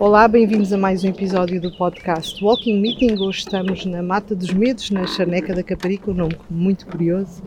Olá, 0.00 0.26
bem-vindos 0.26 0.72
a 0.72 0.78
mais 0.78 1.04
um 1.04 1.08
episódio 1.08 1.60
do 1.60 1.70
podcast 1.72 2.42
Walking 2.42 2.80
Meeting. 2.80 3.18
Hoje 3.20 3.40
estamos 3.40 3.84
na 3.84 4.02
Mata 4.02 4.34
dos 4.34 4.50
Medos, 4.50 4.90
na 4.90 5.06
Charneca 5.06 5.54
da 5.54 5.62
Caparica, 5.62 6.10
um 6.10 6.14
nome 6.14 6.38
muito 6.48 6.86
curioso 6.86 7.42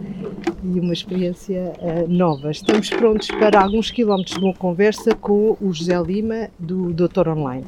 e 0.63 0.79
uma 0.79 0.93
experiência 0.93 1.73
uh, 1.79 2.07
nova. 2.07 2.51
Estamos 2.51 2.91
prontos 2.91 3.27
para 3.29 3.59
alguns 3.59 3.89
quilómetros 3.89 4.37
de 4.37 4.45
uma 4.45 4.53
conversa 4.53 5.15
com 5.15 5.57
o 5.59 5.73
José 5.73 5.99
Lima, 5.99 6.47
do 6.59 6.93
Doutor 6.93 7.27
Online. 7.27 7.65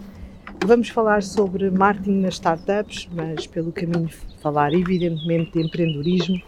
Vamos 0.64 0.90
falar 0.90 1.24
sobre 1.24 1.72
marketing 1.72 2.20
nas 2.20 2.36
startups, 2.36 3.10
mas 3.12 3.48
pelo 3.48 3.72
caminho 3.72 4.08
falar 4.40 4.72
evidentemente 4.72 5.54
de 5.54 5.66
empreendedorismo, 5.66 6.40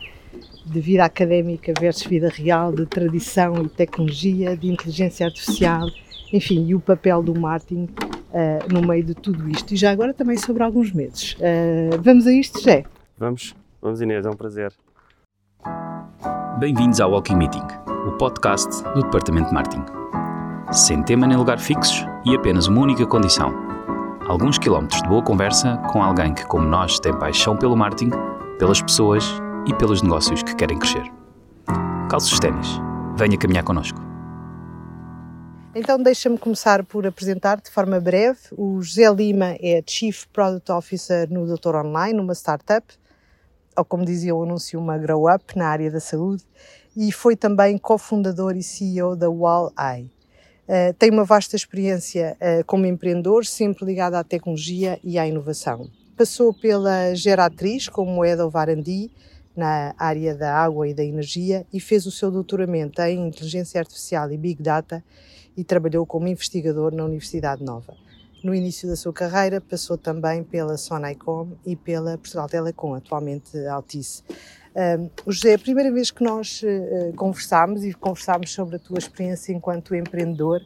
de 0.64 0.80
vida 0.80 1.04
académica 1.04 1.74
versus 1.80 2.06
vida 2.06 2.30
real, 2.30 2.72
de 2.72 2.86
tradição 2.86 3.64
e 3.64 3.68
tecnologia, 3.68 4.56
de 4.56 4.68
inteligência 4.68 5.26
artificial, 5.26 5.90
enfim, 6.32 6.68
e 6.68 6.76
o 6.76 6.80
papel 6.80 7.24
do 7.24 7.34
marketing 7.34 7.88
uh, 8.32 8.74
no 8.74 8.86
meio 8.86 9.04
de 9.04 9.14
tudo 9.14 9.50
isto. 9.50 9.74
E 9.74 9.78
já 9.78 9.92
agora 9.92 10.14
também 10.14 10.38
sobre 10.38 10.64
alguns 10.64 10.92
meses. 10.92 11.34
Uh, 11.34 12.02
vamos 12.02 12.28
a 12.28 12.32
isto, 12.32 12.62
Jé? 12.62 12.84
Vamos, 13.18 13.56
vamos 13.82 14.02
Inês, 14.02 14.26
é 14.26 14.30
um 14.30 14.36
prazer. 14.36 14.74
Bem-vindos 16.60 17.00
ao 17.00 17.12
Walking 17.12 17.36
Meeting, 17.36 17.66
o 18.08 18.12
podcast 18.14 18.84
do 18.94 19.02
Departamento 19.02 19.50
de 19.50 19.54
Marketing. 19.54 19.86
Sem 20.72 21.04
tema 21.04 21.28
nem 21.28 21.38
lugar 21.38 21.60
fixos 21.60 22.06
e 22.26 22.36
apenas 22.36 22.68
uma 22.68 22.82
única 22.82 23.06
condição: 23.06 23.54
alguns 24.28 24.58
quilómetros 24.58 25.02
de 25.02 25.08
boa 25.08 25.22
conversa 25.22 25.78
com 25.92 26.04
alguém 26.04 26.34
que, 26.34 26.46
como 26.48 26.68
nós, 26.68 27.00
tem 27.00 27.14
paixão 27.14 27.56
pelo 27.56 27.76
marketing, 27.76 28.12
pelas 28.58 28.82
pessoas 28.82 29.24
e 29.68 29.74
pelos 29.76 30.02
negócios 30.02 30.44
que 30.44 30.56
querem 30.56 30.80
crescer. 30.80 31.04
Calços 32.10 32.34
os 32.34 32.40
ténis, 32.40 32.82
venha 33.18 33.38
caminhar 33.38 33.64
connosco. 33.64 34.08
Então 35.80 36.02
deixa-me 36.02 36.40
começar 36.40 36.84
por 36.84 37.06
apresentar 37.06 37.62
de 37.62 37.70
forma 37.70 38.00
breve. 38.00 38.40
O 38.58 38.82
José 38.82 39.08
Lima 39.14 39.56
é 39.62 39.84
Chief 39.86 40.26
Product 40.34 40.72
Officer 40.72 41.32
no 41.32 41.46
Doutor 41.46 41.76
Online, 41.76 42.20
uma 42.20 42.34
startup, 42.34 42.84
ou 43.78 43.86
como 43.86 44.04
dizia 44.04 44.34
o 44.34 44.42
anúncio, 44.42 44.80
uma 44.80 44.98
grow 44.98 45.32
up 45.32 45.56
na 45.56 45.68
área 45.68 45.92
da 45.92 46.00
saúde, 46.00 46.44
e 46.96 47.12
foi 47.12 47.36
também 47.36 47.78
cofundador 47.78 48.58
e 48.58 48.64
CEO 48.64 49.16
da 49.16 49.30
Wall-Eye. 49.30 50.10
Uh, 50.68 50.94
tem 50.98 51.12
uma 51.12 51.24
vasta 51.24 51.56
experiência 51.56 52.36
uh, 52.42 52.66
como 52.66 52.88
empreendedor, 52.88 53.46
sempre 53.46 53.86
ligada 53.86 54.18
à 54.18 54.24
tecnologia 54.24 55.00
e 55.04 55.20
à 55.20 55.28
inovação. 55.28 55.88
Passou 56.18 56.56
pela 56.56 57.14
Geratriz 57.14 57.88
como 57.88 58.24
Head 58.24 58.42
of 58.42 58.58
R&D 58.58 59.12
na 59.56 59.94
área 59.96 60.34
da 60.34 60.56
água 60.56 60.88
e 60.88 60.94
da 60.96 61.04
energia 61.04 61.68
e 61.72 61.80
fez 61.80 62.08
o 62.08 62.12
seu 62.12 62.32
doutoramento 62.32 63.00
em 63.04 63.28
Inteligência 63.28 63.80
Artificial 63.80 64.32
e 64.32 64.38
Big 64.38 64.64
Data 64.64 65.04
e 65.58 65.64
trabalhou 65.64 66.06
como 66.06 66.28
investigador 66.28 66.94
na 66.94 67.04
Universidade 67.04 67.64
Nova. 67.64 67.96
No 68.44 68.54
início 68.54 68.88
da 68.88 68.96
sua 68.96 69.12
carreira, 69.12 69.60
passou 69.60 69.98
também 69.98 70.44
pela 70.44 70.78
Sonaicom 70.78 71.50
e 71.66 71.76
pela 71.76 72.18
Portugal 72.20 72.48
Telecom, 72.48 72.94
atualmente 72.94 73.58
Altice. 73.66 74.24
Um, 74.76 75.10
José, 75.26 75.56
a 75.56 75.60
primeira 75.60 75.92
vez 75.92 76.12
que 76.12 76.24
nós 76.24 76.62
uh, 76.62 77.12
conversámos 77.16 77.84
e 77.84 77.92
conversámos 77.94 78.54
sobre 78.54 78.76
a 78.76 78.80
tua 78.80 79.00
experiência 79.00 79.52
enquanto 79.52 79.96
empreendedor, 79.96 80.62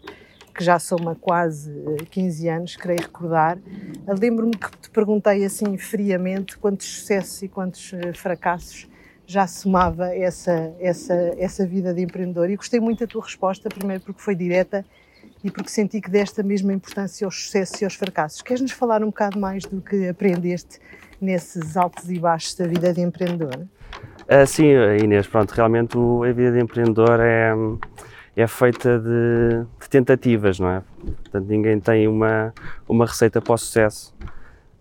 que 0.54 0.62
já 0.62 0.78
soma 0.78 1.16
quase 1.16 1.74
15 2.10 2.50
anos, 2.50 2.76
creio 2.76 3.00
recordar, 3.00 3.58
lembro-me 4.20 4.52
que 4.52 4.70
te 4.78 4.90
perguntei 4.90 5.46
assim 5.46 5.78
friamente 5.78 6.58
quantos 6.58 6.86
sucessos 6.88 7.42
e 7.42 7.48
quantos 7.48 7.92
fracassos 8.16 8.91
já 9.32 9.48
somava 9.48 10.14
essa, 10.14 10.74
essa, 10.80 11.14
essa 11.38 11.66
vida 11.66 11.94
de 11.94 12.02
empreendedor. 12.02 12.50
E 12.50 12.58
gostei 12.58 12.82
muito 12.82 13.00
da 13.00 13.08
tua 13.08 13.24
resposta, 13.24 13.70
primeiro 13.70 14.04
porque 14.04 14.22
foi 14.22 14.36
direta 14.36 14.86
e 15.42 15.50
porque 15.50 15.70
senti 15.70 16.02
que 16.02 16.10
desta 16.10 16.44
mesma 16.44 16.74
importância 16.74 17.26
aos 17.26 17.46
sucessos 17.46 17.82
e 17.82 17.86
aos 17.86 17.96
fracassos. 17.96 18.42
Queres-nos 18.42 18.74
falar 18.74 19.02
um 19.02 19.08
bocado 19.08 19.40
mais 19.40 19.64
do 19.64 19.82
que 19.82 20.10
aprendeste 20.10 20.80
nesses 21.20 21.78
altos 21.78 22.12
e 22.12 22.20
baixos 22.20 22.56
da 22.56 22.68
vida 22.68 22.94
de 22.94 23.02
empreendedor? 23.02 23.68
Uh, 24.24 24.46
sim, 24.46 24.70
Inês, 25.02 25.28
pronto, 25.28 25.52
realmente 25.52 25.98
a 25.98 26.34
vida 26.34 26.52
de 26.52 26.60
empreendedor 26.60 27.20
é, 27.22 27.54
é 28.36 28.48
feita 28.48 29.00
de, 29.00 29.66
de, 29.80 29.90
tentativas, 29.90 30.60
não 30.60 30.70
é? 30.70 30.84
Portanto, 31.22 31.48
ninguém 31.48 31.80
tem 31.80 32.08
uma, 32.08 32.54
uma 32.88 33.06
receita 33.06 33.42
para 33.42 33.54
o 33.54 33.58
sucesso. 33.58 34.14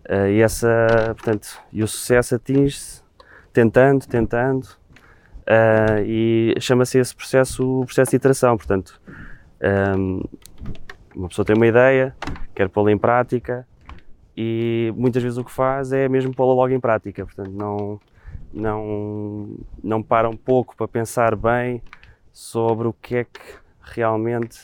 Uh, 0.09 0.27
e, 0.27 0.41
essa, 0.41 0.67
portanto, 1.15 1.47
e 1.71 1.81
o 1.81 1.87
sucesso 1.87 2.35
atinge-se 2.35 3.00
tentando, 3.53 4.07
tentando, 4.07 4.65
uh, 5.41 6.01
e 6.05 6.55
chama-se 6.59 6.99
esse 6.99 7.15
processo 7.15 7.81
o 7.81 7.85
processo 7.85 8.11
de 8.11 8.17
iteração. 8.17 8.57
Portanto, 8.57 9.01
um, 9.97 10.21
uma 11.15 11.27
pessoa 11.27 11.45
tem 11.45 11.55
uma 11.55 11.67
ideia, 11.67 12.15
quer 12.55 12.69
pô-la 12.69 12.91
em 12.91 12.97
prática, 12.97 13.67
e 14.35 14.93
muitas 14.95 15.21
vezes 15.21 15.37
o 15.37 15.43
que 15.43 15.51
faz 15.51 15.91
é 15.91 16.07
mesmo 16.07 16.33
pô-la 16.33 16.53
logo 16.53 16.73
em 16.73 16.79
prática. 16.79 17.25
Portanto, 17.25 17.51
não, 17.51 17.99
não, 18.53 19.57
não 19.83 20.01
para 20.01 20.29
um 20.29 20.37
pouco 20.37 20.75
para 20.75 20.87
pensar 20.87 21.35
bem 21.35 21.81
sobre 22.31 22.87
o 22.87 22.93
que 22.93 23.17
é 23.17 23.23
que 23.25 23.39
realmente 23.81 24.59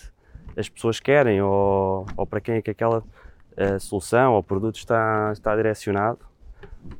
as 0.55 0.69
pessoas 0.69 0.99
querem 0.99 1.41
ou, 1.41 2.05
ou 2.15 2.25
para 2.25 2.41
quem 2.41 2.55
é 2.55 2.61
que 2.61 2.71
aquela 2.71 2.99
uh, 2.99 3.79
solução 3.79 4.33
ou 4.33 4.41
produto 4.41 4.77
está, 4.77 5.31
está 5.33 5.55
direcionado. 5.55 6.19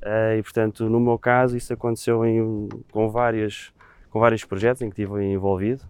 Uh, 0.04 0.38
e 0.38 0.44
portanto, 0.44 0.90
no 0.90 1.00
meu 1.00 1.18
caso, 1.18 1.58
isso 1.58 1.74
aconteceu 1.74 2.26
em, 2.26 2.68
com, 2.92 3.10
várias, 3.10 3.74
com 4.10 4.20
vários 4.20 4.44
projetos 4.44 4.82
em 4.82 4.90
que 4.90 5.02
estive 5.02 5.24
envolvido. 5.24 5.84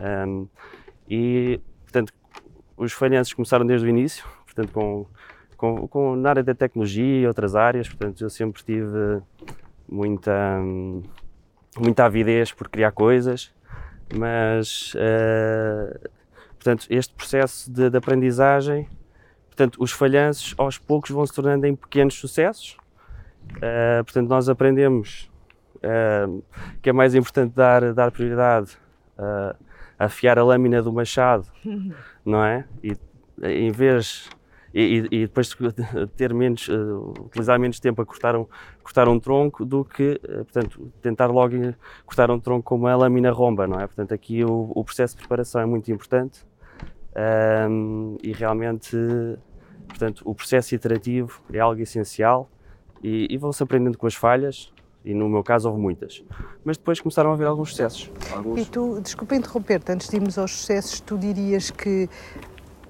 Um, 0.00 0.48
e 1.08 1.60
portanto, 1.84 2.12
os 2.76 2.92
falhanços 2.92 3.32
começaram 3.34 3.66
desde 3.66 3.86
o 3.86 3.90
início, 3.90 4.24
portanto, 4.44 4.72
com, 4.72 5.06
com, 5.56 5.88
com, 5.88 6.16
na 6.16 6.30
área 6.30 6.42
da 6.42 6.54
tecnologia 6.54 7.22
e 7.22 7.26
outras 7.26 7.54
áreas. 7.54 7.88
Portanto, 7.88 8.22
eu 8.22 8.30
sempre 8.30 8.62
tive 8.62 9.22
muita, 9.88 10.58
muita 11.78 12.04
avidez 12.04 12.52
por 12.52 12.68
criar 12.68 12.92
coisas, 12.92 13.52
mas 14.14 14.94
uh, 14.94 16.08
portanto, 16.54 16.86
este 16.90 17.14
processo 17.14 17.70
de, 17.70 17.90
de 17.90 17.96
aprendizagem, 17.96 18.88
portanto, 19.46 19.76
os 19.78 19.92
falhanços 19.92 20.54
aos 20.56 20.78
poucos 20.78 21.10
vão 21.10 21.24
se 21.26 21.34
tornando 21.34 21.66
em 21.66 21.76
pequenos 21.76 22.14
sucessos 22.14 22.76
Uh, 23.56 24.04
portanto, 24.04 24.28
nós 24.28 24.48
aprendemos 24.48 25.30
uh, 25.76 26.42
que 26.80 26.90
é 26.90 26.92
mais 26.92 27.14
importante 27.14 27.54
dar, 27.54 27.92
dar 27.92 28.10
prioridade 28.10 28.76
a 29.18 29.54
afiar 30.06 30.38
a 30.38 30.44
lâmina 30.44 30.82
do 30.82 30.92
machado, 30.92 31.46
não 32.24 32.42
é? 32.42 32.64
E 32.82 32.96
em 33.42 33.70
vez 33.70 34.28
e, 34.74 35.06
e, 35.10 35.20
depois 35.26 35.54
ter 36.16 36.32
menos, 36.32 36.66
utilizar 36.68 37.60
menos 37.60 37.78
tempo 37.78 38.00
a 38.00 38.06
cortar 38.06 38.34
um, 38.34 38.46
cortar 38.82 39.06
um 39.06 39.20
tronco 39.20 39.66
do 39.66 39.84
que, 39.84 40.18
portanto, 40.18 40.90
tentar 41.02 41.26
logo 41.26 41.54
cortar 42.06 42.30
um 42.30 42.40
tronco 42.40 42.62
com 42.62 42.76
uma 42.76 42.96
lâmina 42.96 43.30
romba, 43.30 43.66
não 43.66 43.78
é? 43.78 43.86
Portanto, 43.86 44.14
aqui 44.14 44.42
o, 44.42 44.72
o 44.74 44.82
processo 44.82 45.14
de 45.14 45.20
preparação 45.20 45.60
é 45.60 45.66
muito 45.66 45.92
importante 45.92 46.44
um, 47.14 48.16
e 48.22 48.32
realmente, 48.32 48.96
portanto, 49.88 50.22
o 50.24 50.34
processo 50.34 50.74
iterativo 50.74 51.42
é 51.52 51.58
algo 51.58 51.80
essencial 51.80 52.50
e, 53.02 53.26
e 53.30 53.36
vão-se 53.36 53.62
aprendendo 53.62 53.98
com 53.98 54.06
as 54.06 54.14
falhas, 54.14 54.72
e 55.04 55.12
no 55.12 55.28
meu 55.28 55.42
caso 55.42 55.68
houve 55.68 55.80
muitas. 55.80 56.22
Mas 56.64 56.76
depois 56.76 57.00
começaram 57.00 57.30
a 57.30 57.34
haver 57.34 57.46
alguns 57.46 57.70
sucessos. 57.70 58.10
Alguns... 58.32 58.60
E 58.60 58.64
tu, 58.64 59.00
desculpa 59.00 59.34
interromper-te, 59.34 59.90
antes 59.92 60.08
de 60.08 60.16
irmos 60.16 60.38
aos 60.38 60.52
sucessos, 60.52 61.00
tu 61.00 61.18
dirias 61.18 61.70
que 61.70 62.08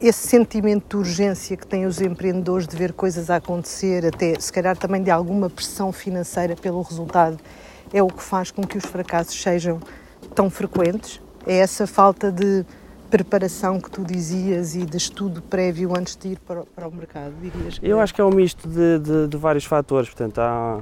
esse 0.00 0.26
sentimento 0.26 0.88
de 0.88 0.96
urgência 0.96 1.56
que 1.56 1.66
têm 1.66 1.86
os 1.86 2.00
empreendedores 2.00 2.66
de 2.66 2.76
ver 2.76 2.92
coisas 2.92 3.30
a 3.30 3.36
acontecer, 3.36 4.04
até 4.04 4.38
se 4.38 4.52
calhar 4.52 4.76
também 4.76 5.02
de 5.02 5.10
alguma 5.10 5.48
pressão 5.48 5.92
financeira 5.92 6.56
pelo 6.56 6.82
resultado, 6.82 7.38
é 7.92 8.02
o 8.02 8.08
que 8.08 8.22
faz 8.22 8.50
com 8.50 8.62
que 8.62 8.76
os 8.76 8.84
fracassos 8.84 9.40
sejam 9.40 9.80
tão 10.34 10.50
frequentes? 10.50 11.20
É 11.46 11.56
essa 11.56 11.86
falta 11.86 12.32
de 12.32 12.64
preparação 13.12 13.78
que 13.78 13.90
tu 13.90 14.02
dizias 14.02 14.74
e 14.74 14.86
de 14.86 14.96
estudo 14.96 15.42
prévio 15.42 15.94
antes 15.94 16.16
de 16.16 16.28
ir 16.28 16.38
para, 16.38 16.64
para 16.64 16.88
o 16.88 16.90
mercado, 16.90 17.34
dirias? 17.42 17.78
Eu 17.82 18.00
é? 18.00 18.02
acho 18.02 18.14
que 18.14 18.22
é 18.22 18.24
um 18.24 18.30
misto 18.30 18.66
de, 18.66 18.98
de, 19.00 19.28
de 19.28 19.36
vários 19.36 19.66
fatores, 19.66 20.08
portanto 20.08 20.38
há, 20.38 20.80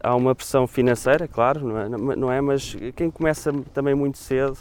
há 0.00 0.14
uma 0.14 0.32
pressão 0.32 0.68
financeira, 0.68 1.26
claro, 1.26 1.66
não 1.66 2.12
é, 2.12 2.16
não 2.16 2.32
é, 2.32 2.40
mas 2.40 2.76
quem 2.94 3.10
começa 3.10 3.52
também 3.74 3.96
muito 3.96 4.16
cedo, 4.16 4.56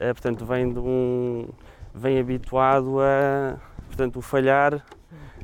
é, 0.00 0.12
portanto 0.12 0.44
vem 0.44 0.72
de 0.72 0.80
um, 0.80 1.46
vem 1.94 2.18
habituado 2.18 2.98
a, 3.00 3.56
portanto, 3.86 4.18
o 4.18 4.20
falhar 4.20 4.84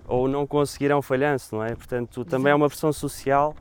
ou 0.09 0.27
não 0.27 0.45
conseguir 0.45 0.91
é 0.91 0.97
um 0.97 1.03
falhanço, 1.03 1.55
não 1.55 1.63
é? 1.63 1.73
Portanto, 1.77 2.25
também 2.25 2.51
é 2.51 2.55
uma 2.55 2.67
pressão 2.67 2.93
social 2.93 3.55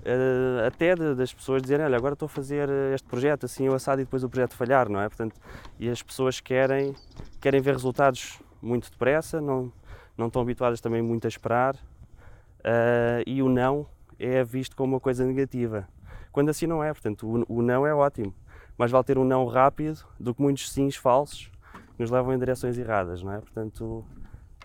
uh, 0.00 0.66
até 0.66 0.94
de, 0.94 1.14
das 1.14 1.32
pessoas 1.32 1.62
dizerem, 1.62 1.86
olha, 1.86 1.96
agora 1.96 2.14
estou 2.14 2.26
a 2.26 2.28
fazer 2.28 2.68
este 2.94 3.06
projeto 3.08 3.46
assim 3.46 3.68
o 3.68 3.74
assado 3.74 4.00
e 4.00 4.04
depois 4.04 4.24
o 4.24 4.28
projeto 4.28 4.54
falhar, 4.54 4.88
não 4.88 5.00
é? 5.00 5.08
Portanto, 5.08 5.34
e 5.78 5.88
as 5.88 6.02
pessoas 6.02 6.40
querem, 6.40 6.94
querem 7.40 7.60
ver 7.60 7.72
resultados 7.72 8.38
muito 8.62 8.90
depressa, 8.90 9.40
não, 9.40 9.72
não 10.16 10.26
estão 10.26 10.42
habituadas 10.42 10.80
também 10.80 11.02
muito 11.02 11.26
a 11.26 11.28
esperar 11.28 11.74
uh, 11.74 13.22
e 13.26 13.42
o 13.42 13.48
não 13.48 13.86
é 14.18 14.44
visto 14.44 14.76
como 14.76 14.94
uma 14.94 15.00
coisa 15.00 15.24
negativa, 15.24 15.88
quando 16.30 16.50
assim 16.50 16.66
não 16.66 16.84
é, 16.84 16.92
portanto, 16.92 17.26
o, 17.26 17.58
o 17.58 17.62
não 17.62 17.86
é 17.86 17.94
ótimo, 17.94 18.34
mas 18.76 18.90
vale 18.90 19.04
ter 19.04 19.18
um 19.18 19.24
não 19.24 19.46
rápido 19.46 20.04
do 20.18 20.34
que 20.34 20.42
muitos 20.42 20.70
sims 20.70 20.96
falsos 20.96 21.50
que 21.96 22.00
nos 22.00 22.10
levam 22.10 22.34
em 22.34 22.38
direções 22.38 22.78
erradas, 22.78 23.22
não 23.22 23.32
é? 23.32 23.40
Portanto, 23.40 24.04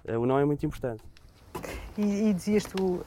uh, 0.09 0.19
o 0.19 0.25
não 0.25 0.37
é 0.39 0.45
muito 0.45 0.65
importante. 0.65 1.03
E, 1.97 2.29
e 2.29 2.33
dizias 2.33 2.65
tu 2.65 2.95
uh, 2.95 3.03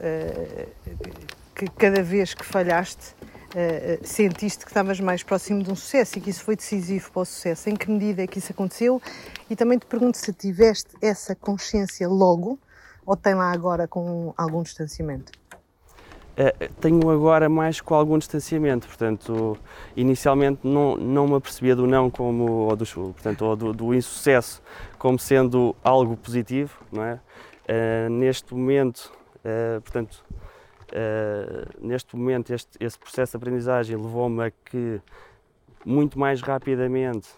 que 1.59 1.67
cada 1.71 2.01
vez 2.01 2.33
que 2.33 2.45
falhaste, 2.45 3.13
uh, 3.49 4.07
sentiste 4.07 4.63
que 4.63 4.71
estavas 4.71 4.97
mais 5.01 5.23
próximo 5.23 5.61
de 5.61 5.69
um 5.69 5.75
sucesso 5.75 6.17
e 6.17 6.21
que 6.21 6.29
isso 6.29 6.41
foi 6.41 6.55
decisivo 6.55 7.11
para 7.11 7.23
o 7.23 7.25
sucesso. 7.25 7.69
Em 7.69 7.75
que 7.75 7.91
medida 7.91 8.23
é 8.23 8.27
que 8.27 8.39
isso 8.39 8.53
aconteceu? 8.53 9.01
E 9.49 9.57
também 9.57 9.77
te 9.77 9.85
pergunto 9.85 10.17
se 10.17 10.31
tiveste 10.31 10.95
essa 11.01 11.35
consciência 11.35 12.07
logo 12.07 12.57
ou 13.05 13.17
tem 13.17 13.35
lá 13.35 13.51
agora 13.51 13.89
com 13.89 14.33
algum 14.37 14.63
distanciamento? 14.63 15.33
Uh, 16.37 16.73
tenho 16.79 17.09
agora 17.09 17.49
mais 17.49 17.81
com 17.81 17.93
algum 17.93 18.17
distanciamento, 18.17 18.87
portanto, 18.87 19.57
inicialmente 19.97 20.61
não, 20.63 20.95
não 20.95 21.27
me 21.27 21.35
apercebia 21.35 21.75
do 21.75 21.85
não 21.85 22.09
como, 22.09 22.69
ou 22.69 22.75
do, 22.77 22.85
portanto, 22.85 23.41
ou 23.41 23.55
do, 23.57 23.73
do 23.73 23.93
insucesso 23.93 24.61
como 24.97 25.19
sendo 25.19 25.75
algo 25.83 26.15
positivo, 26.15 26.79
não 26.89 27.03
é? 27.03 27.19
Uh, 27.67 28.09
neste 28.09 28.53
momento, 28.53 29.11
uh, 29.39 29.81
portanto, 29.81 30.23
neste 31.81 32.15
momento 32.15 32.53
este, 32.53 32.77
esse 32.79 32.97
processo 32.97 33.31
de 33.31 33.37
aprendizagem 33.37 33.95
levou-me 33.95 34.43
a 34.45 34.51
que 34.51 35.01
muito 35.85 36.17
mais 36.19 36.41
rapidamente 36.41 37.29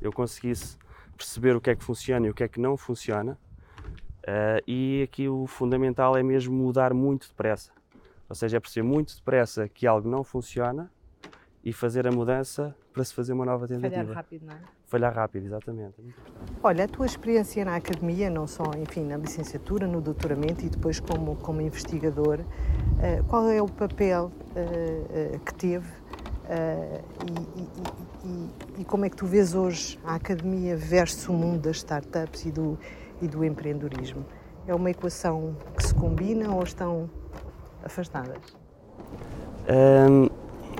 eu 0.00 0.12
conseguisse 0.12 0.78
perceber 1.16 1.54
o 1.54 1.60
que 1.60 1.70
é 1.70 1.76
que 1.76 1.84
funciona 1.84 2.26
e 2.26 2.30
o 2.30 2.34
que 2.34 2.42
é 2.42 2.48
que 2.48 2.58
não 2.60 2.76
funciona, 2.76 3.38
e 4.66 5.02
aqui 5.02 5.28
o 5.28 5.46
fundamental 5.46 6.16
é 6.16 6.22
mesmo 6.22 6.54
mudar 6.54 6.94
muito 6.94 7.28
depressa. 7.28 7.72
Ou 8.28 8.34
seja, 8.34 8.56
é 8.56 8.60
perceber 8.60 8.86
muito 8.86 9.14
depressa 9.14 9.68
que 9.68 9.86
algo 9.86 10.08
não 10.08 10.24
funciona 10.24 10.90
e 11.64 11.72
fazer 11.72 12.06
a 12.06 12.12
mudança 12.12 12.74
para 12.92 13.04
se 13.04 13.14
fazer 13.14 13.32
uma 13.32 13.44
nova 13.44 13.66
tentativa. 13.66 14.02
Falhar 14.02 14.16
rápido, 14.16 14.46
não 14.46 14.54
é? 14.54 14.58
Falhar 14.86 15.14
rápido, 15.14 15.46
exatamente. 15.46 15.94
Olha, 16.62 16.84
a 16.84 16.88
tua 16.88 17.06
experiência 17.06 17.64
na 17.64 17.76
academia, 17.76 18.28
não 18.28 18.46
só, 18.46 18.64
enfim, 18.78 19.04
na 19.04 19.16
licenciatura, 19.16 19.86
no 19.86 20.00
doutoramento 20.00 20.64
e 20.64 20.68
depois 20.68 21.00
como, 21.00 21.36
como 21.36 21.60
investigador, 21.60 22.40
uh, 22.40 23.24
qual 23.28 23.48
é 23.48 23.62
o 23.62 23.68
papel 23.68 24.30
uh, 24.30 25.36
uh, 25.36 25.40
que 25.40 25.54
teve 25.54 26.02
e, 27.26 28.26
e, 28.26 28.78
e, 28.78 28.80
e, 28.80 28.84
como 28.84 29.04
é 29.04 29.10
que 29.10 29.16
tu 29.16 29.26
vês 29.26 29.54
hoje 29.54 29.98
a 30.04 30.16
academia 30.16 30.76
versus 30.76 31.28
o 31.28 31.32
mundo 31.32 31.62
das 31.62 31.76
startups 31.76 32.44
e 32.44 32.50
do, 32.50 32.78
e 33.20 33.28
do 33.28 33.44
empreendedorismo? 33.44 34.24
É 34.66 34.74
uma 34.74 34.90
equação 34.90 35.56
que 35.76 35.86
se 35.86 35.94
combina 35.94 36.54
ou 36.54 36.62
estão 36.62 37.08
afastadas? 37.82 38.38
Um, 39.68 40.28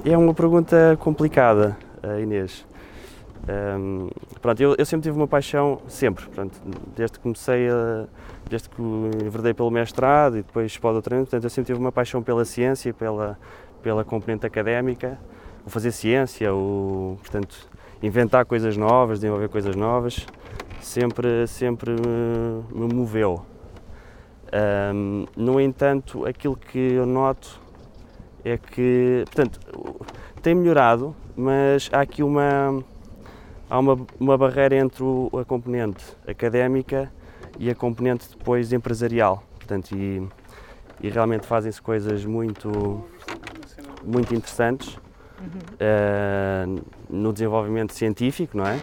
é 0.05 0.19
uma 0.19 0.35
pergunta 0.35 0.97
complicada, 0.99 1.77
Inês. 2.21 2.67
Um, 3.49 4.09
pronto, 4.41 4.61
eu, 4.61 4.75
eu, 4.79 4.87
sempre 4.87 5.05
tive 5.05 5.17
uma 5.17 5.27
paixão, 5.27 5.81
sempre, 5.89 6.27
pronto, 6.29 6.57
desde 6.95 7.19
que 7.19 7.23
comecei 7.23 7.69
a, 7.69 8.07
desde 8.49 8.69
que 8.69 8.81
enverdei 8.81 9.53
pelo 9.53 9.71
mestrado 9.71 10.39
e 10.39 10.43
depois 10.43 10.77
para 10.77 10.91
o 10.91 10.93
doutoramento, 10.95 11.31
portanto, 11.31 11.45
eu 11.45 11.51
sempre 11.51 11.73
tive 11.73 11.81
uma 11.81 11.91
paixão 11.91 12.23
pela 12.23 12.45
ciência, 12.45 12.93
pela, 12.93 13.39
pela 13.83 14.05
componente 14.05 14.47
académica, 14.47 15.19
o 15.65 15.71
fazer 15.71 15.93
ciência, 15.93 16.53
o, 16.53 17.17
portanto, 17.21 17.69
inventar 18.03 18.45
coisas 18.45 18.77
novas, 18.77 19.21
desenvolver 19.21 19.49
coisas 19.49 19.75
novas, 19.77 20.27
sempre, 20.81 21.47
sempre 21.47 21.93
me, 21.93 22.87
me 22.87 22.93
moveu. 22.93 23.45
Um, 24.95 25.27
no 25.37 25.61
entanto, 25.61 26.27
aquilo 26.27 26.57
que 26.57 26.79
eu 26.79 27.07
noto 27.07 27.62
é 28.45 28.57
que, 28.57 29.25
portanto, 29.27 29.61
tem 30.43 30.55
melhorado, 30.55 31.15
mas 31.37 31.89
há 31.93 32.01
aqui 32.01 32.23
uma, 32.23 32.83
há 33.71 33.79
uma, 33.79 34.07
uma 34.19 34.37
barreira 34.37 34.77
entre 34.77 35.05
a 35.41 35.45
componente 35.45 36.05
académica 36.27 37.13
e 37.59 37.71
a 37.71 37.75
componente 37.75 38.29
depois 38.31 38.73
empresarial. 38.73 39.43
Portanto, 39.59 39.93
e, 39.93 40.27
e 41.01 41.09
realmente 41.09 41.47
fazem-se 41.47 41.81
coisas 41.81 42.25
muito, 42.25 43.05
muito 44.05 44.35
interessantes 44.35 44.99
uhum. 45.41 46.77
uh, 46.79 46.85
no 47.09 47.33
desenvolvimento 47.33 47.93
científico, 47.93 48.57
não 48.57 48.67
é? 48.67 48.81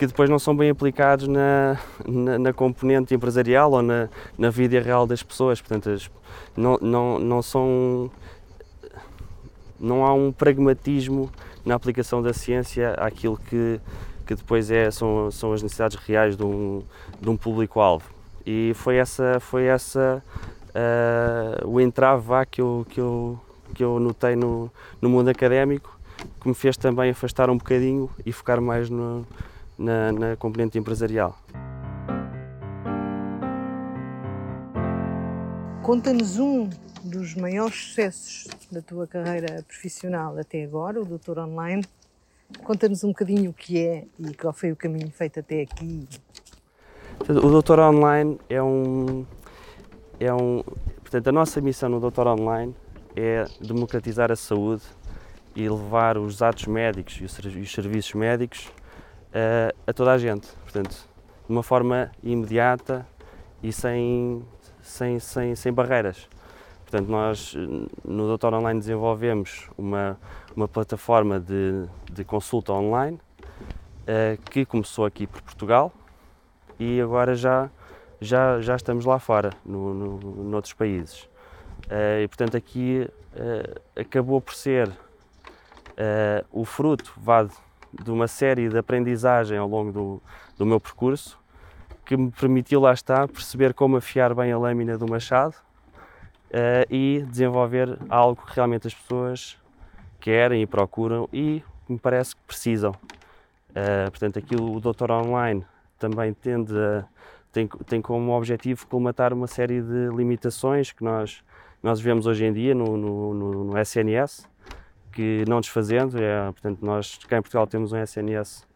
que 0.00 0.06
depois 0.06 0.30
não 0.30 0.38
são 0.38 0.56
bem 0.56 0.70
aplicados 0.70 1.28
na, 1.28 1.78
na, 2.08 2.38
na 2.38 2.52
componente 2.54 3.14
empresarial 3.14 3.70
ou 3.70 3.82
na, 3.82 4.08
na 4.38 4.48
vida 4.48 4.80
real 4.80 5.06
das 5.06 5.22
pessoas. 5.22 5.60
Portanto, 5.60 5.90
as, 5.90 6.10
não, 6.56 6.78
não, 6.80 7.18
não 7.18 7.42
são. 7.42 8.10
Não 9.80 10.04
há 10.04 10.12
um 10.12 10.30
pragmatismo 10.30 11.30
na 11.64 11.74
aplicação 11.74 12.22
da 12.22 12.32
ciência 12.32 12.92
àquilo 12.94 13.36
que, 13.36 13.80
que 14.26 14.34
depois 14.34 14.70
é, 14.70 14.90
são, 14.90 15.30
são 15.30 15.52
as 15.52 15.62
necessidades 15.62 15.96
reais 15.96 16.36
de 16.36 16.44
um, 16.44 16.82
de 17.20 17.30
um 17.30 17.36
público-alvo. 17.36 18.04
E 18.44 18.72
foi 18.74 18.96
essa, 18.96 19.40
foi 19.40 19.64
essa 19.64 20.22
uh, 20.68 21.68
o 21.68 21.80
entrave 21.80 22.46
que, 22.50 22.60
eu, 22.60 22.86
que, 22.88 23.00
eu, 23.00 23.40
que 23.74 23.82
eu 23.82 23.98
notei 23.98 24.36
no, 24.36 24.70
no 25.00 25.08
mundo 25.08 25.28
académico 25.28 25.98
que 26.40 26.48
me 26.48 26.54
fez 26.54 26.76
também 26.76 27.10
afastar 27.10 27.50
um 27.50 27.56
bocadinho 27.56 28.10
e 28.24 28.32
focar 28.32 28.60
mais 28.60 28.90
no, 28.90 29.26
na, 29.78 30.12
na 30.12 30.36
componente 30.36 30.78
empresarial. 30.78 31.36
Conta-nos 35.82 36.38
um 36.38 36.68
dos 37.10 37.34
maiores 37.34 37.74
sucessos 37.74 38.46
da 38.70 38.80
tua 38.80 39.06
carreira 39.06 39.62
profissional 39.66 40.38
até 40.38 40.62
agora, 40.62 41.00
o 41.00 41.04
Doutor 41.04 41.38
Online. 41.40 41.84
Conta-nos 42.62 43.04
um 43.04 43.08
bocadinho 43.08 43.50
o 43.50 43.54
que 43.54 43.78
é 43.78 44.04
e 44.18 44.34
qual 44.34 44.52
foi 44.52 44.70
o 44.72 44.76
caminho 44.76 45.10
feito 45.10 45.40
até 45.40 45.62
aqui. 45.62 46.08
O 47.28 47.50
Doutor 47.50 47.80
Online 47.80 48.38
é 48.48 48.62
um, 48.62 49.26
é 50.18 50.32
um. 50.32 50.62
Portanto, 51.00 51.28
a 51.28 51.32
nossa 51.32 51.60
missão 51.60 51.88
no 51.88 52.00
Doutor 52.00 52.26
Online 52.28 52.74
é 53.16 53.44
democratizar 53.60 54.30
a 54.30 54.36
saúde 54.36 54.82
e 55.54 55.68
levar 55.68 56.16
os 56.16 56.40
atos 56.40 56.66
médicos 56.66 57.20
e 57.20 57.24
os 57.24 57.72
serviços 57.72 58.14
médicos 58.14 58.66
uh, 58.66 59.76
a 59.86 59.92
toda 59.92 60.12
a 60.12 60.18
gente. 60.18 60.48
Portanto, 60.62 60.90
de 60.90 61.52
uma 61.52 61.62
forma 61.62 62.10
imediata 62.22 63.06
e 63.62 63.72
sem, 63.72 64.44
sem, 64.80 65.18
sem, 65.18 65.54
sem 65.54 65.72
barreiras. 65.72 66.28
Portanto, 66.90 67.08
nós 67.08 67.54
no 68.04 68.26
Doutor 68.26 68.52
Online 68.52 68.80
desenvolvemos 68.80 69.70
uma, 69.78 70.18
uma 70.56 70.66
plataforma 70.66 71.38
de, 71.38 71.84
de 72.12 72.24
consulta 72.24 72.72
online 72.72 73.16
uh, 74.02 74.42
que 74.50 74.66
começou 74.66 75.04
aqui 75.04 75.24
por 75.24 75.40
Portugal 75.40 75.92
e 76.80 77.00
agora 77.00 77.36
já, 77.36 77.70
já, 78.20 78.60
já 78.60 78.74
estamos 78.74 79.04
lá 79.04 79.20
fora, 79.20 79.50
no, 79.64 79.94
no, 79.94 80.18
noutros 80.42 80.72
países. 80.72 81.28
Uh, 81.86 82.24
e 82.24 82.26
portanto 82.26 82.56
aqui 82.56 83.08
uh, 83.36 84.00
acabou 84.00 84.40
por 84.40 84.54
ser 84.54 84.90
o 86.50 86.64
fruto 86.64 87.12
vá, 87.18 87.44
de 87.44 88.10
uma 88.10 88.26
série 88.26 88.70
de 88.70 88.78
aprendizagem 88.78 89.58
ao 89.58 89.68
longo 89.68 89.92
do, 89.92 90.22
do 90.56 90.64
meu 90.64 90.80
percurso 90.80 91.38
que 92.06 92.16
me 92.16 92.30
permitiu, 92.30 92.80
lá 92.80 92.94
está, 92.94 93.28
perceber 93.28 93.74
como 93.74 93.98
afiar 93.98 94.34
bem 94.34 94.50
a 94.50 94.56
lâmina 94.56 94.96
do 94.96 95.06
machado 95.06 95.54
uh, 96.50 96.86
e 96.92 97.24
desenvolver 97.28 97.98
algo 98.08 98.44
que 98.44 98.54
realmente 98.54 98.86
as 98.86 98.94
pessoas 98.94 99.58
querem 100.20 100.62
e 100.62 100.66
procuram 100.66 101.28
e 101.32 101.62
me 101.88 101.98
parece 101.98 102.36
que 102.36 102.42
precisam. 102.46 102.92
Uh, 103.70 104.10
portanto, 104.10 104.38
aqui 104.38 104.54
o 104.54 104.80
Doutor 104.80 105.10
Online 105.10 105.64
também 105.98 106.32
tende 106.32 106.76
a, 106.76 107.04
tem, 107.52 107.66
tem 107.86 108.00
como 108.00 108.32
objetivo 108.32 108.86
colmatar 108.86 109.32
uma 109.32 109.46
série 109.46 109.80
de 109.80 110.08
limitações 110.14 110.92
que 110.92 111.02
nós, 111.02 111.42
nós 111.82 112.00
vemos 112.00 112.26
hoje 112.26 112.44
em 112.44 112.52
dia 112.52 112.74
no, 112.74 112.96
no, 112.96 113.34
no, 113.34 113.64
no 113.64 113.78
SNS, 113.78 114.48
que 115.12 115.44
não 115.48 115.60
desfazendo, 115.60 116.16
é, 116.22 116.44
portanto, 116.52 116.78
nós 116.84 117.18
cá 117.28 117.38
em 117.38 117.42
Portugal 117.42 117.66
temos 117.66 117.92
um 117.92 117.98
SNS, 117.98 118.66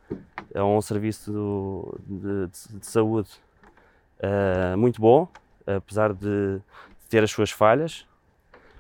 é 0.53 0.63
um 0.63 0.81
serviço 0.81 1.33
do, 1.33 1.99
de, 2.07 2.47
de, 2.49 2.79
de, 2.79 2.87
saúde 2.87 3.31
uh, 4.19 4.77
muito 4.77 5.01
bom, 5.01 5.29
apesar 5.67 6.13
de, 6.13 6.61
ter 7.09 7.23
as 7.23 7.31
suas 7.31 7.51
falhas. 7.51 8.07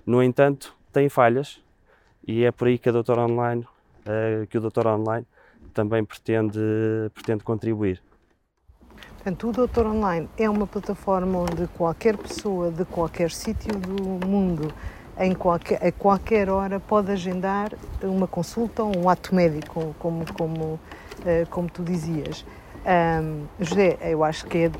No 0.07 0.23
entanto, 0.23 0.75
tem 0.93 1.09
falhas 1.09 1.62
e 2.26 2.45
é 2.45 2.50
por 2.50 2.69
aí 2.69 2.78
que 2.78 2.88
a 2.88 2.93
Doutor 2.93 3.19
Online, 3.19 3.62
uh, 3.62 4.47
que 4.47 4.59
o 4.59 4.61
Doutor 4.61 4.87
Online 4.87 5.26
também 5.73 6.04
pretende, 6.04 6.61
pretende 7.12 7.45
contribuir. 7.45 8.02
Portanto, 9.14 9.49
o 9.49 9.52
Doutor 9.52 9.87
Online 9.87 10.28
é 10.37 10.49
uma 10.49 10.66
plataforma 10.66 11.38
onde 11.38 11.66
qualquer 11.69 12.16
pessoa 12.16 12.71
de 12.71 12.85
qualquer 12.85 13.31
sítio 13.31 13.75
do 13.78 14.26
mundo 14.26 14.73
em 15.19 15.33
qualquer, 15.35 15.85
a 15.85 15.93
qualquer 15.93 16.50
hora 16.50 16.81
pode 16.81 17.11
agendar 17.11 17.73
uma 18.02 18.26
consulta 18.26 18.83
ou 18.83 18.97
um 18.97 19.09
ato 19.09 19.35
médico, 19.35 19.95
como, 19.99 20.31
como, 20.33 20.81
eh, 21.25 21.47
como 21.50 21.71
tu 21.71 21.83
dizias. 21.83 22.45
Um, 22.85 23.47
José, 23.59 23.97
eu 24.02 24.23
acho 24.23 24.45
que 24.47 24.59
é 24.59 24.71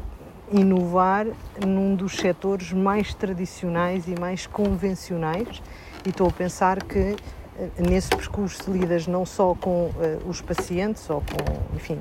inovar 0.53 1.27
num 1.65 1.95
dos 1.95 2.17
setores 2.17 2.73
mais 2.73 3.15
tradicionais 3.15 4.07
e 4.09 4.19
mais 4.19 4.47
convencionais 4.47 5.63
e 6.05 6.11
estou 6.11 6.29
a 6.29 6.31
pensar 6.31 6.83
que 6.83 7.17
eh, 7.57 7.69
nesse 7.79 8.11
percurso 8.11 8.71
lidas 8.71 9.07
não 9.07 9.25
só 9.25 9.55
com 9.55 9.87
uh, 9.87 10.29
os 10.29 10.41
pacientes 10.41 11.09
ou 11.09 11.21
com, 11.21 11.77
enfim, 11.77 11.99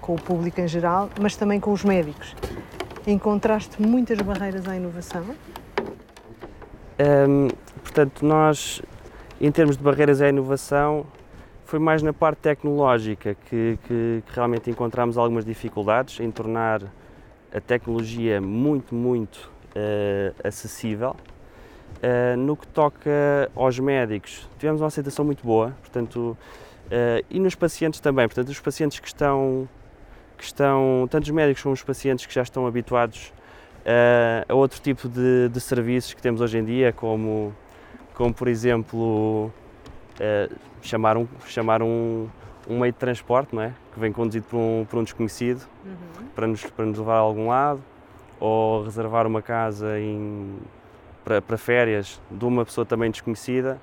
com 0.00 0.14
o 0.14 0.20
público 0.20 0.60
em 0.60 0.68
geral, 0.68 1.08
mas 1.20 1.36
também 1.36 1.58
com 1.58 1.72
os 1.72 1.82
médicos. 1.82 2.36
Encontraste 3.06 3.80
muitas 3.82 4.18
barreiras 4.20 4.68
à 4.68 4.76
inovação? 4.76 5.24
Um, 7.28 7.48
portanto, 7.82 8.24
nós, 8.24 8.80
em 9.40 9.50
termos 9.50 9.76
de 9.76 9.82
barreiras 9.82 10.20
à 10.22 10.28
inovação, 10.28 11.06
foi 11.64 11.78
mais 11.78 12.02
na 12.02 12.12
parte 12.12 12.38
tecnológica 12.38 13.34
que, 13.34 13.78
que, 13.88 14.22
que 14.26 14.34
realmente 14.34 14.70
encontramos 14.70 15.18
algumas 15.18 15.44
dificuldades 15.44 16.20
em 16.20 16.30
tornar 16.30 16.82
a 17.54 17.60
tecnologia 17.60 18.40
muito, 18.40 18.94
muito 18.94 19.50
uh, 19.70 20.34
acessível. 20.46 21.16
Uh, 22.02 22.36
no 22.36 22.56
que 22.56 22.66
toca 22.66 23.10
aos 23.54 23.78
médicos, 23.78 24.48
tivemos 24.58 24.80
uma 24.80 24.88
aceitação 24.88 25.24
muito 25.24 25.44
boa, 25.44 25.74
portanto, 25.80 26.36
uh, 26.86 27.24
e 27.30 27.38
nos 27.38 27.54
pacientes 27.54 28.00
também, 28.00 28.26
portanto, 28.26 28.48
os 28.48 28.60
pacientes 28.60 28.98
que 28.98 29.06
estão, 29.06 29.68
que 30.36 30.44
estão, 30.44 31.06
tanto 31.08 31.24
os 31.24 31.30
médicos 31.30 31.62
como 31.62 31.72
os 31.72 31.82
pacientes 31.82 32.26
que 32.26 32.34
já 32.34 32.42
estão 32.42 32.66
habituados 32.66 33.32
uh, 33.86 34.44
a 34.52 34.54
outro 34.54 34.80
tipo 34.82 35.08
de, 35.08 35.48
de, 35.48 35.60
serviços 35.60 36.12
que 36.12 36.20
temos 36.20 36.40
hoje 36.40 36.58
em 36.58 36.64
dia, 36.64 36.92
como, 36.92 37.54
como 38.12 38.34
por 38.34 38.48
exemplo, 38.48 39.50
chamar, 40.82 41.16
um, 41.16 41.26
chamar 41.46 41.80
um, 41.80 42.28
um 42.68 42.80
meio 42.80 42.92
de 42.92 42.98
transporte, 42.98 43.54
não 43.54 43.62
é? 43.62 43.72
Que 43.94 44.00
vem 44.00 44.12
conduzido 44.12 44.44
por 44.46 44.58
um, 44.58 44.84
por 44.84 44.98
um 44.98 45.04
desconhecido, 45.04 45.64
uhum. 45.84 46.26
para, 46.34 46.46
nos, 46.46 46.64
para 46.64 46.84
nos 46.84 46.98
levar 46.98 47.14
a 47.14 47.20
algum 47.20 47.48
lado, 47.48 47.80
ou 48.40 48.82
reservar 48.82 49.26
uma 49.26 49.40
casa 49.40 49.98
em, 49.98 50.58
para, 51.24 51.40
para 51.40 51.56
férias 51.56 52.20
de 52.30 52.44
uma 52.44 52.64
pessoa 52.64 52.84
também 52.84 53.10
desconhecida, 53.10 53.80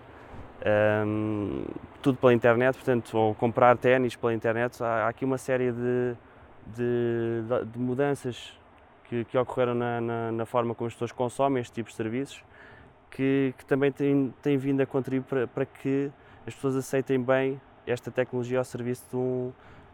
um, 1.05 1.63
tudo 2.01 2.17
pela 2.17 2.33
internet, 2.33 2.75
portanto, 2.75 3.17
ou 3.17 3.33
comprar 3.33 3.77
ténis 3.77 4.15
pela 4.15 4.33
internet, 4.33 4.83
há, 4.83 5.05
há 5.05 5.07
aqui 5.07 5.25
uma 5.25 5.37
série 5.37 5.71
de, 5.71 6.15
de, 6.67 7.65
de 7.71 7.79
mudanças 7.79 8.53
que, 9.05 9.25
que 9.25 9.37
ocorreram 9.37 9.73
na, 9.73 10.01
na, 10.01 10.31
na, 10.31 10.45
forma 10.45 10.75
como 10.75 10.87
as 10.87 10.93
pessoas 10.93 11.11
consomem 11.11 11.61
este 11.61 11.73
tipo 11.73 11.89
de 11.89 11.95
serviços, 11.95 12.43
que, 13.09 13.53
que 13.57 13.65
também 13.65 13.91
têm, 13.91 14.33
têm 14.41 14.57
vindo 14.57 14.81
a 14.81 14.85
contribuir 14.85 15.27
para, 15.27 15.47
para 15.47 15.65
que 15.65 16.11
as 16.45 16.53
pessoas 16.53 16.75
aceitem 16.75 17.21
bem 17.21 17.59
esta 17.85 18.11
tecnologia 18.11 18.59
ao 18.59 18.63
serviço 18.63 19.03
de 19.09 19.15
um, 19.15 19.51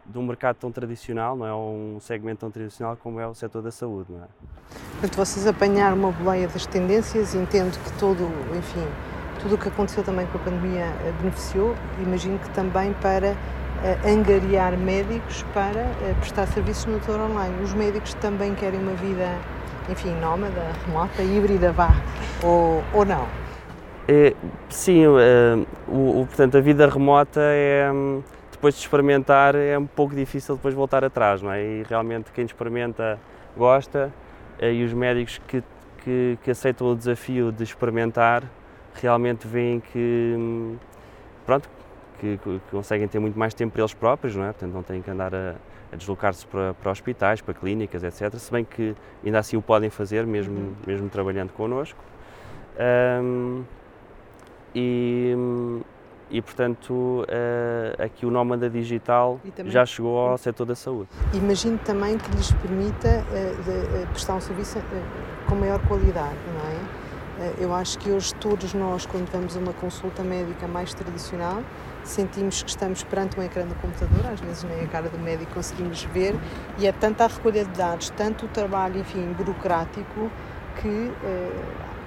de 0.08 0.18
um 0.18 0.22
mercado 0.22 0.56
tão 0.56 0.72
tradicional, 0.72 1.36
não 1.36 1.46
é? 1.46 1.54
um 1.54 1.98
segmento 2.00 2.40
tão 2.40 2.50
tradicional 2.50 2.96
como 2.96 3.20
é 3.20 3.26
o 3.26 3.34
setor 3.34 3.62
da 3.62 3.70
saúde. 3.70 4.10
Não 4.10 4.24
é? 4.24 4.28
Portanto, 4.92 5.16
vocês 5.16 5.46
apanharam 5.46 5.96
uma 5.96 6.10
boleia 6.10 6.48
das 6.48 6.66
tendências, 6.66 7.34
entendo 7.34 7.78
que 7.78 7.98
todo, 7.98 8.24
enfim, 8.56 8.86
tudo 9.40 9.54
o 9.54 9.58
que 9.58 9.68
aconteceu 9.68 10.02
também 10.02 10.26
com 10.26 10.38
a 10.38 10.40
pandemia 10.40 10.84
eh, 10.84 11.12
beneficiou, 11.20 11.74
imagino 12.02 12.38
que 12.38 12.50
também 12.50 12.92
para 12.94 13.32
uh, 13.32 14.08
angariar 14.08 14.76
médicos 14.76 15.44
para 15.54 15.82
uh, 15.82 16.14
prestar 16.20 16.46
serviços 16.46 16.86
no 16.86 16.98
setor 17.00 17.20
online. 17.20 17.62
Os 17.62 17.74
médicos 17.74 18.14
também 18.14 18.54
querem 18.54 18.80
uma 18.80 18.94
vida, 18.94 19.38
enfim, 19.90 20.12
nómada, 20.20 20.72
remota, 20.86 21.22
híbrida, 21.22 21.70
vá, 21.70 21.90
ou, 22.42 22.82
ou 22.94 23.04
não? 23.04 23.26
É, 24.08 24.34
sim, 24.70 25.06
uh, 25.06 25.66
o, 25.86 26.22
o, 26.22 26.26
portanto, 26.26 26.56
a 26.56 26.60
vida 26.60 26.88
remota 26.88 27.40
é. 27.42 27.92
Um, 27.92 28.22
depois 28.58 28.74
de 28.74 28.80
experimentar 28.80 29.54
é 29.54 29.78
um 29.78 29.86
pouco 29.86 30.16
difícil 30.16 30.56
depois 30.56 30.74
voltar 30.74 31.04
atrás, 31.04 31.40
não 31.40 31.52
é? 31.52 31.62
E 31.62 31.84
realmente 31.88 32.32
quem 32.32 32.44
experimenta 32.44 33.16
gosta 33.56 34.12
eh, 34.58 34.72
e 34.72 34.84
os 34.84 34.92
médicos 34.92 35.40
que, 35.46 35.62
que, 36.02 36.36
que 36.42 36.50
aceitam 36.50 36.88
o 36.88 36.96
desafio 36.96 37.52
de 37.52 37.62
experimentar 37.62 38.42
realmente 38.94 39.46
veem 39.46 39.78
que, 39.78 40.34
hum, 40.36 40.76
pronto, 41.46 41.70
que, 42.18 42.36
que, 42.38 42.60
conseguem 42.68 43.06
ter 43.06 43.20
muito 43.20 43.38
mais 43.38 43.54
tempo 43.54 43.74
para 43.74 43.82
eles 43.82 43.94
próprios, 43.94 44.34
não 44.34 44.42
é? 44.42 44.48
Portanto, 44.48 44.72
não 44.72 44.82
têm 44.82 45.00
que 45.00 45.10
andar 45.10 45.32
a, 45.32 45.54
a 45.92 45.96
deslocar-se 45.96 46.44
para, 46.44 46.74
para 46.74 46.90
hospitais, 46.90 47.40
para 47.40 47.54
clínicas, 47.54 48.02
etc. 48.02 48.34
Se 48.40 48.50
bem 48.50 48.64
que 48.64 48.92
ainda 49.24 49.38
assim 49.38 49.56
o 49.56 49.62
podem 49.62 49.88
fazer, 49.88 50.26
mesmo, 50.26 50.56
uhum. 50.56 50.74
mesmo 50.84 51.08
trabalhando 51.08 51.52
connosco. 51.52 52.02
Um, 53.22 53.62
e, 54.74 55.32
hum, 55.36 55.80
e, 56.30 56.42
portanto, 56.42 56.92
uh, 56.92 58.02
aqui 58.02 58.26
o 58.26 58.30
Nómada 58.30 58.68
Digital 58.68 59.40
também, 59.56 59.72
já 59.72 59.84
chegou 59.86 60.18
ao 60.18 60.38
setor 60.38 60.66
da 60.66 60.74
saúde. 60.74 61.08
Imagino 61.32 61.78
também 61.78 62.18
que 62.18 62.30
lhes 62.30 62.52
permita 62.52 63.24
de, 63.64 64.02
uh, 64.02 64.06
prestar 64.08 64.34
um 64.34 64.40
serviço 64.40 64.78
com 65.46 65.54
maior 65.54 65.80
qualidade, 65.86 66.36
não 66.54 66.70
é? 66.70 67.08
eu 67.60 67.72
acho 67.72 67.96
que 68.00 68.10
hoje 68.10 68.34
todos 68.34 68.74
nós, 68.74 69.06
quando 69.06 69.30
vamos 69.30 69.56
a 69.56 69.60
uma 69.60 69.72
consulta 69.72 70.24
médica 70.24 70.66
mais 70.66 70.92
tradicional, 70.92 71.62
sentimos 72.02 72.64
que 72.64 72.70
estamos 72.70 73.04
perante 73.04 73.38
um 73.38 73.42
ecrã 73.44 73.64
do 73.64 73.76
computador, 73.76 74.26
às 74.32 74.40
vezes 74.40 74.64
nem 74.64 74.80
a 74.80 74.88
cara 74.88 75.08
do 75.08 75.18
médico 75.20 75.54
conseguimos 75.54 76.02
ver, 76.02 76.34
e 76.78 76.86
é 76.88 76.90
tanta 76.90 77.26
a 77.26 77.28
recolha 77.28 77.64
de 77.64 77.70
dados, 77.78 78.10
tanto 78.10 78.46
o 78.46 78.48
trabalho, 78.48 78.98
enfim, 78.98 79.32
burocrático, 79.34 80.28
que 80.82 81.12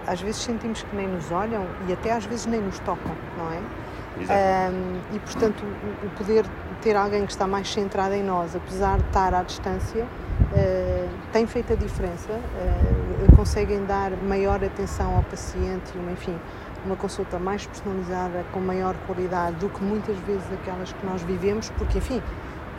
às 0.05 0.19
vezes 0.21 0.41
sentimos 0.41 0.83
que 0.83 0.95
nem 0.95 1.07
nos 1.07 1.31
olham 1.31 1.65
e 1.87 1.93
até 1.93 2.11
às 2.11 2.25
vezes 2.25 2.45
nem 2.45 2.59
nos 2.59 2.79
tocam, 2.79 3.15
não 3.37 3.51
é? 3.51 3.80
Um, 4.17 5.15
e 5.15 5.19
portanto 5.19 5.63
o, 6.03 6.09
poder 6.17 6.45
ter 6.81 6.95
alguém 6.95 7.25
que 7.25 7.31
está 7.31 7.47
mais 7.47 7.71
centrado 7.71 8.13
em 8.13 8.23
nós, 8.23 8.55
apesar 8.55 8.97
de 8.97 9.07
estar 9.07 9.33
à 9.33 9.41
distância, 9.41 10.03
uh, 10.03 11.09
tem 11.31 11.47
feito 11.47 11.73
a 11.73 11.75
diferença. 11.75 12.31
Uh, 12.31 13.35
conseguem 13.35 13.85
dar 13.85 14.11
maior 14.11 14.63
atenção 14.63 15.15
ao 15.15 15.23
paciente, 15.23 15.97
uma, 15.97 16.11
enfim, 16.11 16.37
uma 16.85 16.95
consulta 16.95 17.39
mais 17.39 17.65
personalizada, 17.65 18.45
com 18.51 18.59
maior 18.59 18.95
qualidade 19.07 19.55
do 19.57 19.69
que 19.69 19.83
muitas 19.83 20.17
vezes 20.19 20.43
aquelas 20.53 20.91
que 20.91 21.05
nós 21.05 21.21
vivemos, 21.23 21.69
porque 21.71 21.97
enfim, 21.97 22.21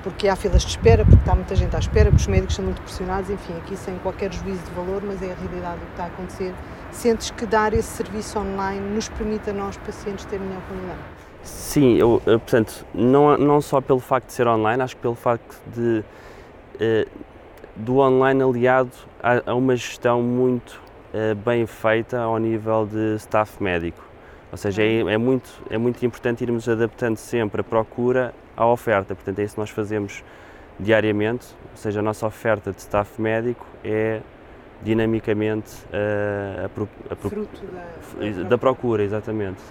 porque 0.03 0.29
há 0.29 0.37
filas 0.37 0.63
de 0.63 0.69
espera, 0.69 1.05
porque 1.05 1.21
está 1.21 1.35
muita 1.35 1.55
gente 1.55 1.75
à 1.75 1.79
espera, 1.79 2.11
porque 2.11 2.23
os 2.23 2.27
médicos 2.27 2.57
são 2.57 2.65
muito 2.65 2.83
pressionados, 2.83 3.31
enfim, 3.31 3.57
aqui 3.57 3.77
sem 3.77 3.99
qualquer 3.99 4.33
juízo 4.33 4.63
de 4.63 4.71
valor, 4.73 5.03
mas 5.05 5.23
é 5.23 5.33
a 5.33 5.35
realidade 5.35 5.81
do 5.81 5.87
que 5.87 5.93
está 5.93 6.05
a 6.05 6.07
acontecer. 6.07 6.55
Sentes 6.91 7.31
que 7.31 7.47
dar 7.47 7.73
esse 7.73 7.89
serviço 7.89 8.39
online 8.39 8.81
nos 8.95 9.09
permite 9.09 9.51
a 9.51 9.53
nós, 9.53 9.77
pacientes, 9.79 10.25
ter 10.27 10.39
melhor 10.39 10.63
qualidade? 10.69 11.22
Sim, 11.43 11.97
eu, 11.97 12.23
eu, 12.27 12.39
portanto, 12.39 12.87
não, 12.95 13.37
não 13.37 13.61
só 13.61 13.81
pelo 13.81 13.99
facto 13.99 14.29
de 14.29 14.33
ser 14.33 14.47
online, 14.47 14.83
acho 14.83 14.95
que 14.95 15.03
pelo 15.03 15.15
facto 15.15 15.61
de 15.75 16.05
eh, 16.81 17.07
do 17.75 17.99
online 17.99 18.43
aliado 18.43 18.91
a, 19.23 19.51
a 19.51 19.55
uma 19.55 19.75
gestão 19.75 20.23
muito 20.23 20.81
eh, 21.13 21.35
bem 21.35 21.67
feita 21.67 22.21
ao 22.21 22.39
nível 22.39 22.87
de 22.87 23.17
staff 23.17 23.63
médico. 23.63 24.03
Ou 24.51 24.59
seja, 24.59 24.83
é, 24.83 25.01
é, 25.01 25.17
muito, 25.17 25.51
é 25.71 25.79
muito 25.79 26.05
importante 26.05 26.43
irmos 26.43 26.69
adaptando 26.69 27.17
sempre 27.17 27.63
a 27.63 27.65
procura 27.65 28.35
à 28.57 28.67
oferta. 28.67 29.15
Portanto, 29.15 29.39
é 29.39 29.45
isso 29.45 29.55
que 29.55 29.61
nós 29.61 29.71
fazemos 29.71 30.23
diariamente. 30.79 31.47
Ou 31.71 31.77
seja, 31.77 32.01
a 32.01 32.03
nossa 32.03 32.27
oferta 32.27 32.71
de 32.73 32.79
staff 32.81 33.21
médico 33.21 33.67
é 33.83 34.21
dinamicamente 34.83 35.71
uh, 35.87 36.63
a, 36.63 37.13
a, 37.13 37.17
Fruto 37.17 37.63
da, 37.67 38.43
da 38.49 38.59
procura, 38.59 39.03
exatamente. 39.03 39.63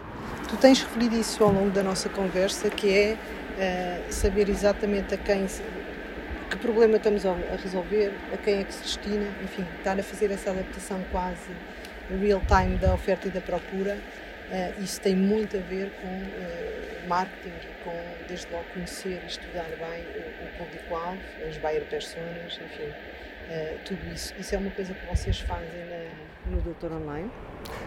Tu 0.47 0.57
tens 0.57 0.81
referido 0.81 1.17
isso 1.17 1.43
ao 1.43 1.51
longo 1.51 1.69
da 1.69 1.83
nossa 1.83 2.09
conversa, 2.09 2.69
que 2.69 2.93
é 2.93 3.17
uh, 3.17 4.11
saber 4.13 4.49
exatamente 4.49 5.13
a 5.13 5.17
quem, 5.17 5.45
que 6.49 6.57
problema 6.57 6.97
estamos 6.97 7.25
a 7.25 7.35
resolver, 7.61 8.13
a 8.33 8.37
quem 8.37 8.59
é 8.59 8.63
que 8.63 8.73
se 8.73 8.83
destina, 8.83 9.27
enfim, 9.43 9.65
estar 9.77 9.99
a 9.99 10.03
fazer 10.03 10.31
essa 10.31 10.51
adaptação 10.51 11.01
quase 11.11 11.51
real 12.19 12.41
time 12.41 12.77
da 12.77 12.93
oferta 12.93 13.27
e 13.27 13.31
da 13.31 13.41
procura. 13.41 13.97
Uh, 14.49 14.83
isso 14.83 14.99
tem 14.99 15.15
muito 15.15 15.55
a 15.57 15.61
ver 15.61 15.91
com 16.01 16.07
uh, 16.07 17.07
marketing 17.07 17.49
e 17.49 17.83
com, 17.83 17.93
desde 18.27 18.51
logo, 18.51 18.65
conhecer 18.73 19.21
e 19.23 19.27
estudar 19.27 19.67
bem 19.69 20.03
o, 20.03 20.45
o 20.45 20.57
público-alvo, 20.57 21.21
as 21.47 21.57
buyer 21.57 21.85
personas, 21.85 22.59
enfim, 22.61 22.93
uh, 23.51 23.79
tudo 23.85 24.13
isso. 24.13 24.33
Isso 24.39 24.55
é 24.55 24.57
uma 24.57 24.71
coisa 24.71 24.93
que 24.93 25.05
vocês 25.05 25.39
fazem 25.41 25.85
na, 25.89 26.55
no 26.55 26.61
Doutor 26.61 26.91
Online? 26.93 27.29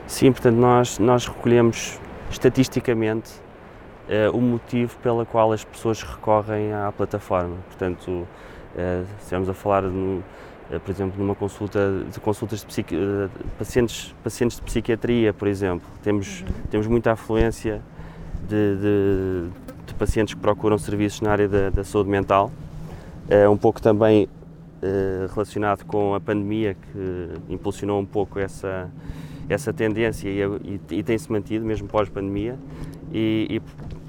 Sim, 0.06 0.32
portanto, 0.32 0.56
nós, 0.56 0.98
nós 0.98 1.26
recolhemos 1.26 1.98
estatisticamente 2.30 3.32
uh, 4.08 4.36
o 4.36 4.40
motivo 4.40 4.96
pela 4.98 5.24
qual 5.24 5.52
as 5.52 5.64
pessoas 5.64 6.02
recorrem 6.02 6.72
à 6.72 6.92
plataforma. 6.92 7.56
Portanto, 7.68 8.08
uh, 8.10 8.26
se 8.74 9.22
estivermos 9.22 9.48
a 9.48 9.54
falar, 9.54 9.84
uh, 9.84 10.22
por 10.84 10.90
exemplo, 10.90 11.22
numa 11.22 11.34
consulta 11.34 12.04
de 12.10 12.20
consultas 12.20 12.60
de 12.60 12.66
psiqui, 12.66 12.96
pacientes, 13.58 14.14
pacientes 14.22 14.58
de 14.58 14.62
psiquiatria, 14.62 15.32
por 15.32 15.48
exemplo, 15.48 15.86
temos, 16.02 16.40
uhum. 16.40 16.46
temos 16.70 16.86
muita 16.86 17.12
afluência 17.12 17.82
de, 18.48 18.76
de, 18.76 19.48
de, 19.86 19.94
pacientes 19.94 20.34
que 20.34 20.40
procuram 20.40 20.76
serviços 20.76 21.20
na 21.20 21.32
área 21.32 21.48
da, 21.48 21.70
da 21.70 21.84
saúde 21.84 22.10
mental, 22.10 22.50
um 23.50 23.56
pouco 23.56 23.80
também 23.80 24.28
relacionado 25.32 25.84
com 25.84 26.14
a 26.14 26.20
pandemia 26.20 26.74
que 26.74 27.52
impulsionou 27.52 28.00
um 28.00 28.06
pouco 28.06 28.38
essa 28.38 28.90
essa 29.48 29.72
tendência 29.72 30.28
e, 30.28 30.40
e, 30.40 30.80
e 30.98 31.02
tem-se 31.02 31.30
mantido 31.30 31.64
mesmo 31.64 31.86
pós-pandemia 31.86 32.58
e, 33.12 33.60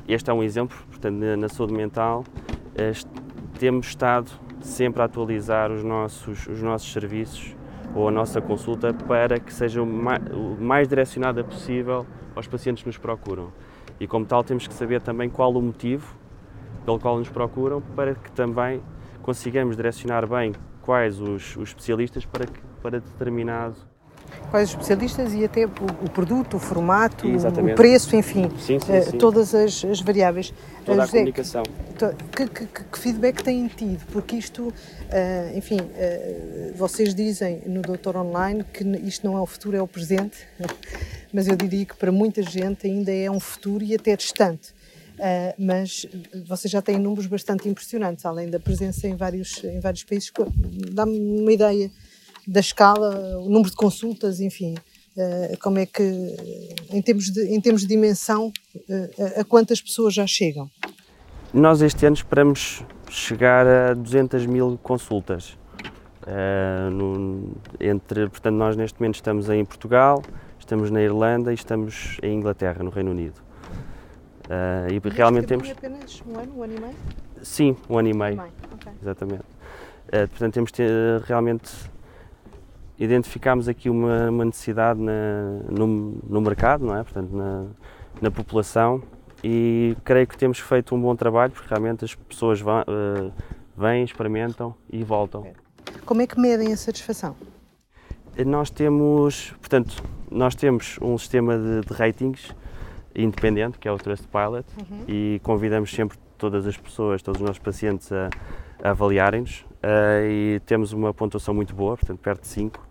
e, 0.08 0.14
este 0.14 0.30
é 0.30 0.34
um 0.34 0.44
exemplo, 0.44 0.78
portanto, 0.90 1.16
na, 1.16 1.50
saúde 1.50 1.74
mental 1.74 2.24
temos 3.58 3.88
estado 3.88 4.30
sempre 4.62 5.02
a 5.02 5.06
atualizar 5.06 5.72
os 5.72 5.84
nossos, 5.84 6.48
os 6.48 6.62
nossos 6.62 6.92
serviços 6.92 7.56
ou 7.94 8.08
a 8.08 8.12
nossa 8.12 8.42
consulta 8.42 8.94
para 8.94 9.40
que 9.40 9.54
seja 9.54 9.82
o 9.82 9.86
mais, 9.86 10.22
o 10.32 10.58
mais 10.62 10.88
direcionada 10.88 11.44
possível 11.44 12.06
aos 12.36 12.48
pacientes 12.48 12.84
que 12.84 12.90
nos 12.90 12.98
procuram. 12.98 13.52
E 14.00 14.06
como 14.06 14.26
tal 14.26 14.44
temos 14.44 14.68
que 14.68 14.74
saber 14.74 15.02
também 15.02 15.30
qual 15.30 15.54
o 15.54 15.62
motivo 15.62 16.16
pelo 16.84 17.00
qual 17.00 17.18
nos 17.18 17.30
procuram 17.30 17.82
para 17.96 18.14
que 18.14 18.32
também 18.32 18.82
consigamos 19.30 19.76
direcionar 19.76 20.28
bem 20.28 20.54
quais 20.84 21.20
os, 21.20 21.56
os 21.58 21.70
especialistas 21.70 22.26
para, 22.26 22.46
para 22.84 23.00
determinado 23.00 23.76
quais 24.52 24.70
os 24.70 24.76
especialistas 24.76 25.34
e 25.34 25.44
até 25.44 25.66
o, 25.66 25.70
o 26.04 26.10
produto, 26.10 26.58
o 26.58 26.60
formato, 26.60 27.28
Exatamente. 27.28 27.74
o 27.74 27.76
preço, 27.76 28.16
enfim, 28.16 28.50
Sim, 28.60 28.80
sim, 28.80 28.92
eh, 28.92 29.02
sim. 29.02 29.18
todas 29.18 29.56
as, 29.56 29.84
as 29.84 30.00
variáveis. 30.02 30.54
toda 30.86 31.00
Eh, 31.00 31.02
a 31.02 31.06
José, 31.06 31.18
comunicação. 31.20 31.64
to- 31.98 32.16
que, 32.36 32.48
que- 32.48 32.66
que- 32.68 32.84
que 32.84 33.00
feedback 33.00 33.42
têm 33.42 33.68
tido? 33.68 34.06
Porque 34.12 34.36
isto, 34.36 34.72
eh, 35.10 35.54
enfim, 35.56 35.80
vocês 36.76 37.16
dizem 37.16 37.62
no 37.66 37.82
Doutor 37.82 38.16
Online 38.18 38.64
que 38.64 38.84
isto 39.08 39.26
não 39.26 39.36
é 39.38 39.42
o 39.42 39.46
futuro, 39.48 39.76
é 39.78 39.82
o 39.82 39.88
presente, 39.88 40.38
mas 41.34 41.48
eu 41.48 41.56
diria 41.56 41.86
que 41.86 41.96
para 41.96 42.12
muita 42.12 42.44
gente 42.44 42.86
ainda 42.86 43.12
é 43.12 43.30
um 43.32 43.40
futuro 43.40 43.84
e 43.84 43.96
até 43.96 44.16
distante. 44.16 44.75
Eh, 45.20 45.56
mas 45.58 46.06
vocês 46.48 46.70
já 46.72 46.82
têm 46.82 46.98
números 47.00 47.26
bastante 47.28 47.70
impressionantes, 47.70 48.26
além 48.26 48.50
da 48.50 48.60
presença 48.60 49.08
em 49.08 49.16
vários, 49.16 49.64
em 49.64 49.80
vários 49.80 50.04
países. 50.04 50.32
Dá-me 50.92 51.18
uma 51.42 51.52
ideia 51.52 51.90
da 52.48 52.60
escala, 52.60 53.38
o 53.40 53.50
número 53.50 53.70
de 53.70 53.76
consultas, 53.76 54.40
enfim, 54.40 54.76
eh, 55.18 55.58
como 55.62 55.80
é 55.80 55.86
que, 55.86 56.04
em 56.92 57.02
termos 57.02 57.26
de, 57.32 57.46
em 57.48 57.60
termos 57.62 57.82
de 57.82 57.88
dimensão, 57.88 58.52
eh, 58.90 59.40
a- 59.40 59.44
quantas 59.46 59.82
pessoas 59.82 60.14
já 60.14 60.28
chegam? 60.28 60.70
Nós 61.54 61.82
este 61.82 62.06
ano 62.06 62.16
esperamos 62.16 62.84
chegar 63.10 63.66
a 63.66 63.94
200 63.94 64.46
mil 64.46 64.78
consultas. 64.84 65.58
No- 66.92 67.56
entre, 67.80 68.28
portanto, 68.30 68.56
nós 68.56 68.76
neste 68.76 69.00
momento 69.00 69.16
estamos 69.16 69.48
em 69.48 69.64
Portugal, 69.64 70.24
estamos 70.60 70.90
na 70.90 71.00
Irlanda 71.02 71.52
e 71.52 71.56
estamos 71.56 72.18
em 72.24 72.34
Inglaterra, 72.38 72.84
no 72.84 72.90
Reino 72.90 73.12
Unido. 73.12 73.45
Eh, 74.50 74.88
e 75.04 75.10
realmente 75.10 75.46
temos, 75.48 75.68
Isto 75.68 75.84
é 75.84 75.88
apenas 75.88 76.22
um 76.28 76.40
ano, 76.40 76.58
um 76.58 76.64
ano 76.64 76.74
e 76.76 76.80
meio? 76.80 76.96
sim, 77.42 77.76
um 77.90 77.98
ano 77.98 78.08
e 78.10 78.14
meio, 78.14 78.38
Meio, 78.38 78.52
ok. 78.74 78.92
exatamente. 79.02 79.44
Eh, 80.12 80.28
portanto, 80.28 80.54
temos 80.54 80.72
te- 80.72 80.84
realmente 81.26 81.72
identificámos 82.98 83.68
aqui 83.68 83.90
uma, 83.90 84.30
uma 84.30 84.46
necessidade 84.46 85.00
na- 85.00 85.60
no, 85.70 86.18
no 86.28 86.42
mercado, 86.42 86.86
não 86.86 86.96
é? 86.96 87.04
Portanto, 87.04 87.36
na, 87.36 87.66
na 88.22 88.32
população 88.32 89.02
e 89.44 89.96
creio 90.04 90.26
que 90.28 90.38
temos 90.38 90.60
feito 90.60 90.96
um 90.96 91.02
bom 91.02 91.16
trabalho 91.16 91.52
porque 91.52 91.68
realmente 91.68 92.06
as 92.06 92.16
pessoas 92.16 92.62
vão, 92.62 92.80
eh, 92.82 93.32
vêm, 93.78 94.04
experimentam 94.04 94.74
e 94.90 95.04
voltam. 95.04 95.46
Como 96.06 96.22
é 96.22 96.28
que 96.28 96.40
medem 96.40 96.72
a 96.72 96.78
satisfação? 96.78 97.36
Nós 98.46 98.70
temos, 98.70 99.52
portanto, 99.60 100.04
nós 100.30 100.56
temos 100.56 100.98
um 101.02 101.18
sistema 101.18 101.58
de, 101.58 101.82
de 101.88 101.94
ratings 101.94 102.52
independente, 103.16 103.78
que 103.80 103.88
é 103.88 103.92
o 103.92 103.98
Trustpilot, 103.98 104.66
e 105.08 105.40
convidamos 105.44 105.92
sempre 105.94 106.18
todas 106.38 106.68
as 106.68 106.76
pessoas, 106.78 107.22
todos 107.22 107.40
os 107.42 107.48
nossos 107.48 107.60
pacientes 107.62 108.12
a, 108.12 108.30
a 108.84 108.90
avaliarem-nos 108.92 109.66
eh, 109.82 110.28
e 110.58 110.60
temos 110.66 110.92
uma 110.94 111.14
pontuação 111.14 111.54
muito 111.54 111.74
boa, 111.74 111.96
portanto, 111.96 112.20
perto 112.20 112.42
de 112.42 112.48
5, 112.48 112.88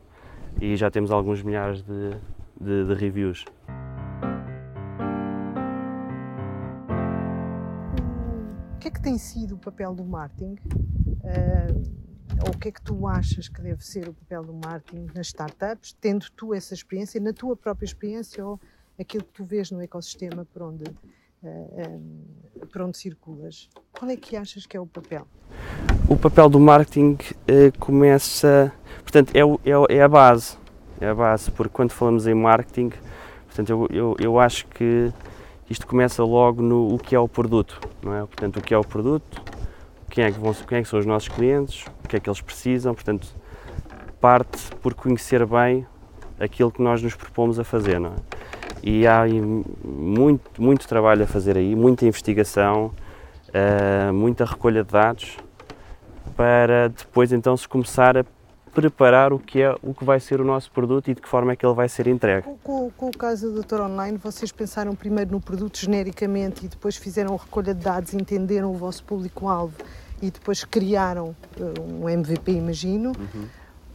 e 0.60 0.76
já 0.76 0.90
temos 0.90 1.10
alguns 1.10 1.42
milhares 1.42 1.82
de, 1.82 2.10
de- 2.60 2.84
de 2.86 2.94
reviews. 2.94 3.44
O 8.74 8.78
que 8.78 8.88
é 8.88 8.90
que 8.90 9.00
tem 9.00 9.16
sido 9.18 9.54
o 9.54 9.58
papel 9.58 9.94
do 9.94 10.04
marketing? 10.04 10.56
eh, 11.24 11.74
ou 12.46 12.50
o 12.54 12.58
que 12.58 12.68
é 12.68 12.72
que 12.72 12.82
tu 12.82 13.06
achas 13.06 13.48
que 13.48 13.62
deve 13.62 13.82
ser 13.84 14.08
o 14.08 14.12
papel 14.14 14.42
do 14.44 14.52
marketing 14.52 15.06
nas 15.14 15.28
startups, 15.28 15.92
tendo 16.00 16.26
tu 16.36 16.52
essa 16.52 16.74
experiência, 16.74 17.20
na 17.20 17.32
tua 17.32 17.56
própria 17.56 17.86
experiência 17.86 18.44
ou 18.44 18.60
aquilo 18.98 19.24
que 19.24 19.32
tu 19.32 19.44
vês 19.44 19.70
no 19.70 19.80
ecossistema 19.82 20.46
por 20.52 20.62
onde, 20.62 20.84
eh, 21.42 21.98
por 22.72 22.82
onde 22.82 22.96
circulas? 22.96 23.68
Qual 23.92 24.10
é 24.10 24.16
que 24.16 24.36
achas 24.36 24.66
que 24.66 24.76
é 24.76 24.80
o 24.80 24.86
papel? 24.86 25.26
O 26.08 26.16
papel 26.16 26.48
do 26.48 26.60
marketing 26.60 27.16
eh, 27.48 27.70
começa, 27.78 28.72
portanto, 29.02 29.32
é, 29.34 29.40
é 29.40 29.96
é 29.96 30.02
a 30.02 30.08
base, 30.08 30.56
é 31.00 31.08
a 31.08 31.14
base, 31.14 31.50
porque 31.50 31.72
quando 31.72 31.92
falamos 31.92 32.26
em 32.26 32.34
marketing, 32.34 32.90
portanto, 33.46 33.70
eu, 33.70 33.88
eu, 33.90 34.16
eu 34.18 34.38
acho 34.38 34.66
que 34.68 35.12
isto 35.68 35.86
começa 35.86 36.22
logo 36.22 36.62
no 36.62 36.94
o 36.94 36.98
que 36.98 37.14
é 37.14 37.18
o 37.18 37.28
produto, 37.28 37.80
não 38.02 38.14
é? 38.14 38.20
Portanto, 38.20 38.58
o 38.58 38.62
que 38.62 38.74
é 38.74 38.78
o 38.78 38.84
produto, 38.84 39.42
quem 40.10 40.24
é 40.24 40.30
que, 40.30 40.38
vão, 40.38 40.52
quem 40.52 40.78
é 40.78 40.82
que 40.82 40.88
são 40.88 40.98
os 40.98 41.06
nossos 41.06 41.28
clientes, 41.28 41.86
o 42.04 42.08
que 42.08 42.16
é 42.16 42.20
que 42.20 42.28
eles 42.28 42.40
precisam, 42.40 42.94
portanto, 42.94 43.26
parte 44.20 44.70
por 44.82 44.94
conhecer 44.94 45.44
bem 45.46 45.86
aquilo 46.38 46.70
que 46.70 46.82
nós 46.82 47.02
nos 47.02 47.14
propomos 47.14 47.58
a 47.58 47.64
fazer, 47.64 47.98
não 47.98 48.10
é? 48.10 48.33
E 48.86 49.06
há 49.06 49.22
muito, 49.82 50.60
muito 50.60 50.86
trabalho 50.86 51.24
a 51.24 51.26
fazer 51.26 51.56
aí, 51.56 51.74
muita 51.74 52.04
investigação, 52.04 52.92
eh, 53.50 54.12
muita 54.12 54.44
recolha 54.44 54.84
de 54.84 54.92
dados, 54.92 55.38
para 56.36 56.88
depois 56.88 57.32
então 57.32 57.56
se 57.56 57.66
começar 57.66 58.14
a 58.18 58.24
preparar 58.74 59.32
o 59.32 59.38
que 59.38 59.62
é 59.62 59.74
o 59.82 59.94
que 59.94 60.04
vai 60.04 60.20
ser 60.20 60.38
o 60.38 60.44
nosso 60.44 60.70
produto 60.70 61.08
e 61.10 61.14
de 61.14 61.22
que 61.22 61.28
forma 61.28 61.52
é 61.52 61.56
que 61.56 61.64
ele 61.64 61.74
vai 61.74 61.88
ser 61.88 62.06
entregue. 62.08 62.46
Com, 62.62 62.90
com- 62.90 63.08
o 63.08 63.16
caso 63.16 63.46
do 63.48 63.54
Doutor 63.54 63.80
Online, 63.80 64.18
vocês 64.18 64.52
pensaram 64.52 64.94
primeiro 64.94 65.30
no 65.30 65.40
produto 65.40 65.78
genericamente 65.78 66.66
e 66.66 66.68
depois 66.68 66.94
fizeram 66.96 67.34
recolha 67.36 67.72
de 67.72 67.82
dados, 67.82 68.12
entenderam 68.12 68.70
o 68.70 68.74
vosso 68.74 69.02
público-alvo 69.04 69.74
e 70.20 70.30
depois 70.30 70.62
criaram 70.64 71.34
eh, 71.58 71.80
um 71.80 72.06
MVP, 72.08 72.52
imagino. 72.52 73.12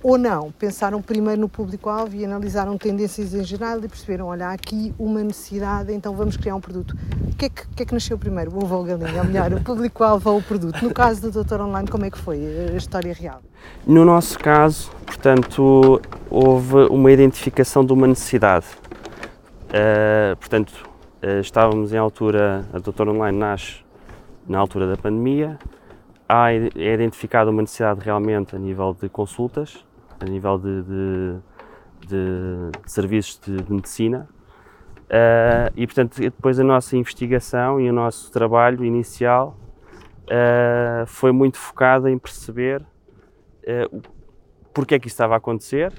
Ou 0.01 0.17
não? 0.17 0.51
Pensaram 0.51 1.01
primeiro 1.01 1.41
no 1.41 1.49
público-alvo 1.49 2.15
e 2.15 2.23
analisaram 2.23 2.77
tendências 2.77 3.33
em 3.33 3.43
geral 3.43 3.79
e 3.79 3.88
perceberam, 3.88 4.27
olha, 4.27 4.47
há 4.47 4.53
aqui 4.53 4.93
uma 4.97 5.21
necessidade, 5.21 5.91
então 5.91 6.15
vamos 6.15 6.38
criar 6.38 6.55
um 6.55 6.62
produto. 6.62 6.95
O 7.29 7.35
que 7.35 7.45
é 7.45 7.49
que, 7.49 7.67
que, 7.67 7.83
é 7.83 7.85
que 7.85 7.93
nasceu 7.93 8.17
primeiro? 8.17 8.51
O 8.51 8.63
ovo 8.63 8.75
ou 8.75 8.83
a 8.83 8.88
galinha? 8.88 9.21
Ou 9.21 9.25
melhor, 9.25 9.53
o 9.53 9.62
público-alvo 9.62 10.29
ou 10.29 10.38
o 10.39 10.43
produto? 10.43 10.81
No 10.81 10.93
caso 10.93 11.21
do 11.21 11.31
Doutor 11.31 11.59
Online, 11.59 11.88
como 11.88 12.05
é 12.05 12.09
que 12.09 12.17
foi 12.17 12.39
a 12.73 12.77
história 12.77 13.13
real? 13.13 13.41
No 13.85 14.05
nosso 14.05 14.39
caso, 14.39 14.89
portanto, 15.05 16.01
houve 16.29 16.75
uma 16.89 17.12
identificação 17.12 17.83
de 17.83 17.91
uma 17.91 18.07
necessidade. 18.07 18.67
Uh, 19.69 20.35
portanto, 20.38 20.71
uh, 21.21 21.41
estávamos 21.41 21.91
em 21.91 21.97
altura, 21.97 22.65
a 22.71 22.79
Doutor 22.79 23.09
Online 23.09 23.38
nasce 23.38 23.83
na 24.47 24.57
altura 24.57 24.88
da 24.88 24.95
pandemia, 24.95 25.59
é 26.75 26.93
identificada 26.93 27.49
uma 27.49 27.62
necessidade 27.62 28.01
realmente 28.01 28.55
a 28.55 28.59
nível 28.59 28.95
de 28.99 29.09
consultas, 29.09 29.83
a 30.19 30.25
nível 30.25 30.58
de, 30.58 30.84
de- 30.84 31.39
de- 32.08 32.82
de 32.84 32.91
serviços 32.91 33.39
de, 33.39 33.71
medicina, 33.71 34.27
Uh, 35.10 35.73
e 35.75 35.88
portanto, 35.88 36.19
depois 36.21 36.60
a 36.60 36.63
nossa 36.63 36.95
investigação 36.95 37.82
e 37.82 37.89
o 37.89 37.91
nosso 37.93 38.32
trabalho 38.32 38.86
inicial 38.86 39.58
uh, 40.25 41.03
foi 41.08 41.32
muito 41.32 41.58
focado 41.58 42.08
em 42.08 42.15
perceber 42.15 42.86
eh, 43.63 43.88
o- 43.91 44.03
porque 44.71 44.93
é 44.93 44.99
que 44.99 45.08
isso 45.08 45.15
estava 45.15 45.34
a 45.34 45.38
acontecer, 45.38 45.91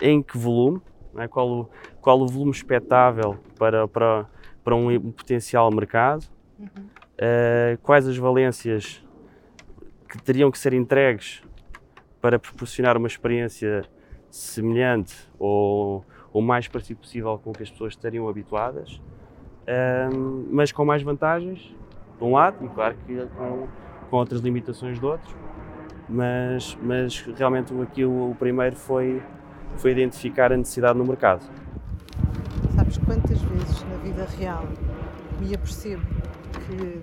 em 0.00 0.22
que 0.22 0.38
volume, 0.38 0.80
não 1.12 1.22
é? 1.22 1.28
qual, 1.28 1.46
o, 1.50 1.70
qual 2.00 2.18
o 2.18 2.26
volume 2.26 2.50
expectável 2.50 3.36
para, 3.58 3.86
para, 3.86 4.24
para 4.64 4.74
um, 4.74 4.98
potencial 5.12 5.70
mercado, 5.70 6.24
eh, 7.18 7.76
quais 7.82 8.08
as 8.08 8.16
valências 8.16 9.04
que 10.08 10.16
teriam 10.22 10.50
que 10.50 10.58
ser 10.58 10.72
entregues 10.72 11.42
para 12.24 12.38
proporcionar 12.38 12.96
uma 12.96 13.06
experiência 13.06 13.84
semelhante 14.30 15.14
ou 15.38 16.02
o 16.32 16.40
mais 16.40 16.66
parecido 16.66 17.00
possível 17.00 17.38
com 17.38 17.50
o 17.50 17.52
que 17.52 17.62
as 17.62 17.70
pessoas 17.70 17.92
estariam 17.92 18.26
habituadas, 18.26 18.98
ahm, 19.68 20.46
mas 20.50 20.72
com 20.72 20.86
mais 20.86 21.02
vantagens, 21.02 21.60
de 22.16 22.24
um 22.24 22.32
lado, 22.32 22.64
e 22.64 22.68
claro 22.70 22.96
que 23.06 23.26
com, 23.36 23.68
com 24.08 24.16
outras 24.16 24.40
limitações 24.40 24.98
de 24.98 25.04
outros, 25.04 25.36
mas, 26.08 26.78
mas 26.80 27.20
realmente 27.36 27.74
aqui 27.82 28.06
o, 28.06 28.30
o 28.30 28.34
primeiro 28.34 28.74
foi, 28.74 29.22
foi 29.76 29.90
identificar 29.90 30.50
a 30.50 30.56
necessidade 30.56 30.98
no 30.98 31.04
mercado. 31.04 31.44
Sabes 32.74 32.96
quantas 32.96 33.38
vezes 33.38 33.82
na 33.82 33.96
vida 33.98 34.26
real 34.38 34.66
me 35.38 35.54
apercebo 35.54 36.06
que 36.66 37.02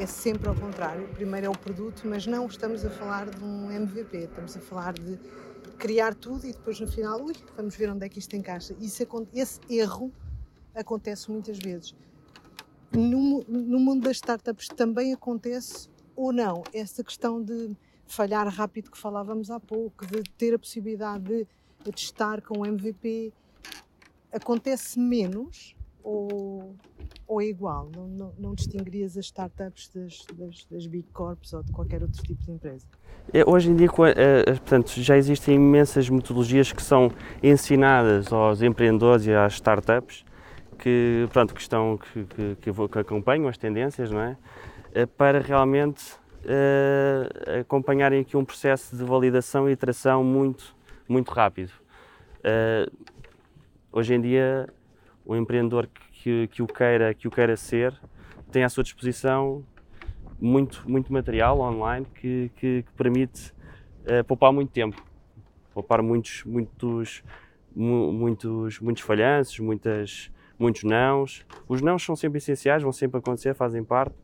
é 0.00 0.06
sempre 0.06 0.48
ao 0.48 0.54
contrário. 0.54 1.06
Primeiro 1.08 1.46
é 1.46 1.50
o 1.50 1.58
produto, 1.58 2.02
mas 2.06 2.26
não 2.26 2.46
estamos 2.46 2.86
a 2.86 2.90
falar 2.90 3.28
de 3.28 3.44
um 3.44 3.70
MVP, 3.70 4.16
estamos 4.16 4.56
a 4.56 4.60
falar 4.60 4.94
de 4.94 5.18
criar 5.78 6.14
tudo 6.14 6.46
e 6.46 6.52
depois 6.52 6.80
no 6.80 6.88
final, 6.88 7.22
ui, 7.22 7.34
vamos 7.54 7.76
ver 7.76 7.90
onde 7.90 8.06
é 8.06 8.08
que 8.08 8.18
isto 8.18 8.34
encaixa. 8.34 8.74
Isso, 8.80 9.06
esse 9.34 9.60
erro 9.68 10.10
acontece 10.74 11.30
muitas 11.30 11.58
vezes. 11.58 11.94
No, 12.90 13.44
no 13.46 13.78
mundo 13.78 14.04
das 14.04 14.16
startups 14.16 14.68
também 14.68 15.12
acontece 15.12 15.90
ou 16.16 16.32
não? 16.32 16.62
Essa 16.72 17.04
questão 17.04 17.42
de 17.42 17.76
falhar 18.06 18.48
rápido 18.48 18.90
que 18.90 18.98
falávamos 18.98 19.50
há 19.50 19.60
pouco, 19.60 20.06
de 20.06 20.22
ter 20.38 20.54
a 20.54 20.58
possibilidade 20.58 21.24
de, 21.24 21.46
de 21.84 21.92
testar 21.92 22.40
com 22.40 22.60
o 22.60 22.66
MVP, 22.66 23.34
acontece 24.32 24.98
menos 24.98 25.76
ou, 26.02 26.74
ou 27.30 27.40
é 27.40 27.46
igual? 27.46 27.88
Não, 27.94 28.08
não, 28.08 28.34
não 28.36 28.54
distinguirias 28.56 29.16
as 29.16 29.26
startups 29.26 29.88
das, 29.94 30.26
das, 30.34 30.66
das 30.68 30.86
big 30.86 31.06
corps 31.12 31.52
ou 31.52 31.62
de 31.62 31.70
qualquer 31.70 32.02
outro 32.02 32.20
tipo 32.24 32.42
de 32.42 32.50
empresa? 32.50 32.84
É, 33.32 33.48
Hoje 33.48 33.70
em 33.70 33.76
dia, 33.76 33.88
portanto, 33.88 35.00
já 35.00 35.16
existem 35.16 35.54
imensas 35.54 36.10
metodologias 36.10 36.72
que 36.72 36.82
são 36.82 37.12
ensinadas 37.40 38.32
aos 38.32 38.62
empreendedores 38.62 39.26
e 39.26 39.32
às 39.32 39.54
startups 39.54 40.24
que, 40.76 41.28
pronto, 41.32 41.54
que, 41.54 41.60
estão, 41.60 41.98
que, 41.98 42.24
que, 42.24 42.72
que 42.72 42.98
acompanham 42.98 43.46
as 43.46 43.56
tendências, 43.56 44.10
não 44.10 44.20
é? 44.20 44.36
Eh, 44.92 45.06
Para 45.06 45.38
realmente 45.38 46.14
uh, 46.44 47.60
acompanharem 47.60 48.22
aqui 48.22 48.36
um 48.36 48.44
processo 48.44 48.96
de 48.96 49.04
validação 49.04 49.68
e 49.68 49.72
iteração 49.72 50.24
muito, 50.24 50.74
muito 51.08 51.30
rápido. 51.30 51.70
Uh, 52.38 52.90
hoje 53.92 54.14
em 54.14 54.20
dia, 54.20 54.68
o 55.24 55.36
empreendedor 55.36 55.86
que, 55.86 56.09
que, 56.48 56.62
o 56.62 56.66
queira, 56.66 57.14
que 57.14 57.26
o 57.26 57.30
queira 57.30 57.56
ser 57.56 57.94
tem 58.50 58.64
à 58.64 58.68
sua 58.68 58.82
disposição 58.82 59.64
muito, 60.40 60.84
muito 60.88 61.12
material 61.12 61.60
online 61.60 62.06
que, 62.14 62.50
que, 62.56 62.82
que 62.82 62.92
permite 62.94 63.52
uh, 64.02 64.24
poupar 64.26 64.52
muito 64.52 64.70
tempo, 64.70 65.00
poupar 65.72 66.02
muitos, 66.02 66.42
muitos, 66.44 67.22
muitos, 67.74 68.80
muitos 68.80 69.02
falhanços, 69.02 69.58
muitas, 69.60 70.30
muitos 70.58 70.82
nãos. 70.82 71.46
Os 71.68 71.80
nãos 71.80 72.02
são 72.02 72.16
sempre 72.16 72.38
essenciais, 72.38 72.82
vão 72.82 72.92
sempre 72.92 73.18
acontecer, 73.18 73.54
fazem 73.54 73.84
parte, 73.84 74.16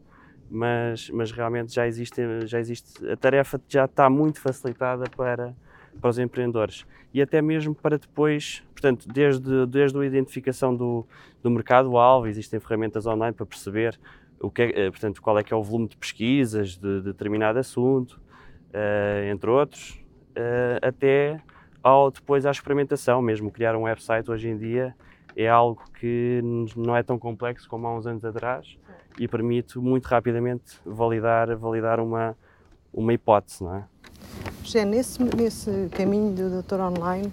mas, 0.51 1.11
mas 1.11 1.31
realmente 1.31 1.75
já 1.75 1.87
existe, 1.87 2.21
já 2.47 2.59
existe, 2.59 3.07
a 3.09 3.17
tarefa 3.17 3.61
já 3.69 3.85
está 3.85 4.09
muito 4.09 4.41
facilitada 4.41 5.05
para, 5.17 5.55
para 6.01 6.11
os 6.11 6.19
empreendedores 6.19 6.87
e 7.13 7.23
até 7.23 7.41
mesmo 7.41 7.75
para 7.75 7.99
depois, 7.99 8.63
portanto, 8.73 9.07
desde, 9.09 9.67
desde 9.67 9.99
a 9.99 10.05
identificação 10.05 10.75
do, 10.75 11.07
do 11.43 11.51
mercado-alvo, 11.51 12.27
existem 12.27 12.61
ferramentas 12.61 13.07
online 13.07 13.35
para 13.35 13.47
perceber 13.47 13.99
o 14.41 14.51
que 14.51 14.63
é, 14.63 14.87
eh, 14.87 14.91
portanto, 14.91 15.23
qual 15.23 15.39
é 15.39 15.43
que 15.43 15.53
é 15.53 15.57
o 15.57 15.63
volume 15.63 15.89
de 15.89 15.97
pesquisas 15.97 16.77
de, 16.77 17.01
de 17.01 17.05
determinado 17.05 17.59
assunto, 17.59 18.21
uh, 18.71 19.31
entre 19.33 19.49
outros, 19.49 20.05
uh, 20.37 20.87
até 20.87 21.41
ao 21.83 22.11
depois 22.11 22.45
à 22.45 22.51
experimentação, 22.51 23.23
mesmo 23.23 23.51
criar 23.51 23.75
um 23.77 23.83
website 23.83 24.31
hoje 24.31 24.49
em 24.49 24.59
dia 24.59 24.95
é 25.37 25.49
algo 25.49 25.85
que 26.01 26.41
não 26.75 26.97
é 26.97 27.03
tão 27.03 27.19
complexo 27.19 27.69
como 27.69 27.87
há 27.87 27.95
uns 27.95 28.07
anos 28.07 28.25
atrás 28.25 28.79
e 29.19 29.29
permite 29.29 29.79
muito 29.79 30.07
rapidamente 30.07 30.81
validar, 30.85 31.55
validar 31.57 32.01
uma, 32.01 32.35
uma 32.93 33.13
hipótese, 33.13 33.63
não 33.63 33.77
é? 33.77 33.85
José, 34.67 34.85
nesse, 34.85 35.23
nesse 35.23 35.89
caminho 35.93 36.33
do 36.35 36.51
doutor 36.51 36.81
online, 36.81 37.33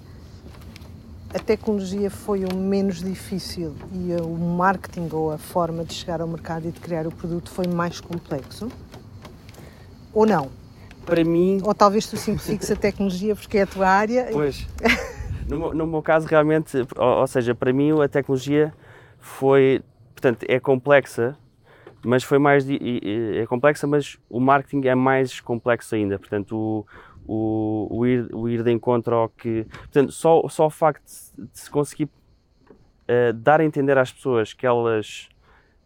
a 1.34 1.40
tecnologia 1.40 2.12
foi 2.12 2.46
o 2.46 2.56
menos 2.56 3.02
difícil 3.02 3.74
e 3.92 4.14
o 4.22 4.38
marketing 4.38 5.10
ou 5.12 5.32
a 5.32 5.40
forma 5.40 5.84
de 5.84 5.96
chegar 5.96 6.22
ao 6.22 6.28
mercado 6.28 6.68
e 6.68 6.72
de 6.72 6.80
criar 6.80 7.08
o 7.08 7.12
produto 7.12 7.50
foi 7.50 7.66
mais 7.66 8.00
complexo? 8.00 8.70
Ou 10.14 10.28
não? 10.28 10.52
Para 11.08 11.24
mim. 11.24 11.60
Ou 11.64 11.74
talvez 11.74 12.06
tu 12.06 12.18
simplifiques 12.18 12.70
a 12.70 12.76
tecnologia 12.76 13.36
porque 13.36 13.58
é 13.58 13.64
a 13.64 13.68
tua 13.68 13.88
área. 13.88 14.30
Pois. 14.32 14.68
No, 15.46 15.74
no 15.74 15.86
meu 15.86 16.02
caso, 16.02 16.26
realmente, 16.26 16.78
ou, 16.96 17.06
ou, 17.20 17.28
seja, 17.28 17.54
para 17.54 17.74
mim 17.74 17.92
a 18.02 18.08
tecnologia 18.08 18.74
foi. 19.20 19.82
Portanto, 20.16 20.46
é 20.48 20.58
complexa, 20.58 21.38
mas 22.02 22.24
foi 22.24 22.40
mais. 22.40 22.66
É 22.70 23.46
complexa, 23.46 23.86
mas 23.86 24.18
o 24.30 24.40
marketing 24.40 24.88
é 24.88 24.96
mais 24.96 25.42
complexo 25.42 25.96
ainda. 25.96 26.18
Portanto, 26.18 26.56
o, 26.56 26.86
o, 27.28 27.88
o, 27.90 28.06
ir, 28.06 28.30
o 28.34 28.50
ir 28.50 28.64
de 28.64 28.72
encontro 28.72 29.16
ao 29.16 29.30
que. 29.30 29.66
Portanto, 29.66 30.12
só, 30.12 30.48
só 30.50 30.68
o 30.68 30.70
facto 30.70 31.06
de 31.06 31.60
se 31.60 31.70
conseguir 31.70 32.06
uh, 32.06 33.34
dar 33.34 33.62
a 33.62 33.66
entender 33.66 33.98
às 33.98 34.12
pessoas 34.12 34.54
que 34.54 34.66
elas 34.66 35.30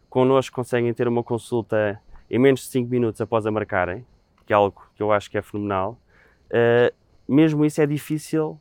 connosco 0.08 0.54
conseguem 0.54 0.92
ter 0.94 1.06
uma 1.06 1.22
consulta 1.22 2.00
em 2.30 2.38
menos 2.38 2.60
de 2.60 2.66
5 2.66 2.90
minutos 2.90 3.20
após 3.20 3.46
a 3.46 3.50
marcarem, 3.50 4.04
que 4.46 4.52
é 4.52 4.56
algo 4.56 4.82
que 4.94 5.02
eu 5.02 5.12
acho 5.12 5.30
que 5.30 5.38
é 5.38 5.42
fenomenal, 5.42 5.98
uh, 6.46 6.94
mesmo 7.28 7.64
isso 7.64 7.80
é 7.80 7.86
difícil, 7.86 8.58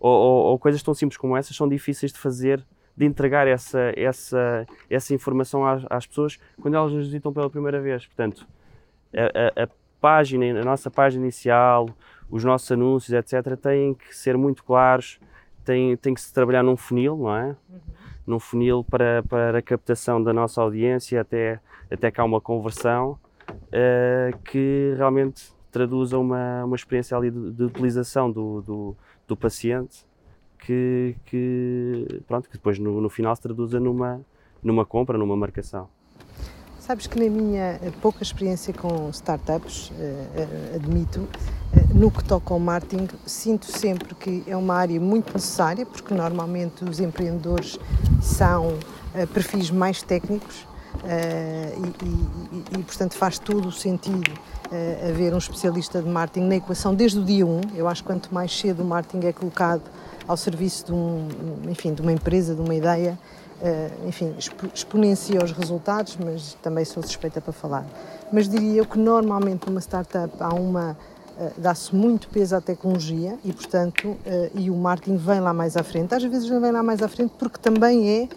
ou, 0.00 0.12
ou, 0.12 0.44
ou, 0.46 0.58
coisas 0.58 0.82
tão 0.82 0.94
simples 0.94 1.16
como 1.16 1.36
essas 1.36 1.56
são 1.56 1.68
difíceis 1.68 2.12
de 2.12 2.18
fazer, 2.18 2.64
de 2.96 3.04
entregar 3.04 3.46
essa, 3.46 3.92
essa, 3.96 4.66
essa 4.88 5.14
informação 5.14 5.66
às, 5.66 5.84
às 5.90 6.06
pessoas 6.06 6.38
quando 6.60 6.74
elas 6.74 6.92
nos 6.92 7.06
visitam 7.06 7.32
pela 7.32 7.50
primeira 7.50 7.80
vez. 7.80 8.06
Portanto, 8.06 8.46
a, 9.14 9.62
a, 9.62 9.64
a 9.64 9.68
página, 10.00 10.60
a 10.60 10.64
nossa 10.64 10.90
página 10.90 11.24
inicial, 11.24 11.88
os 12.30 12.44
nossos 12.44 12.70
anúncios, 12.70 13.12
etc., 13.12 13.56
têm 13.56 13.94
que 13.94 14.14
ser 14.14 14.36
muito 14.36 14.62
claros, 14.64 15.18
tem, 15.64 15.96
tem 15.96 16.14
que 16.14 16.20
se 16.20 16.32
trabalhar 16.32 16.62
num 16.62 16.76
funil, 16.76 17.16
não 17.16 17.36
é? 17.36 17.56
Uhum. 17.68 17.80
Num 18.26 18.40
funil 18.40 18.84
para, 18.84 19.22
para 19.22 19.58
a 19.58 19.62
captação 19.62 20.22
da 20.22 20.32
nossa 20.32 20.60
audiência, 20.60 21.20
até, 21.20 21.60
até 21.90 22.10
que 22.10 22.20
há 22.20 22.24
uma 22.24 22.40
conversão, 22.40 23.18
uh, 23.50 24.38
que 24.44 24.94
realmente 24.96 25.52
traduza 25.70 26.18
uma, 26.18 26.64
uma 26.64 26.76
experiência 26.76 27.16
ali 27.16 27.30
de, 27.30 27.52
de 27.52 27.64
utilização 27.64 28.30
do, 28.30 28.62
do, 28.62 28.96
do, 29.26 29.36
paciente, 29.36 30.06
que, 30.58 31.14
que, 31.24 32.22
pronto, 32.26 32.48
que 32.48 32.56
depois 32.56 32.78
no, 32.78 33.00
no 33.00 33.08
final 33.08 33.34
se 33.36 33.42
traduza 33.42 33.78
numa, 33.78 34.20
numa 34.62 34.84
compra, 34.84 35.16
numa 35.16 35.36
marcação. 35.36 35.88
Sabes 36.88 37.06
que 37.06 37.22
na 37.22 37.28
minha 37.28 37.78
pouca 38.00 38.22
experiência 38.22 38.72
com 38.72 39.10
startups, 39.10 39.90
uh, 39.90 40.74
admito, 40.74 41.20
uh, 41.20 41.28
no 41.94 42.10
que 42.10 42.24
toca 42.24 42.54
ao 42.54 42.58
marketing, 42.58 43.06
sinto 43.26 43.66
sempre 43.66 44.14
que 44.14 44.42
é 44.46 44.56
uma 44.56 44.74
área 44.74 44.98
muito 44.98 45.30
necessária, 45.34 45.84
porque 45.84 46.14
normalmente 46.14 46.82
os 46.84 46.98
empreendedores 46.98 47.78
são 48.22 48.78
perfis 49.34 49.70
mais 49.70 50.02
técnicos 50.02 50.66
e, 51.04 52.06
e, 52.06 52.78
e, 52.80 52.82
portanto, 52.82 53.14
faz 53.14 53.38
todo 53.38 53.68
o 53.68 53.72
sentido 53.72 54.32
haver 55.06 55.34
um 55.34 55.38
especialista 55.38 56.00
de 56.00 56.08
marketing 56.08 56.46
na 56.46 56.56
equação 56.56 56.94
desde 56.94 57.18
o 57.18 57.24
dia 57.24 57.44
1. 57.44 57.60
Eu 57.74 57.86
acho 57.86 58.02
que 58.02 58.06
quanto 58.06 58.32
mais 58.32 58.58
cedo 58.58 58.82
o 58.82 58.86
marketing 58.86 59.26
é 59.26 59.32
colocado 59.32 59.82
ao 60.26 60.38
serviço 60.38 60.86
de, 60.86 60.92
um, 60.92 61.28
enfim, 61.68 61.92
de 61.92 62.00
uma 62.00 62.12
empresa, 62.12 62.54
de 62.54 62.60
uma 62.62 62.74
ideia, 62.74 63.18
enfim, 64.06 64.34
exponencia 64.72 65.42
os 65.42 65.52
resultados, 65.52 66.16
mas 66.16 66.54
também 66.62 66.84
sou 66.84 67.02
suspeita 67.02 67.40
para 67.40 67.52
falar. 67.52 67.86
Mas 68.32 68.48
diria 68.48 68.80
eu 68.80 68.86
que 68.86 68.98
normalmente 68.98 69.66
numa 69.66 69.80
startup 69.80 70.32
há 70.38 70.54
uma 70.54 70.96
uh, 71.38 71.52
dá-se 71.56 71.94
muito 71.94 72.28
peso 72.28 72.56
à 72.56 72.60
tecnologia 72.60 73.38
e, 73.44 73.52
portanto, 73.52 74.08
uh, 74.08 74.18
e 74.54 74.70
o 74.70 74.76
marketing 74.76 75.16
vem 75.16 75.40
lá 75.40 75.52
mais 75.52 75.76
à 75.76 75.82
frente. 75.82 76.14
Às 76.14 76.22
vezes 76.24 76.48
vem 76.48 76.72
lá 76.72 76.82
mais 76.82 77.02
à 77.02 77.08
frente 77.08 77.32
porque 77.38 77.58
também 77.58 78.22
é 78.22 78.28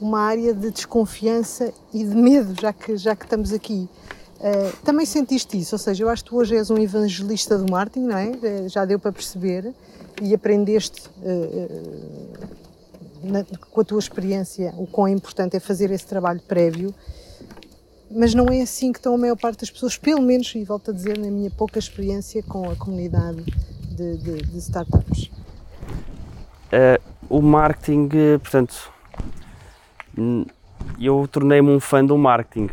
uma 0.00 0.20
área 0.20 0.54
de 0.54 0.70
desconfiança 0.70 1.72
e 1.92 2.04
de 2.04 2.14
medo, 2.14 2.54
já 2.60 2.72
que, 2.72 2.96
já 2.96 3.16
que 3.16 3.24
estamos 3.24 3.52
aqui. 3.52 3.88
Também 4.84 5.04
sentiste 5.04 5.58
isso, 5.58 5.74
ou 5.74 5.78
seja, 5.80 6.04
eu 6.04 6.08
acho 6.08 6.22
que 6.22 6.30
tu 6.30 6.36
hoje 6.36 6.54
és 6.54 6.70
um 6.70 6.78
evangelista 6.78 7.58
do 7.58 7.68
marketing, 7.68 8.06
não 8.06 8.16
é? 8.16 8.68
Já 8.68 8.84
deu 8.84 8.96
para 8.96 9.10
perceber 9.10 9.74
e 10.22 10.32
aprendeste 10.32 11.10
na, 13.22 13.44
com 13.70 13.80
a 13.80 13.84
tua 13.84 13.98
experiência, 13.98 14.72
o 14.76 14.86
quão 14.86 15.08
importante 15.08 15.56
é 15.56 15.60
fazer 15.60 15.90
esse 15.90 16.06
trabalho 16.06 16.40
prévio, 16.40 16.94
mas 18.10 18.34
não 18.34 18.46
é 18.46 18.62
assim 18.62 18.92
que 18.92 18.98
estão 18.98 19.14
a 19.14 19.18
maior 19.18 19.36
parte 19.36 19.60
das 19.60 19.70
pessoas, 19.70 19.96
pelo 19.96 20.22
menos, 20.22 20.54
e 20.54 20.64
volto 20.64 20.90
a 20.90 20.94
dizer, 20.94 21.18
na 21.18 21.30
minha 21.30 21.50
pouca 21.50 21.78
experiência 21.78 22.42
com 22.42 22.70
a 22.70 22.76
comunidade 22.76 23.44
de, 23.90 24.16
de, 24.18 24.36
de 24.42 24.58
startups. 24.58 25.30
Uh, 26.68 27.00
o 27.28 27.42
marketing, 27.42 28.08
portanto, 28.38 28.92
eu 30.98 31.28
tornei-me 31.30 31.70
um 31.70 31.80
fã 31.80 32.04
do 32.04 32.16
marketing. 32.16 32.66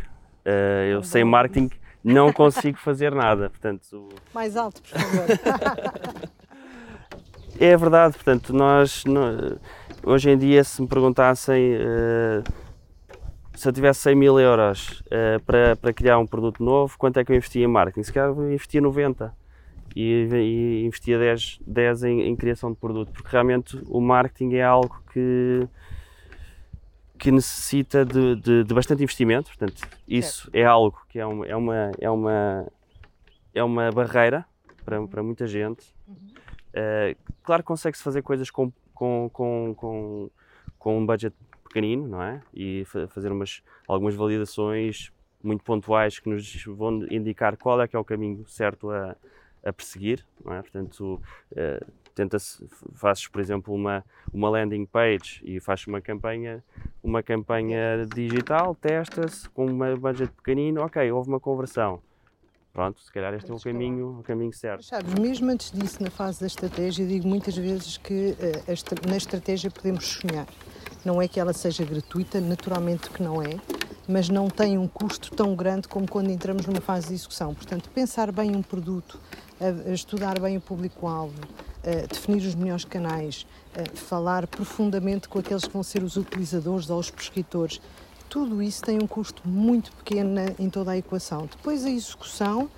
Uh, 0.45 0.85
eu 0.91 1.03
sei 1.03 1.23
marketing, 1.23 1.69
não 2.03 2.31
consigo 2.33 2.77
fazer 2.77 3.13
nada, 3.13 3.49
portanto... 3.49 4.09
Mais 4.33 4.55
alto, 4.55 4.81
por 4.81 4.99
favor. 4.99 6.29
é 7.59 7.75
verdade, 7.75 8.13
portanto, 8.13 8.53
nós... 8.53 9.03
nós 9.05 9.57
Hoje 10.07 10.29
em 10.29 10.37
dia, 10.37 10.63
se 10.63 10.79
me 10.83 10.87
perguntassem 10.87 11.77
uh, 11.77 12.43
se 13.55 13.67
eu 13.67 13.73
tivesse 13.73 14.01
100 14.01 14.15
mil 14.15 14.39
euros 14.39 15.01
uh, 15.07 15.43
para, 15.43 15.75
para 15.75 15.91
criar 15.91 16.19
um 16.19 16.27
produto 16.27 16.63
novo, 16.63 16.95
quanto 16.95 17.19
é 17.19 17.25
que 17.25 17.31
eu 17.31 17.35
investia 17.35 17.63
em 17.63 17.67
marketing? 17.67 18.03
Se 18.03 18.13
calhar 18.13 18.29
eu 18.29 18.53
investia 18.53 18.79
90 18.79 19.35
e, 19.95 20.29
e 20.31 20.85
investia 20.85 21.17
10, 21.17 21.59
10 21.65 22.03
em, 22.03 22.21
em, 22.21 22.35
criação 22.35 22.71
de 22.71 22.77
produto, 22.77 23.11
porque 23.11 23.29
realmente 23.31 23.81
o 23.87 23.99
marketing 23.99 24.53
é 24.53 24.63
algo 24.63 24.95
que, 25.11 25.67
que 27.17 27.31
necessita 27.31 28.05
de, 28.05 28.35
de, 28.35 28.63
de 28.63 28.73
bastante 28.75 29.01
investimento, 29.01 29.47
portanto, 29.47 29.81
isso 30.07 30.51
é, 30.53 30.59
é 30.59 30.65
algo 30.65 31.01
que 31.09 31.17
é 31.17 31.25
uma, 31.25 31.47
é 31.47 31.55
uma, 31.55 31.91
é 31.99 32.09
uma, 32.11 32.67
é 33.55 33.63
uma 33.63 33.91
barreira 33.91 34.45
para, 34.85 35.01
para 35.07 35.23
muita 35.23 35.47
gente. 35.47 35.83
Uh, 36.07 37.17
claro 37.41 37.63
que 37.63 37.67
consegue-se 37.67 38.03
fazer 38.03 38.21
coisas 38.21 38.51
com 38.51 38.71
com, 38.95 39.29
com, 39.31 39.75
com, 39.77 40.29
com 40.79 40.97
um 40.97 41.05
budget 41.05 41.35
pequenino, 41.63 42.07
não 42.07 42.23
é? 42.23 42.41
E 42.53 42.83
fazer 43.09 43.31
umas, 43.31 43.61
algumas 43.87 44.15
validações 44.15 45.11
muito 45.43 45.63
pontuais 45.63 46.17
que 46.17 46.29
nos 46.29 46.65
vão 46.65 47.05
indicar 47.11 47.55
qual 47.57 47.79
é 47.81 47.87
que 47.87 47.95
é 47.95 47.99
o 47.99 48.03
caminho 48.03 48.47
certo 48.47 48.89
a, 48.89 49.15
a 49.63 49.73
perseguir, 49.73 50.25
não 50.43 50.53
é? 50.53 50.61
Portanto, 50.61 51.21
uh, 51.51 51.91
tenta-se, 52.15 52.65
fazes, 52.95 53.27
por 53.27 53.41
exemplo, 53.41 53.73
uma, 53.73 54.03
uma 54.33 54.49
landing 54.49 54.85
page 54.85 55.41
e 55.43 55.59
fazes 55.59 55.85
uma 55.85 56.01
campanha, 56.01 56.63
uma 57.03 57.21
campanha 57.21 58.05
digital, 58.07 58.73
testa-se 58.73 59.47
com 59.49 59.67
um 59.67 59.97
budget 59.97 60.31
pequenino, 60.31 60.81
ok, 60.81 61.11
houve 61.11 61.29
uma 61.29 61.39
conversão 61.39 62.01
pronto, 62.75 63.01
se 63.01 63.11
calhar 63.11 63.33
este 63.33 63.49
é 63.49 63.53
o 63.53 63.59
caminho, 63.59 64.19
o 64.19 64.23
caminho 64.23 64.53
certo. 64.53 64.83
Sabes, 64.83 65.13
mesmo 65.13 65.49
antes 65.49 65.71
disso, 65.71 66.03
na 66.03 66.09
fase 66.09 66.41
da 66.41 66.47
estratégia, 66.47 67.07
digo 67.07 67.25
muitas 67.25 67.55
vezes 67.55 67.95
que 67.95 68.31
uh, 68.31 69.09
na 69.09 69.15
estratégia 69.15 69.71
podemos 69.71 70.05
sonhar. 70.05 70.45
Não 71.05 71.21
é 71.21 71.27
que 71.27 71.39
ela 71.39 71.53
seja 71.53 71.85
gratuita, 71.85 72.41
naturalmente 72.41 73.09
que 73.09 73.23
não 73.23 73.41
é, 73.41 73.57
mas 74.07 74.27
não 74.27 74.49
tem 74.49 74.77
um 74.77 74.87
custo 74.87 75.33
tão 75.33 75.55
grande 75.55 75.87
como 75.87 76.05
quando 76.05 76.29
entramos 76.29 76.65
numa 76.65 76.81
fase 76.81 77.07
de 77.07 77.13
execução. 77.13 77.53
Portanto, 77.53 77.89
pensar 77.91 78.31
bem 78.31 78.55
um 78.55 78.61
produto, 78.61 79.19
estudar 79.93 80.39
bem 80.39 80.57
o 80.57 80.61
público-alvo, 80.61 81.39
definir 82.09 82.45
os 82.47 82.55
melhores 82.55 82.85
canais, 82.85 83.45
falar 83.93 84.47
profundamente 84.47 85.29
com 85.29 85.39
aqueles 85.39 85.65
que 85.65 85.73
vão 85.73 85.83
ser 85.83 86.03
os 86.03 86.17
utilizadores 86.17 86.89
ou 86.89 86.99
os 86.99 87.11
prescritores, 87.11 87.79
tudo 88.29 88.61
isso 88.61 88.81
tem 88.83 88.97
um 89.01 89.07
custo 89.07 89.41
muito 89.47 89.91
pequeno 89.93 90.41
em 90.59 90.69
toda 90.69 90.91
a 90.91 90.97
equação. 90.97 91.47
Depois 91.49 91.85
a 91.85 91.89
execução 91.89 92.69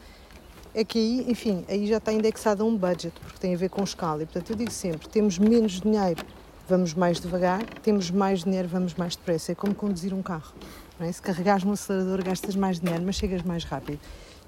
é 0.74 0.84
que 0.84 1.00
aí, 1.00 1.26
enfim, 1.32 1.66
aí 1.68 1.88
já 1.88 1.98
está 1.98 2.14
indexado 2.14 2.64
a 2.64 2.66
um 2.66 2.78
budget, 2.78 3.14
porque 3.20 3.40
tem 3.40 3.54
a 3.56 3.58
ver 3.58 3.70
com 3.70 3.84
escala. 3.84 4.24
E 4.24 4.26
portanto 4.26 4.52
eu 4.52 4.56
digo 4.56 4.72
sempre, 4.72 5.08
temos 5.10 5.40
menos 5.40 5.82
dinheiro, 5.82 6.24
vamos 6.70 6.94
mais 6.94 7.20
devagar, 7.20 7.64
temos 7.82 8.12
mais 8.12 8.44
dinheiro, 8.44 8.68
vamos 8.68 8.94
mais 8.94 9.16
depressa. 9.16 9.54
É 9.54 9.56
como 9.56 9.74
conduzir 9.74 10.14
um 10.14 10.22
carro. 10.22 10.54
É? 11.00 11.12
Se 11.12 11.22
carregares 11.22 11.64
no 11.64 11.74
acelerador 11.74 12.24
gastas 12.24 12.56
mais 12.56 12.80
dinheiro, 12.80 13.04
mas 13.04 13.16
chegas 13.16 13.42
mais 13.44 13.64
rápido. 13.64 14.00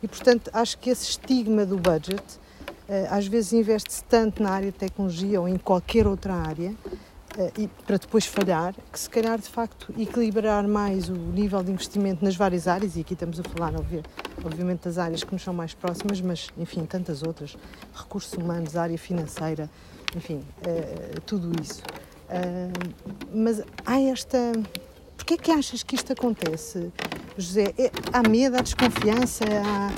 E 0.02 0.08
portanto 0.08 0.50
acho 0.54 0.78
que 0.78 0.90
esse 0.90 1.10
estigma 1.10 1.66
do 1.66 1.78
budget, 1.78 2.24
eh, 2.88 3.08
às 3.10 3.28
vezes 3.28 3.54
investe-se 3.54 4.04
tanto 4.04 4.42
na 4.42 4.52
área 4.52 4.72
de 4.72 4.78
tecnologia 4.78 5.40
ou 5.42 5.48
em 5.48 5.58
qualquer 5.58 6.08
outra 6.08 6.34
área, 6.34 6.74
e 7.58 7.68
para 7.86 7.98
depois 7.98 8.26
falhar, 8.26 8.74
que 8.92 9.00
se 9.00 9.10
calhar 9.10 9.40
de 9.40 9.48
facto 9.48 9.94
equilibrar 9.98 10.68
mais 10.68 11.10
o 11.10 11.14
nível 11.14 11.64
de 11.64 11.72
investimento 11.72 12.24
nas 12.24 12.36
várias 12.36 12.68
áreas, 12.68 12.96
e 12.96 13.02
aqui 13.02 13.14
estamos 13.14 13.40
a 13.40 13.44
falar 13.44 13.74
obviamente 14.44 14.84
das 14.86 14.98
áreas 14.98 15.24
que 15.24 15.32
nos 15.32 15.42
são 15.42 15.54
mais 15.54 15.74
próximas, 15.74 16.20
mas 16.22 16.50
enfim, 16.58 16.86
tantas 16.86 17.24
outras, 17.24 17.56
recursos 17.94 18.34
humanos, 18.34 18.76
área 18.76 18.98
financeira, 18.98 19.70
enfim, 20.16 20.38
uh, 20.38 21.22
tudo 21.22 21.52
isso. 21.62 21.82
Mas 23.34 23.62
há 23.86 24.00
esta. 24.02 24.38
Porquê 25.18 25.34
é 25.34 25.38
que 25.38 25.52
achas 25.52 25.84
que 25.84 25.96
isto 25.96 26.14
acontece, 26.14 26.92
José? 27.38 27.74
É, 27.78 27.92
há 28.14 28.28
medo, 28.28 28.58
há 28.58 28.62
desconfiança, 28.62 29.44
há. 29.46 29.92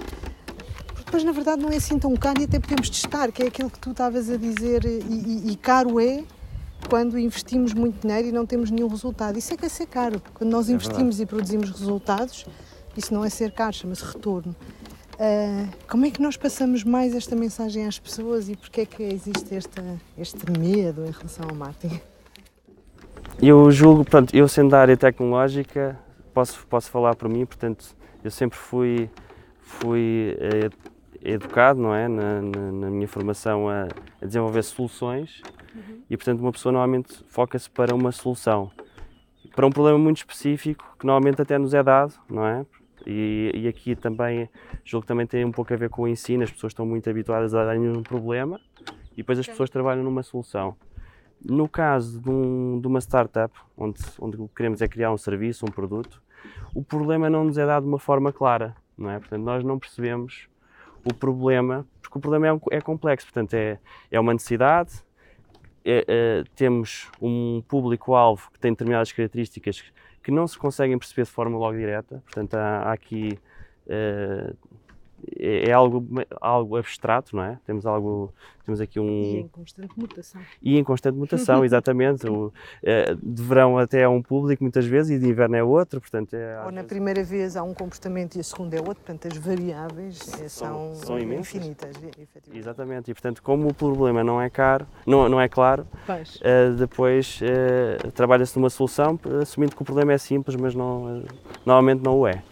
Depois, 0.97 1.23
na 1.23 1.31
verdade, 1.33 1.61
não 1.61 1.69
é 1.69 1.75
assim 1.75 1.99
tão 1.99 2.15
caro 2.15 2.41
e 2.41 2.45
até 2.45 2.59
podemos 2.59 2.89
testar, 2.89 3.31
que 3.31 3.43
é 3.43 3.47
aquilo 3.47 3.69
que 3.69 3.79
tu 3.79 3.91
estavas 3.91 4.29
a 4.29 4.37
dizer, 4.37 4.85
e, 4.85 5.01
e, 5.09 5.51
e 5.51 5.55
caro 5.57 5.99
é 5.99 6.23
quando 6.89 7.17
investimos 7.17 7.73
muito 7.73 8.01
dinheiro 8.01 8.27
e 8.27 8.31
não 8.31 8.45
temos 8.45 8.71
nenhum 8.71 8.87
resultado. 8.87 9.37
Isso 9.37 9.53
é 9.53 9.57
que 9.57 9.65
é 9.65 9.69
ser 9.69 9.87
caro. 9.87 10.21
Quando 10.33 10.51
nós 10.51 10.69
é 10.69 10.73
investimos 10.73 11.17
verdade. 11.17 11.23
e 11.23 11.25
produzimos 11.25 11.69
resultados, 11.69 12.45
isso 12.95 13.13
não 13.13 13.23
é 13.23 13.29
ser 13.29 13.51
caro, 13.51 13.73
chama-se 13.73 14.03
retorno. 14.03 14.55
Uh, 15.13 15.69
como 15.87 16.05
é 16.05 16.09
que 16.09 16.21
nós 16.21 16.35
passamos 16.35 16.83
mais 16.83 17.15
esta 17.15 17.35
mensagem 17.35 17.85
às 17.85 17.99
pessoas 17.99 18.49
e 18.49 18.55
porquê 18.55 18.81
é 18.81 18.85
que 18.85 19.03
existe 19.03 19.53
este, 19.53 19.81
este 20.17 20.59
medo 20.59 21.05
em 21.05 21.11
relação 21.11 21.45
ao 21.47 21.55
marketing? 21.55 22.01
Eu 23.41 23.69
julgo, 23.71 24.03
pronto, 24.03 24.35
eu 24.35 24.47
sendo 24.47 24.71
da 24.71 24.81
área 24.81 24.97
tecnológica, 24.97 25.97
posso, 26.33 26.65
posso 26.67 26.89
falar 26.89 27.15
por 27.15 27.29
mim, 27.29 27.45
portanto, 27.45 27.95
eu 28.23 28.31
sempre 28.31 28.57
fui, 28.57 29.09
fui 29.61 30.35
eh, 30.39 30.69
educado, 31.21 31.79
não 31.79 31.93
é, 31.93 32.07
na, 32.07 32.41
na, 32.41 32.71
na 32.71 32.89
minha 32.89 33.07
formação 33.07 33.69
a, 33.69 33.87
a 34.21 34.25
desenvolver 34.25 34.63
soluções 34.63 35.41
Uhum. 35.73 36.01
E, 36.09 36.17
portanto, 36.17 36.39
uma 36.39 36.51
pessoa 36.51 36.71
normalmente 36.71 37.23
foca-se 37.27 37.69
para 37.69 37.95
uma 37.95 38.11
solução, 38.11 38.71
para 39.55 39.65
um 39.65 39.69
problema 39.69 39.97
muito 39.97 40.17
específico 40.17 40.95
que 40.97 41.05
normalmente 41.05 41.41
até 41.41 41.57
nos 41.57 41.73
é 41.73 41.83
dado, 41.83 42.13
não 42.29 42.45
é? 42.45 42.65
E, 43.05 43.51
e 43.55 43.67
aqui 43.67 43.95
também, 43.95 44.49
julgo 44.85 45.03
que 45.03 45.07
também 45.07 45.25
tem 45.25 45.43
um 45.43 45.51
pouco 45.51 45.73
a 45.73 45.77
ver 45.77 45.89
com 45.89 46.03
o 46.03 46.07
ensino, 46.07 46.43
as 46.43 46.51
pessoas 46.51 46.71
estão 46.71 46.85
muito 46.85 47.09
habituadas 47.09 47.53
a 47.53 47.65
darem 47.65 47.89
um 47.89 48.03
problema 48.03 48.59
e 49.13 49.17
depois 49.17 49.39
as 49.39 49.47
pessoas 49.47 49.69
trabalham 49.69 50.03
numa 50.03 50.23
solução. 50.23 50.75
No 51.43 51.67
caso 51.67 52.21
de, 52.21 52.29
um, 52.29 52.79
de, 52.79 52.87
uma 52.87 53.01
startup, 53.01 53.53
onde, 53.75 53.99
onde 54.19 54.37
o 54.37 54.47
que 54.47 54.55
queremos 54.55 54.81
é 54.81 54.87
criar 54.87 55.11
um 55.11 55.17
serviço, 55.17 55.65
um 55.65 55.71
produto, 55.71 56.21
o 56.75 56.83
problema 56.83 57.29
não 57.29 57.43
nos 57.43 57.57
é 57.57 57.65
dado 57.65 57.83
de 57.83 57.89
uma 57.89 57.97
forma 57.97 58.31
clara, 58.31 58.75
não 58.95 59.09
é? 59.09 59.17
Portanto, 59.17 59.41
nós 59.41 59.63
não 59.63 59.79
percebemos 59.79 60.47
o 61.03 61.13
problema, 61.13 61.85
porque 61.99 62.17
o 62.17 62.21
problema 62.21 62.47
é, 62.47 62.53
um, 62.53 62.59
é 62.69 62.79
complexo, 62.79 63.25
portanto, 63.25 63.55
é, 63.55 63.79
é 64.11 64.19
uma 64.19 64.33
necessidade, 64.33 65.03
é, 65.83 66.05
é, 66.07 66.43
temos 66.55 67.09
um 67.21 67.61
público-alvo 67.67 68.49
que 68.51 68.59
tem 68.59 68.71
determinadas 68.71 69.11
características 69.11 69.83
que 70.23 70.31
não 70.31 70.47
se 70.47 70.57
conseguem 70.57 70.97
perceber 70.97 71.23
de 71.23 71.31
forma 71.31 71.57
logo 71.57 71.77
direta, 71.77 72.21
portanto 72.25 72.53
há, 72.55 72.83
há 72.83 72.93
aqui 72.93 73.39
é, 75.37 75.69
é, 75.69 75.71
algo, 75.71 76.07
algo 76.39 76.77
abstrato, 76.77 77.35
não 77.35 77.43
é? 77.43 77.59
Temos 77.65 77.85
algo, 77.85 78.33
temos 78.65 78.79
aqui 78.79 78.99
um... 78.99 79.05
E 79.05 79.37
em 79.37 79.47
constante 79.47 79.99
mutação. 79.99 80.41
E 80.61 80.77
em 80.77 80.83
constante 80.83 81.17
mutação, 81.17 81.63
exatamente. 81.65 82.27
o, 82.27 82.53
é, 82.83 83.15
de 83.15 83.43
verão 83.43 83.77
até 83.77 84.01
é 84.01 84.07
um 84.07 84.21
público 84.21 84.63
muitas 84.63 84.85
vezes 84.85 85.17
e 85.17 85.19
de 85.19 85.27
inverno 85.27 85.55
é 85.55 85.63
outro, 85.63 85.99
portanto 85.99 86.33
é... 86.33 86.59
Ou 86.59 86.65
na 86.65 86.81
vezes... 86.81 86.87
primeira 86.87 87.23
vez 87.23 87.55
há 87.55 87.63
um 87.63 87.73
comportamento 87.73 88.35
e 88.35 88.39
a 88.39 88.43
segunda 88.43 88.75
é 88.75 88.79
outro, 88.79 89.03
portanto 89.03 89.27
as 89.27 89.37
variáveis 89.37 90.41
é, 90.41 90.47
são, 90.47 90.95
são, 90.95 91.05
são 91.05 91.19
infinitas. 91.19 91.95
Exatamente, 92.53 93.11
e 93.11 93.13
portanto 93.13 93.41
como 93.41 93.67
o 93.69 93.73
problema 93.73 94.23
não 94.23 94.41
é 94.41 94.49
caro, 94.49 94.85
não, 95.05 95.27
não 95.27 95.39
é 95.39 95.47
claro, 95.47 95.87
uh, 96.07 96.75
depois 96.75 97.39
uh, 97.41 98.11
trabalha-se 98.11 98.57
numa 98.57 98.69
solução 98.69 99.19
assumindo 99.41 99.75
que 99.75 99.81
o 99.81 99.85
problema 99.85 100.13
é 100.13 100.17
simples, 100.17 100.55
mas 100.55 100.75
não, 100.75 101.23
normalmente 101.65 102.03
não 102.03 102.19
o 102.19 102.27
é. 102.27 102.43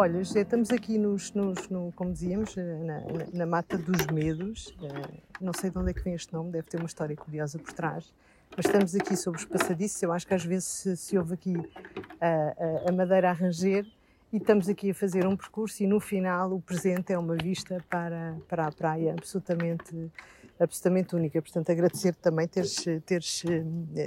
Olha, 0.00 0.24
José, 0.24 0.40
estamos 0.40 0.70
aqui 0.70 0.96
nos, 0.96 1.30
nos 1.34 1.68
no, 1.68 1.92
como 1.94 2.10
dizíamos, 2.10 2.56
eh, 2.56 2.62
na, 2.62 3.00
na, 3.00 3.26
na, 3.34 3.44
mata 3.44 3.76
dos 3.76 4.06
medos. 4.06 4.68
Uh, 4.80 5.20
não 5.38 5.52
sei 5.52 5.68
de 5.68 5.76
onde 5.76 5.90
é 5.90 5.92
que 5.92 6.00
vem 6.02 6.14
este 6.14 6.32
nome, 6.32 6.50
deve 6.50 6.68
ter 6.68 6.78
uma 6.78 6.86
história 6.86 7.14
curiosa 7.14 7.58
por 7.58 7.70
trás. 7.74 8.10
Mas 8.56 8.64
estamos 8.64 8.94
aqui 8.94 9.14
sobre 9.14 9.40
os 9.40 9.44
passadiços. 9.44 10.02
Eu 10.02 10.10
acho 10.10 10.26
que 10.26 10.32
às 10.32 10.42
vezes 10.42 10.64
se, 10.64 10.96
se 10.96 11.18
ouve 11.18 11.34
aqui 11.34 11.54
uh, 11.54 12.88
a 12.88 12.92
madeira 12.92 13.28
a 13.28 13.32
ranger 13.34 13.86
e 14.32 14.38
estamos 14.38 14.70
aqui 14.70 14.92
a 14.92 14.94
fazer 14.94 15.26
um 15.26 15.36
percurso 15.36 15.82
e 15.82 15.86
no 15.86 16.00
final 16.00 16.50
o 16.50 16.62
presente 16.62 17.12
é 17.12 17.18
uma 17.18 17.36
vista 17.36 17.84
para, 17.90 18.38
para 18.48 18.68
a 18.68 18.72
praia 18.72 19.12
absolutamente, 19.12 20.10
absolutamente 20.58 21.14
única. 21.14 21.42
Portanto, 21.42 21.70
agradecer 21.70 22.14
também 22.14 22.48
teres, 22.48 22.86
teres 23.04 23.44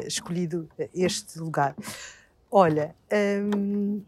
escolhido 0.07 0.67
este 0.91 1.37
lugar. 1.37 1.75
Olha, 2.49 2.95
um, 3.53 4.01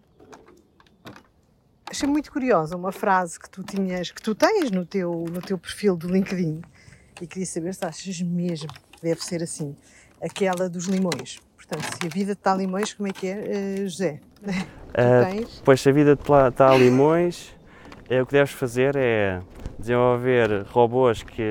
achei 1.96 2.10
muito 2.10 2.30
curiosa 2.30 2.76
uma 2.76 2.92
frase 2.92 3.40
que 3.40 3.50
tu 3.50 3.64
tinhas, 3.64 4.12
que 4.12 4.22
tu 4.22 4.36
tens 4.36 4.70
no 4.70 4.86
teu, 4.86 5.26
no 5.32 5.42
teu 5.42 5.58
perfil 5.58 5.96
do 5.96 6.10
LinkedIn 6.10 6.62
e 7.22 7.26
queria 7.26 7.46
saber 7.46 7.74
se 7.74 7.86
achas 7.86 8.22
mesmo 8.22 8.68
que 8.92 9.02
deve 9.02 9.24
ser 9.24 9.42
assim, 9.42 9.74
aquela 10.22 10.68
dos 10.68 10.86
limões. 10.86 11.40
Portanto, 11.56 11.84
se 11.84 12.06
a 12.06 12.10
vida 12.10 12.34
está 12.34 12.52
a 12.52 12.58
limões, 12.58 12.94
como 12.94 13.08
é 13.08 13.14
que 13.14 13.28
é, 13.28 13.80
uh, 13.80 13.88
José? 13.88 14.20
Uh, 14.44 15.48
pois, 15.64 15.80
se 15.80 15.90
a 15.90 15.92
vida 15.94 16.12
está 16.14 16.70
a 16.70 16.78
limões, 16.78 17.56
é, 18.10 18.22
o 18.22 18.26
que 18.26 18.34
deves 18.34 18.52
fazer 18.52 18.98
é 18.98 19.42
desenvolver 19.80 20.66
robôs 20.68 21.24
que, 21.24 21.50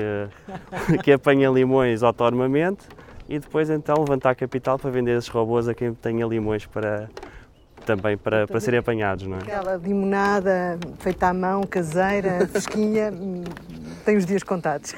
que 1.03 1.11
apanham 1.11 1.53
limões 1.53 2.03
autonomamente 2.03 2.85
e 3.27 3.39
depois 3.39 3.71
então 3.71 3.95
levantar 3.97 4.35
capital 4.35 4.77
para 4.77 4.91
vender 4.91 5.17
esses 5.17 5.29
robôs 5.29 5.67
a 5.67 5.73
quem 5.73 5.93
tenha 5.95 6.25
limões 6.25 6.67
para, 6.67 7.09
também 7.85 8.17
para, 8.17 8.47
para 8.47 8.59
serem 8.59 8.79
apanhados, 8.79 9.27
não 9.27 9.37
é? 9.37 9.41
Aquela 9.41 9.75
limonada 9.75 10.77
feita 10.99 11.27
à 11.27 11.33
mão, 11.33 11.63
caseira, 11.63 12.47
fresquinha, 12.51 13.13
tem 14.03 14.17
os 14.17 14.25
dias 14.25 14.43
contados. 14.43 14.95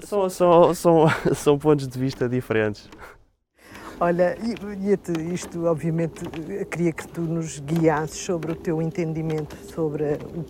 São, 0.00 0.28
são, 0.28 0.74
são, 0.74 1.06
são 1.34 1.58
pontos 1.58 1.88
de 1.88 1.98
vista 1.98 2.28
diferentes. 2.28 2.88
Olha, 4.00 4.36
e, 4.40 5.34
isto 5.34 5.64
obviamente 5.64 6.22
queria 6.70 6.92
que 6.92 7.08
tu 7.08 7.20
nos 7.22 7.58
guiasses 7.58 8.18
sobre 8.18 8.52
o 8.52 8.54
teu 8.54 8.80
entendimento 8.80 9.56
sobre 9.74 10.04
o, 10.04 10.44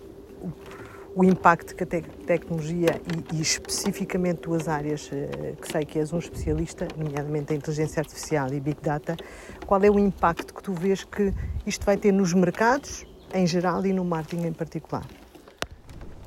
o 1.19 1.23
impacto 1.25 1.75
que 1.75 1.83
a 1.83 1.85
te 1.85 2.01
tecnologia 2.01 2.95
e, 3.33 3.35
e, 3.35 3.41
especificamente 3.41 4.43
duas 4.43 4.69
áreas 4.69 5.11
uh, 5.11 5.53
que 5.61 5.69
sei 5.69 5.83
que 5.83 5.99
és 5.99 6.13
um 6.13 6.17
especialista, 6.17 6.87
nomeadamente 6.95 7.51
a 7.51 7.57
inteligência 7.57 7.99
artificial 7.99 8.47
e 8.53 8.59
Big 8.61 8.77
Data, 8.81 9.17
qual 9.65 9.83
é 9.83 9.89
o 9.89 9.99
impacto 9.99 10.53
que 10.53 10.63
tu 10.63 10.71
vês 10.71 11.03
que 11.03 11.33
isto 11.67 11.85
vai 11.85 11.97
ter 11.97 12.13
nos 12.13 12.33
mercados 12.33 13.05
em 13.33 13.45
geral 13.45 13.85
e 13.85 13.91
no 13.91 14.05
marketing 14.05 14.47
em 14.47 14.53
particular? 14.53 15.03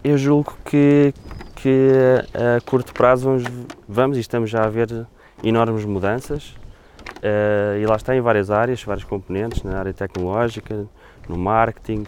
Eu 0.05 0.19
julgo 0.19 0.59
que, 0.63 1.15
que 1.55 1.91
a 2.35 2.61
curto 2.61 2.93
prazo 2.93 3.25
vamos, 3.25 3.45
vamos 3.89 4.17
e 4.19 4.21
estamos 4.21 4.51
já 4.51 4.63
a 4.63 4.69
ver 4.69 5.07
enormes 5.43 5.87
mudanças 5.87 6.51
uh, 6.51 7.81
e 7.81 7.87
lá 7.87 7.97
está 7.97 8.15
em 8.15 8.21
várias 8.21 8.51
áreas, 8.51 8.83
vários 8.85 9.07
componentes, 9.07 9.63
na 9.63 9.79
área 9.79 9.95
tecnológica, 9.95 10.87
no 11.27 11.39
marketing, 11.39 12.05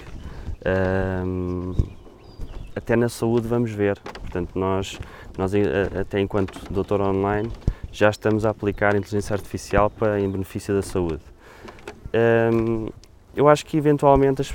até 2.75 2.97
na 2.97 3.09
saúde 3.09 3.47
vamos 3.47 3.71
ver. 3.71 3.99
Portanto, 4.01 4.59
nós, 4.59 4.99
nós 5.39 5.53
até 6.01 6.21
enquanto 6.21 6.61
doutor 6.73 7.01
online, 7.01 7.51
já 7.93 8.11
estamos 8.11 8.45
a 8.45 8.51
aplicar 8.51 8.97
inteligência 8.97 9.35
artificial 9.35 9.89
para 9.89 10.21
em 10.21 10.29
benefício 10.29 10.75
da 10.75 10.83
saúde. 10.83 11.23
Um, 12.53 12.89
eu 13.37 13.49
acho 13.49 13.65
que 13.65 13.77
eventualmente 13.77 14.41
as, 14.41 14.53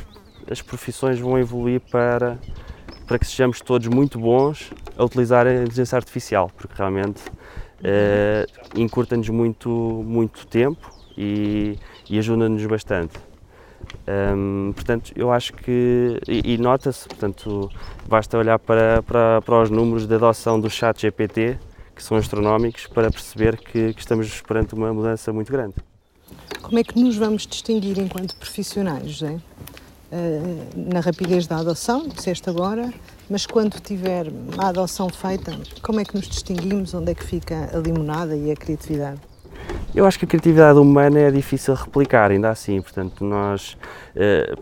as 0.50 0.62
profissões 0.62 1.20
vão 1.20 1.38
evoluir 1.38 1.82
para, 1.92 2.38
para 3.08 3.18
que 3.20 3.26
sejamos 3.26 3.62
todos 3.62 3.88
muito 3.88 4.20
bons 4.20 4.72
a 4.98 5.04
utilizar 5.04 5.48
a 5.48 5.54
inteligência 5.54 5.96
artificial, 5.96 6.52
porque 6.58 6.74
realmente 6.78 7.22
uh, 7.28 8.80
encurta-nos 8.80 9.30
muito, 9.30 9.70
muito 9.70 10.46
tempo 10.48 10.92
e, 11.18 11.78
e 12.10 12.20
ajuda-nos 12.20 12.66
bastante. 12.66 13.29
Um, 14.08 14.72
portanto, 14.74 15.12
eu 15.16 15.32
acho 15.32 15.54
que, 15.54 16.20
e, 16.28 16.54
e 16.54 16.58
nota-se, 16.58 17.08
portanto, 17.08 17.70
basta 18.08 18.38
olhar 18.38 18.58
para, 18.58 19.04
para, 19.04 19.42
para 19.42 19.62
os 19.62 19.70
números 19.70 20.08
de 20.08 20.16
adoção 20.16 20.60
do 20.60 20.70
chat 20.70 21.02
GPT, 21.02 21.58
que 21.96 22.02
são 22.02 22.18
astronómicos, 22.18 22.88
para 22.88 23.12
perceber 23.12 23.58
que, 23.58 23.94
que 23.94 24.00
estamos 24.00 24.42
perante 24.42 24.74
uma 24.74 24.92
mudança 24.94 25.32
muito 25.32 25.52
grande. 25.52 25.76
Como 26.62 26.80
é 26.80 26.84
que 26.84 27.00
nos 27.00 27.18
vamos 27.18 27.46
distinguir 27.46 28.00
enquanto 28.00 28.36
profissionais, 28.36 29.12
José? 29.12 29.40
Uh, 30.12 30.92
na 30.92 31.02
rapidez 31.02 31.46
da 31.46 31.58
adoção, 31.58 32.08
disseste 32.08 32.50
agora, 32.50 32.92
mas 33.30 33.46
quando 33.46 33.80
tiver 33.80 34.26
a 34.58 34.70
adoção 34.70 35.08
feita, 35.10 35.56
como 35.84 36.00
é 36.00 36.04
que 36.04 36.16
nos 36.16 36.28
distinguimos? 36.28 36.96
Onde 36.96 37.12
é 37.12 37.16
que 37.16 37.24
fica 37.24 37.70
a 37.72 37.78
limonada 37.78 38.36
e 38.36 38.52
a 38.52 38.56
criatividade? 38.56 39.29
Eu 40.00 40.06
acho 40.06 40.18
que 40.18 40.24
a 40.24 40.28
criatividade 40.30 40.80
humana 40.80 41.20
é 41.20 41.30
difícil 41.30 41.76
de 41.76 41.82
replicar, 41.82 42.32
ainda 42.32 42.50
assim, 42.50 42.82
portanto, 42.82 43.26
nós 43.26 43.78
eh, 44.16 44.56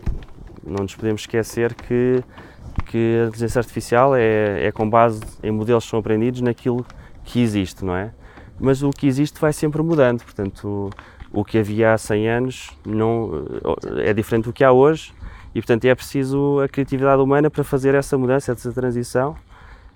não 0.66 0.82
nos 0.82 0.96
podemos 0.96 1.20
esquecer 1.20 1.74
que, 1.74 2.24
que 2.86 3.20
a 3.22 3.28
inteligência 3.28 3.60
artificial 3.60 4.16
é, 4.16 4.66
é 4.66 4.72
com 4.72 4.90
base 4.90 5.20
em 5.40 5.52
modelos 5.52 5.84
que 5.84 5.90
são 5.90 6.00
aprendidos 6.00 6.40
naquilo 6.40 6.84
que 7.22 7.40
existe, 7.40 7.84
não 7.84 7.94
é? 7.94 8.10
Mas 8.58 8.82
o 8.82 8.90
que 8.90 9.06
existe 9.06 9.40
vai 9.40 9.52
sempre 9.52 9.80
mudando, 9.80 10.24
portanto, 10.24 10.90
o, 11.32 11.40
o 11.42 11.44
que 11.44 11.56
havia 11.56 11.94
há 11.94 11.98
100 11.98 12.28
anos 12.28 12.70
não, 12.84 13.46
é 13.98 14.12
diferente 14.12 14.46
do 14.46 14.52
que 14.52 14.64
há 14.64 14.72
hoje 14.72 15.14
e, 15.54 15.60
portanto, 15.60 15.84
é 15.84 15.94
preciso 15.94 16.58
a 16.58 16.68
criatividade 16.68 17.22
humana 17.22 17.48
para 17.48 17.62
fazer 17.62 17.94
essa 17.94 18.18
mudança, 18.18 18.50
essa 18.50 18.72
transição. 18.72 19.36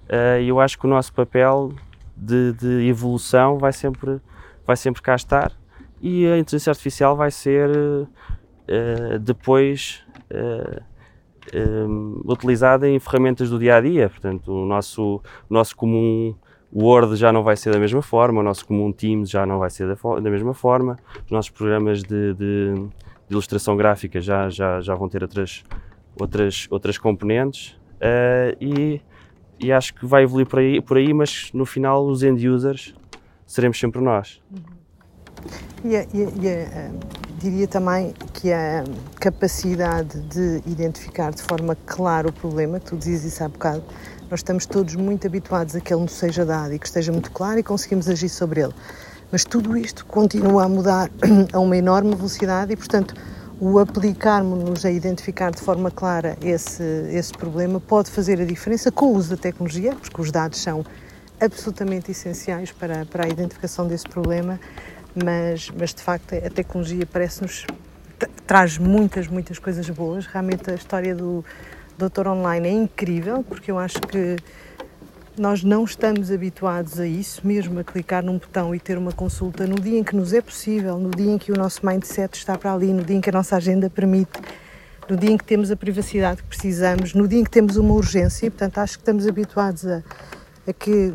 Eh, 0.08 0.42
e 0.42 0.48
eu 0.50 0.60
acho 0.60 0.78
que 0.78 0.86
o 0.86 0.88
nosso 0.88 1.12
papel 1.12 1.72
de, 2.16 2.52
de, 2.52 2.86
evolução 2.86 3.58
vai 3.58 3.72
sempre, 3.72 4.20
vai 4.66 4.76
sempre 4.76 5.02
cá 5.02 5.14
estar 5.14 5.52
e 6.00 6.26
a 6.26 6.38
inteligência 6.38 6.70
artificial 6.70 7.16
vai 7.16 7.30
ser 7.30 7.70
uh, 7.70 9.18
depois 9.20 10.04
uh, 10.30 10.82
utilizada 12.24 12.88
em 12.88 12.98
ferramentas 12.98 13.50
do 13.50 13.58
dia 13.58 13.76
a 13.76 13.80
dia. 13.80 14.08
Portanto, 14.08 14.52
o 14.52 14.66
nosso, 14.66 15.20
o 15.48 15.54
nosso 15.54 15.76
comum 15.76 16.34
Word 16.74 17.16
já 17.16 17.32
não 17.32 17.42
vai 17.42 17.56
ser 17.56 17.72
da 17.72 17.78
mesma 17.78 18.00
forma, 18.00 18.40
o 18.40 18.42
nosso 18.42 18.66
comum 18.66 18.90
Teams 18.92 19.28
já 19.28 19.44
não 19.44 19.58
vai 19.58 19.70
ser 19.70 19.86
da, 19.86 19.94
da 20.20 20.30
mesma 20.30 20.54
forma, 20.54 20.96
os 21.24 21.30
nossos 21.30 21.50
programas 21.50 22.02
de, 22.02 22.34
de 22.34 22.74
de 23.32 23.34
ilustração 23.34 23.76
gráfica 23.76 24.20
já, 24.20 24.48
já, 24.50 24.80
já 24.80 24.94
vão 24.94 25.08
ter 25.08 25.22
outras, 25.22 25.64
outras, 26.20 26.66
outras 26.70 26.98
componentes 26.98 27.70
uh, 27.96 28.56
e, 28.60 29.00
e 29.58 29.72
acho 29.72 29.94
que 29.94 30.04
vai 30.04 30.24
evoluir 30.24 30.46
por 30.46 30.58
aí, 30.58 30.80
por 30.80 30.98
aí, 30.98 31.12
mas 31.14 31.50
no 31.52 31.64
final 31.64 32.04
os 32.06 32.22
end 32.22 32.46
users 32.46 32.94
seremos 33.52 33.78
sempre 33.78 34.00
nós. 34.00 34.40
E, 35.84 35.94
e, 35.94 35.98
e 36.14 36.24
uh, 36.24 36.98
diria 37.38 37.68
também 37.68 38.14
que 38.32 38.50
a 38.50 38.82
capacidade 39.20 40.20
de 40.20 40.62
identificar 40.66 41.32
de 41.32 41.42
forma 41.42 41.76
clara 41.84 42.28
o 42.28 42.32
problema, 42.32 42.80
tu 42.80 42.96
dizias 42.96 43.24
isso 43.24 43.44
há 43.44 43.48
bocado, 43.48 43.82
nós 44.30 44.40
estamos 44.40 44.64
todos 44.64 44.94
muito 44.94 45.26
habituados 45.26 45.76
a 45.76 45.80
que 45.80 45.92
ele 45.92 46.00
nos 46.00 46.12
seja 46.12 46.46
dado 46.46 46.72
e 46.72 46.78
que 46.78 46.86
esteja 46.86 47.12
muito 47.12 47.30
claro 47.30 47.58
e 47.58 47.62
conseguimos 47.62 48.08
agir 48.08 48.30
sobre 48.30 48.62
ele. 48.62 48.72
Mas 49.30 49.44
tudo 49.44 49.76
isto 49.76 50.06
continua 50.06 50.64
a 50.64 50.68
mudar 50.68 51.10
a 51.52 51.58
uma 51.60 51.76
enorme 51.76 52.14
velocidade 52.14 52.72
e, 52.72 52.76
portanto, 52.76 53.14
o 53.60 53.78
aplicarmos-nos 53.78 54.86
a 54.86 54.90
identificar 54.90 55.50
de 55.50 55.60
forma 55.60 55.90
clara 55.90 56.38
esse, 56.42 56.82
esse 57.10 57.32
problema 57.34 57.78
pode 57.78 58.10
fazer 58.10 58.40
a 58.40 58.46
diferença 58.46 58.90
com 58.90 59.06
o 59.06 59.16
uso 59.16 59.30
da 59.30 59.36
tecnologia, 59.36 59.94
porque 59.94 60.20
os 60.22 60.30
dados 60.30 60.58
são 60.58 60.82
absolutamente 61.44 62.10
essenciais 62.10 62.70
para, 62.72 63.04
para 63.06 63.26
a 63.26 63.28
identificação 63.28 63.86
desse 63.86 64.08
problema, 64.08 64.60
mas, 65.14 65.70
mas 65.70 65.92
de 65.92 66.02
facto 66.02 66.34
a 66.34 66.50
tecnologia 66.50 67.06
parece-nos 67.06 67.66
traz 68.46 68.78
muitas, 68.78 69.28
muitas 69.28 69.58
coisas 69.58 69.88
boas. 69.90 70.26
Realmente 70.26 70.70
a 70.70 70.74
história 70.74 71.14
do 71.14 71.44
Doutor 71.98 72.28
Online 72.28 72.68
é 72.68 72.72
incrível, 72.72 73.42
porque 73.42 73.70
eu 73.70 73.78
acho 73.78 74.00
que 74.00 74.36
nós 75.36 75.64
não 75.64 75.84
estamos 75.84 76.30
habituados 76.30 77.00
a 77.00 77.06
isso, 77.06 77.46
mesmo 77.46 77.80
a 77.80 77.84
clicar 77.84 78.22
num 78.22 78.38
botão 78.38 78.74
e 78.74 78.78
ter 78.78 78.98
uma 78.98 79.12
consulta 79.12 79.66
no 79.66 79.76
dia 79.76 79.98
em 79.98 80.04
que 80.04 80.14
nos 80.14 80.32
é 80.32 80.42
possível, 80.42 80.98
no 80.98 81.10
dia 81.10 81.32
em 81.32 81.38
que 81.38 81.50
o 81.50 81.56
nosso 81.56 81.84
mindset 81.86 82.36
está 82.36 82.58
para 82.58 82.72
ali, 82.72 82.92
no 82.92 83.02
dia 83.02 83.16
em 83.16 83.20
que 83.20 83.30
a 83.30 83.32
nossa 83.32 83.56
agenda 83.56 83.88
permite, 83.88 84.38
no 85.08 85.16
dia 85.16 85.30
em 85.30 85.38
que 85.38 85.44
temos 85.44 85.70
a 85.70 85.76
privacidade 85.76 86.42
que 86.42 86.48
precisamos, 86.48 87.14
no 87.14 87.26
dia 87.26 87.40
em 87.40 87.44
que 87.44 87.50
temos 87.50 87.76
uma 87.76 87.94
urgência. 87.94 88.50
Portanto, 88.50 88.78
acho 88.78 88.98
que 88.98 89.02
estamos 89.02 89.26
habituados 89.26 89.86
a, 89.86 90.02
a 90.66 90.72
que 90.72 91.14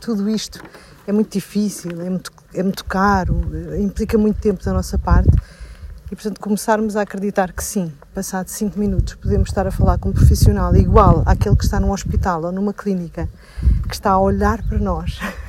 tudo 0.00 0.28
isto 0.28 0.62
é 1.06 1.12
muito 1.12 1.32
difícil, 1.32 2.00
é 2.00 2.10
muito, 2.10 2.32
é 2.54 2.62
muito 2.62 2.84
caro, 2.84 3.40
implica 3.78 4.18
muito 4.18 4.40
tempo 4.40 4.62
da 4.62 4.72
nossa 4.72 4.98
parte 4.98 5.30
e, 6.10 6.14
portanto, 6.14 6.40
começarmos 6.40 6.96
a 6.96 7.02
acreditar 7.02 7.52
que 7.52 7.62
sim, 7.62 7.92
passado 8.14 8.48
5 8.48 8.78
minutos, 8.78 9.14
podemos 9.14 9.48
estar 9.48 9.66
a 9.66 9.70
falar 9.70 9.98
com 9.98 10.08
um 10.08 10.12
profissional 10.12 10.74
igual 10.74 11.22
àquele 11.26 11.56
que 11.56 11.64
está 11.64 11.78
num 11.78 11.92
hospital 11.92 12.44
ou 12.44 12.52
numa 12.52 12.72
clínica, 12.72 13.28
que 13.86 13.94
está 13.94 14.12
a 14.12 14.18
olhar 14.18 14.62
para 14.62 14.78
nós. 14.78 15.18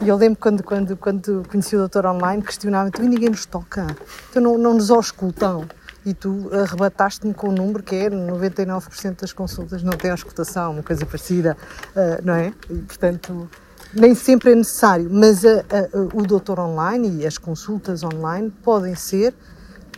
E 0.00 0.08
eu 0.08 0.16
lembro 0.16 0.38
quando, 0.40 0.62
quando, 0.62 0.96
quando 0.96 1.42
conheci 1.50 1.76
o 1.76 1.80
doutor 1.80 2.06
online, 2.06 2.42
questionava 2.42 2.90
tu 2.90 3.02
e 3.02 3.08
ninguém 3.08 3.28
nos 3.28 3.44
toca, 3.44 3.86
então 4.30 4.42
não, 4.42 4.56
não 4.56 4.72
nos 4.72 4.90
auscultam. 4.90 5.68
E 6.04 6.14
tu 6.14 6.50
arrebataste-me 6.52 7.34
com 7.34 7.48
um 7.48 7.52
número 7.52 7.82
que 7.82 7.94
é 7.94 8.10
99% 8.10 9.20
das 9.20 9.32
consultas 9.32 9.82
não 9.82 9.92
têm 9.92 10.10
auscultação, 10.10 10.72
uma 10.72 10.82
coisa 10.82 11.04
parecida, 11.04 11.56
uh, 11.90 12.24
não 12.24 12.34
é? 12.34 12.54
E, 12.70 12.74
portanto, 12.78 13.48
nem 13.92 14.14
sempre 14.14 14.52
é 14.52 14.54
necessário, 14.54 15.08
mas 15.10 15.44
a, 15.44 15.58
a, 15.58 16.16
o 16.16 16.22
doutor 16.22 16.58
online 16.58 17.22
e 17.22 17.26
as 17.26 17.36
consultas 17.36 18.02
online 18.02 18.50
podem 18.62 18.94
ser 18.94 19.34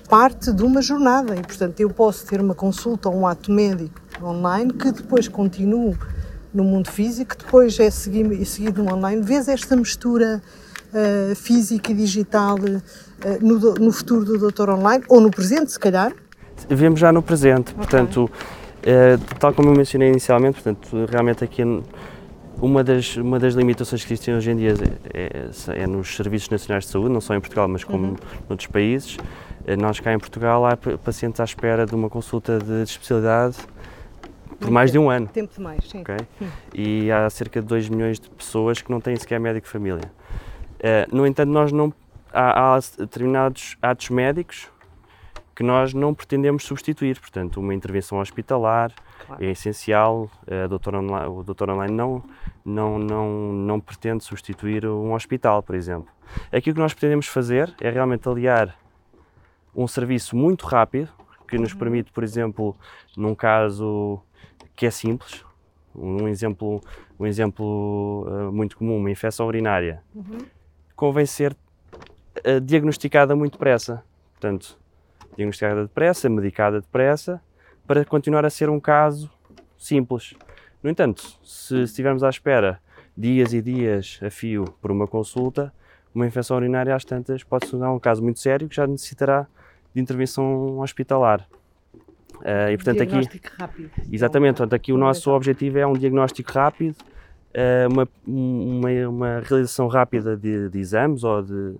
parte 0.08 0.52
de 0.52 0.62
uma 0.62 0.82
jornada 0.82 1.36
e, 1.36 1.42
portanto, 1.42 1.80
eu 1.80 1.90
posso 1.90 2.26
ter 2.26 2.40
uma 2.40 2.54
consulta 2.54 3.08
ou 3.08 3.16
um 3.16 3.26
ato 3.26 3.52
médico 3.52 4.00
online 4.22 4.72
que 4.72 4.90
depois 4.90 5.28
continuo 5.28 5.96
no 6.52 6.64
mundo 6.64 6.90
físico, 6.90 7.36
depois 7.36 7.78
é 7.78 7.90
seguido, 7.90 8.44
seguido 8.44 8.82
no 8.82 8.92
online. 8.92 9.22
Vês 9.22 9.48
esta 9.48 9.74
mistura 9.74 10.42
uh, 10.92 11.34
física 11.34 11.92
e 11.92 11.94
digital 11.94 12.56
uh, 12.56 13.38
no, 13.40 13.74
no, 13.74 13.92
futuro 13.92 14.24
do 14.24 14.38
doutor 14.38 14.70
online 14.70 15.04
ou 15.08 15.20
no 15.20 15.30
presente, 15.30 15.72
se 15.72 15.78
calhar? 15.78 16.12
Vemos 16.68 17.00
já 17.00 17.12
no 17.12 17.22
presente, 17.22 17.72
okay. 17.72 17.74
portanto, 17.74 18.30
uh, 18.30 19.36
tal 19.38 19.52
como 19.52 19.70
eu 19.70 19.74
mencionei 19.74 20.08
inicialmente, 20.08 20.62
portanto, 20.62 21.06
realmente 21.10 21.42
aqui 21.42 21.62
uma 22.60 22.84
das, 22.84 23.16
uma 23.16 23.38
das 23.38 23.54
limitações 23.54 24.04
que 24.04 24.12
existem 24.12 24.36
hoje 24.36 24.50
em 24.50 24.56
dia 24.56 24.74
é, 25.12 25.50
é, 25.72 25.82
é 25.82 25.86
nos 25.86 26.14
serviços 26.14 26.48
nacionais 26.48 26.84
de 26.84 26.90
saúde, 26.90 27.12
não 27.12 27.20
só 27.20 27.34
em 27.34 27.40
Portugal, 27.40 27.66
mas 27.66 27.82
como 27.82 28.08
uhum. 28.08 28.16
noutros 28.48 28.68
países. 28.68 29.16
Eh, 29.66 29.76
nós 29.76 29.98
cá 29.98 30.12
em 30.12 30.18
Portugal 30.18 30.64
há 30.66 30.76
pacientes 30.76 31.40
à 31.40 31.44
espera 31.44 31.86
de 31.86 31.94
uma 31.94 32.08
consulta 32.08 32.58
de 32.58 32.82
especialidade 32.82 33.56
por 34.60 34.70
mais 34.70 34.92
de 34.92 34.98
um 34.98 35.10
ano. 35.10 35.26
Tempo 35.26 35.52
demais, 35.56 35.84
sim. 35.88 36.02
Okay? 36.02 36.18
Hum. 36.40 36.46
E 36.72 37.10
há 37.10 37.28
cerca 37.30 37.60
de 37.60 37.66
2 37.66 37.88
milhões 37.88 38.20
de 38.20 38.30
pessoas 38.30 38.80
que 38.80 38.90
não 38.90 39.00
têm 39.00 39.16
sequer 39.16 39.40
médico 39.40 39.66
de 39.66 39.72
família. 39.72 40.12
Uh, 40.82 41.14
no 41.14 41.26
entanto, 41.26 41.50
nós 41.50 41.70
não, 41.70 41.92
há, 42.32 42.74
há, 42.74 42.78
determinados 42.98 43.76
atos 43.80 44.10
médicos 44.10 44.68
que 45.54 45.62
nós 45.62 45.94
não 45.94 46.12
pretendemos 46.12 46.64
substituir. 46.64 47.20
Portanto, 47.20 47.60
uma 47.60 47.74
intervenção 47.74 48.18
hospitalar 48.18 48.92
claro. 49.26 49.44
é 49.44 49.50
essencial. 49.50 50.30
A 50.50 50.66
doutora 50.66 50.98
online, 50.98 51.28
o 51.28 51.42
doutor 51.42 51.70
online 51.70 51.94
não, 51.94 52.22
não, 52.64 52.98
não, 52.98 53.52
não 53.52 53.80
pretende 53.80 54.24
substituir 54.24 54.86
um 54.86 55.12
hospital, 55.12 55.62
por 55.62 55.74
exemplo. 55.74 56.08
Aqui 56.50 56.70
o 56.70 56.74
que 56.74 56.80
nós 56.80 56.92
pretendemos 56.92 57.26
fazer 57.26 57.72
é 57.80 57.90
realmente 57.90 58.28
aliar 58.28 58.76
um 59.74 59.86
serviço 59.86 60.36
muito 60.36 60.66
rápido, 60.66 61.10
que 61.46 61.58
nos 61.58 61.72
uhum. 61.72 61.78
permite, 61.78 62.12
por 62.12 62.24
exemplo, 62.24 62.76
num 63.16 63.34
caso 63.34 64.20
que 64.74 64.86
é 64.86 64.90
simples, 64.90 65.44
um 65.94 66.26
exemplo, 66.26 66.80
um 67.18 67.26
exemplo 67.26 68.26
uh, 68.26 68.52
muito 68.52 68.76
comum, 68.76 68.96
uma 68.96 69.10
infecção 69.10 69.46
urinária, 69.46 70.02
uhum. 70.14 70.38
Convém 71.02 71.26
ser 71.26 71.56
uh, 72.46 72.60
diagnosticada 72.60 73.34
muito 73.34 73.54
depressa. 73.54 74.04
Portanto, 74.34 74.78
diagnosticada 75.36 75.82
depressa, 75.82 76.28
medicada 76.28 76.80
depressa, 76.80 77.42
para 77.84 78.04
continuar 78.04 78.44
a 78.44 78.50
ser 78.50 78.70
um 78.70 78.78
caso 78.78 79.28
simples. 79.76 80.32
No 80.80 80.88
entanto, 80.88 81.24
se 81.42 81.82
estivermos 81.82 82.22
à 82.22 82.30
espera 82.30 82.80
dias 83.16 83.52
e 83.52 83.60
dias 83.60 84.20
a 84.22 84.30
fio 84.30 84.64
por 84.80 84.92
uma 84.92 85.08
consulta, 85.08 85.74
uma 86.14 86.24
infecção 86.24 86.56
urinária 86.56 86.94
às 86.94 87.04
tantas 87.04 87.42
pode 87.42 87.64
se 87.64 87.72
tornar 87.72 87.92
um 87.92 87.98
caso 87.98 88.22
muito 88.22 88.38
sério 88.38 88.68
que 88.68 88.76
já 88.76 88.86
necessitará 88.86 89.48
de 89.92 90.00
intervenção 90.00 90.78
hospitalar. 90.78 91.48
Uh, 92.36 92.70
e, 92.70 92.76
portanto, 92.76 92.98
diagnóstico 92.98 93.48
aqui, 93.48 93.56
rápido. 93.60 93.90
Exatamente, 94.08 94.56
portanto, 94.58 94.74
aqui 94.74 94.92
o 94.92 94.96
nosso 94.96 95.32
objetivo 95.32 95.80
é 95.80 95.86
um 95.86 95.94
diagnóstico 95.94 96.52
rápido, 96.52 96.94
uma, 97.90 98.08
uma, 98.26 99.08
uma, 99.08 99.40
realização 99.40 99.86
rápida 99.88 100.36
de, 100.36 100.68
de, 100.68 100.78
exames 100.78 101.22
ou 101.22 101.42
de, 101.42 101.74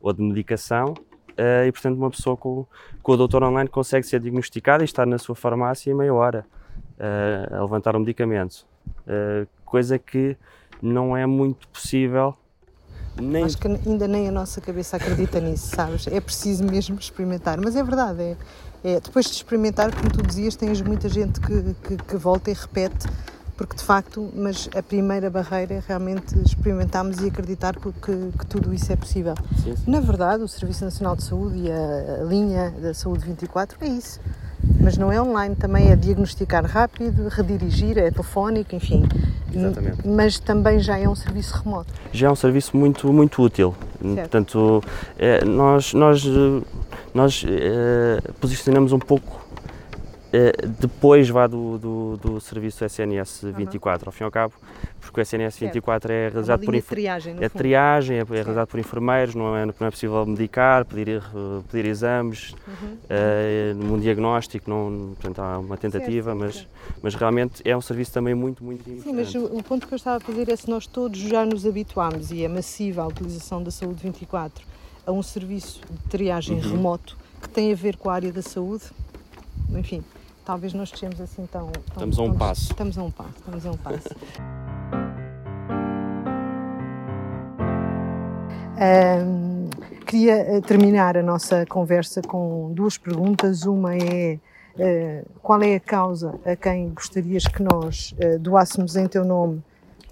ou 0.00 0.12
de 0.12 0.22
medicação 0.22 0.92
uh, 0.92 1.66
e, 1.66 1.72
portanto, 1.72 1.96
uma 1.96 2.10
pessoa 2.10 2.36
com, 2.36 2.66
com 3.02 3.12
o 3.12 3.16
doutor 3.16 3.42
online 3.42 3.68
consegue 3.68 4.06
ser 4.06 4.20
diagnosticada 4.20 4.82
e 4.82 4.86
estar 4.86 5.06
na 5.06 5.18
sua 5.18 5.34
farmácia 5.34 5.90
em 5.90 5.94
meia 5.94 6.12
hora 6.12 6.46
a 7.50 7.60
levantar 7.60 7.96
um 7.96 7.98
medicamento, 7.98 8.64
coisa 9.64 9.98
que 9.98 10.36
não 10.80 11.16
é 11.16 11.26
muito 11.26 11.66
possível 11.68 12.36
Nem... 13.20 13.44
Acho 13.44 13.58
que 13.58 13.68
ainda 13.68 14.08
nem 14.08 14.28
a 14.28 14.32
nossa 14.32 14.60
cabeça 14.60 14.96
acredita 14.96 15.40
nisso, 15.40 15.74
sabes? 15.74 16.06
É 16.06 16.20
preciso 16.20 16.64
mesmo 16.64 16.98
experimentar. 16.98 17.60
Mas 17.60 17.76
é 17.76 17.82
verdade, 17.82 18.22
é, 18.22 18.36
é, 18.82 19.00
depois 19.00 19.26
de 19.26 19.32
experimentar, 19.32 19.94
como 19.94 20.10
tu 20.10 20.22
dizias, 20.22 20.56
tens 20.56 20.80
muita 20.82 21.08
gente 21.08 21.40
que, 21.40 21.74
que, 21.74 21.96
que 21.96 22.16
volta 22.16 22.50
e 22.50 22.54
repete 22.54 23.06
porque 23.56 23.76
de 23.76 23.82
facto, 23.82 24.30
mas 24.34 24.68
a 24.76 24.82
primeira 24.82 25.30
barreira 25.30 25.74
é 25.74 25.82
realmente 25.86 26.36
experimentarmos 26.40 27.20
e 27.20 27.28
acreditar 27.28 27.76
que, 27.76 27.92
que, 27.92 28.38
que 28.38 28.46
tudo 28.46 28.74
isso 28.74 28.92
é 28.92 28.96
possível. 28.96 29.34
Sim, 29.62 29.76
sim. 29.76 29.90
Na 29.90 30.00
verdade, 30.00 30.42
o 30.42 30.48
Serviço 30.48 30.84
Nacional 30.84 31.14
de 31.14 31.22
Saúde 31.22 31.58
e 31.58 31.70
a, 31.70 32.20
a, 32.20 32.24
linha 32.24 32.74
da 32.80 32.92
Saúde 32.92 33.24
24 33.24 33.78
é 33.80 33.88
isso. 33.88 34.20
Mas 34.80 34.96
não 34.96 35.12
é 35.12 35.20
online, 35.20 35.54
também 35.54 35.90
é 35.90 35.96
diagnosticar 35.96 36.64
rápido, 36.64 37.28
redirigir, 37.28 37.98
é 37.98 38.10
telefónico, 38.10 38.74
enfim. 38.74 39.06
Exatamente. 39.54 40.08
Mas 40.08 40.38
também 40.38 40.80
já 40.80 40.98
é 40.98 41.08
um 41.08 41.14
serviço 41.14 41.62
remoto. 41.62 41.92
Já 42.12 42.28
é 42.28 42.30
um 42.30 42.36
serviço 42.36 42.76
muito, 42.76 43.12
muito 43.12 43.42
útil. 43.42 43.74
Certo. 44.00 44.16
Portanto, 44.16 44.82
é, 45.18 45.44
nós, 45.44 45.92
nós, 45.94 46.24
nós 47.12 47.44
é, 47.46 48.20
posicionamos 48.40 48.92
um 48.92 48.98
pouco 48.98 49.43
eh, 50.36 50.52
depois 50.80 51.28
vá 51.28 51.46
do, 51.46 51.78
do, 51.78 52.16
do, 52.16 52.40
serviço 52.40 52.84
SNS 52.84 53.42
24, 53.56 54.04
uhum. 54.04 54.08
ao 54.08 54.12
fim 54.12 54.24
e 54.24 54.26
ao 54.26 54.32
cabo, 54.32 54.52
porque 55.00 55.20
o 55.20 55.22
SNS 55.22 55.60
24 55.60 56.12
é 56.12 56.28
realizado 56.28 56.62
é 56.62 56.66
por 56.66 56.82
triagem, 56.82 57.36
é 57.40 57.48
triagem, 57.48 58.16
é, 58.16 58.20
é 58.22 58.24
realizado 58.24 58.66
por 58.66 58.80
enfermeiros, 58.80 59.36
não 59.36 59.56
é, 59.56 59.64
não 59.64 59.86
é 59.86 59.90
possível 59.92 60.26
medicar, 60.26 60.84
pedir, 60.86 61.22
pedir 61.70 61.88
exames, 61.88 62.52
uhum. 62.66 62.96
uh, 63.04 63.74
num 63.76 64.00
diagnóstico, 64.00 64.68
não, 64.68 65.14
portanto 65.14 65.38
há 65.38 65.58
uma 65.60 65.76
tentativa, 65.76 66.32
certo, 66.32 66.40
mas, 66.40 66.66
mas 67.00 67.14
realmente 67.14 67.62
é 67.64 67.76
um 67.76 67.80
serviço 67.80 68.12
também 68.12 68.34
muito, 68.34 68.64
muito 68.64 68.80
importante. 68.90 69.04
Sim, 69.04 69.12
mas 69.12 69.32
o, 69.36 69.56
o, 69.56 69.62
ponto 69.62 69.86
que 69.86 69.94
eu 69.94 69.96
estava 69.96 70.16
a 70.16 70.20
fazer 70.20 70.50
é 70.50 70.56
se 70.56 70.68
nós 70.68 70.84
todos 70.84 71.20
já 71.20 71.46
nos 71.46 71.64
habituámos 71.64 72.32
e 72.32 72.44
é 72.44 72.48
massiva 72.48 73.02
a 73.02 73.06
utilização 73.06 73.62
da 73.62 73.70
Saúde 73.70 74.02
24 74.02 74.66
a 75.06 75.12
um 75.12 75.22
serviço 75.22 75.80
de 75.88 76.08
triagem 76.08 76.56
uhum. 76.56 76.72
remoto 76.72 77.16
que 77.40 77.48
tem 77.48 77.72
a 77.72 77.76
ver 77.76 77.96
com 77.96 78.10
a 78.10 78.14
área 78.14 78.32
da 78.32 78.42
saúde, 78.42 78.84
enfim, 79.70 80.02
talvez 80.44 80.74
não 80.74 80.84
estejamos 80.84 81.20
assim 81.20 81.46
tão. 81.46 81.68
tão 81.68 81.82
estamos 81.88 82.18
a 82.18 82.22
um 82.22 82.34
passo. 82.34 82.70
Estamos 82.70 82.98
a 82.98 83.02
um 83.02 83.10
passo, 83.10 83.32
estamos 83.36 83.66
a 83.66 83.70
um 83.70 83.76
passo. 83.76 84.08
um, 89.26 89.70
queria 90.06 90.34
eh, 90.34 90.60
terminar 90.60 91.16
a 91.16 91.22
nossa 91.22 91.64
conversa 91.66 92.20
com 92.22 92.72
duas 92.72 92.98
perguntas. 92.98 93.64
Uma 93.64 93.96
é 93.96 94.38
uh, 94.76 95.26
qual 95.42 95.62
é 95.62 95.76
a 95.76 95.80
causa 95.80 96.38
a 96.44 96.54
quem 96.54 96.90
gostarias 96.90 97.46
que 97.46 97.62
nós 97.62 98.12
uh, 98.12 98.38
doássemos 98.38 98.96
em 98.96 99.06
teu 99.06 99.24
nome 99.24 99.62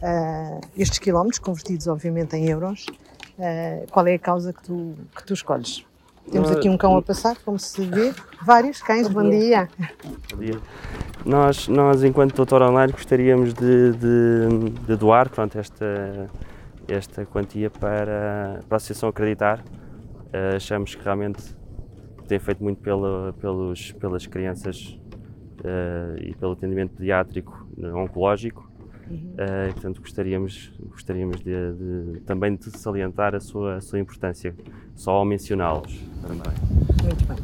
uh, 0.03 0.61
estes 0.76 0.99
quilómetros, 0.99 1.39
convertidos 1.39 1.87
obviamente 1.87 2.37
em 2.37 2.49
euros? 2.49 2.87
qual 3.91 4.07
é 4.07 4.14
a 4.14 4.18
causa 4.18 4.53
que 4.53 4.62
tu, 4.62 4.95
que 5.16 5.24
tu 5.24 5.35
escolhes? 5.35 5.85
Temos 6.31 6.51
aqui 6.51 6.68
um 6.68 6.77
cão 6.77 6.97
a 6.97 7.03
passar, 7.03 7.37
como 7.45 7.59
se 7.59 7.85
vê. 7.85 8.12
Vários 8.45 8.81
cães, 8.81 9.09
bom 9.09 9.29
dia. 9.29 9.68
Bom 10.31 10.39
dia. 10.39 10.59
Nós, 11.25 11.68
nós 11.68 12.03
enquanto 12.03 12.35
doutor 12.35 12.62
online, 12.62 12.93
gostaríamos 12.93 13.53
de, 13.55 13.93
de, 13.93 14.70
de 14.87 14.97
doar 14.97 15.29
pronto, 15.29 15.59
esta, 15.59 16.31
esta 16.89 17.27
quantia 17.27 17.70
para, 17.70 18.61
para 18.68 18.75
a 18.75 18.77
Associação 18.77 19.09
Acreditar. 19.09 19.61
Uh, 19.61 20.57
achamos 20.57 20.95
que 20.95 21.05
realmente 21.05 21.55
tem 22.27 22.39
feito 22.39 22.62
muito 22.62 22.81
pela, 22.81 23.35
pelos, 23.35 23.93
pelas 23.93 24.27
crianças 24.27 24.99
uh, 25.61 26.18
e 26.18 26.35
pelo 26.35 26.53
atendimento 26.53 26.97
pediátrico 26.97 27.68
oncológico. 27.95 28.72
Uhum. 29.11 29.34
Uh, 29.34 29.70
e, 29.70 29.72
portanto, 29.72 30.00
gostaríamos, 30.00 30.72
gostaríamos 30.90 31.40
de, 31.40 31.53
de, 31.53 32.20
também 32.20 32.55
de 32.55 32.70
salientar 32.78 33.34
a 33.34 33.40
sua, 33.40 33.76
a 33.76 33.80
sua 33.80 33.98
importância, 33.98 34.55
só 34.94 35.12
ao 35.12 35.24
mencioná-los 35.24 36.00
também. 36.22 36.53
Muito 37.03 37.24
bem. 37.26 37.36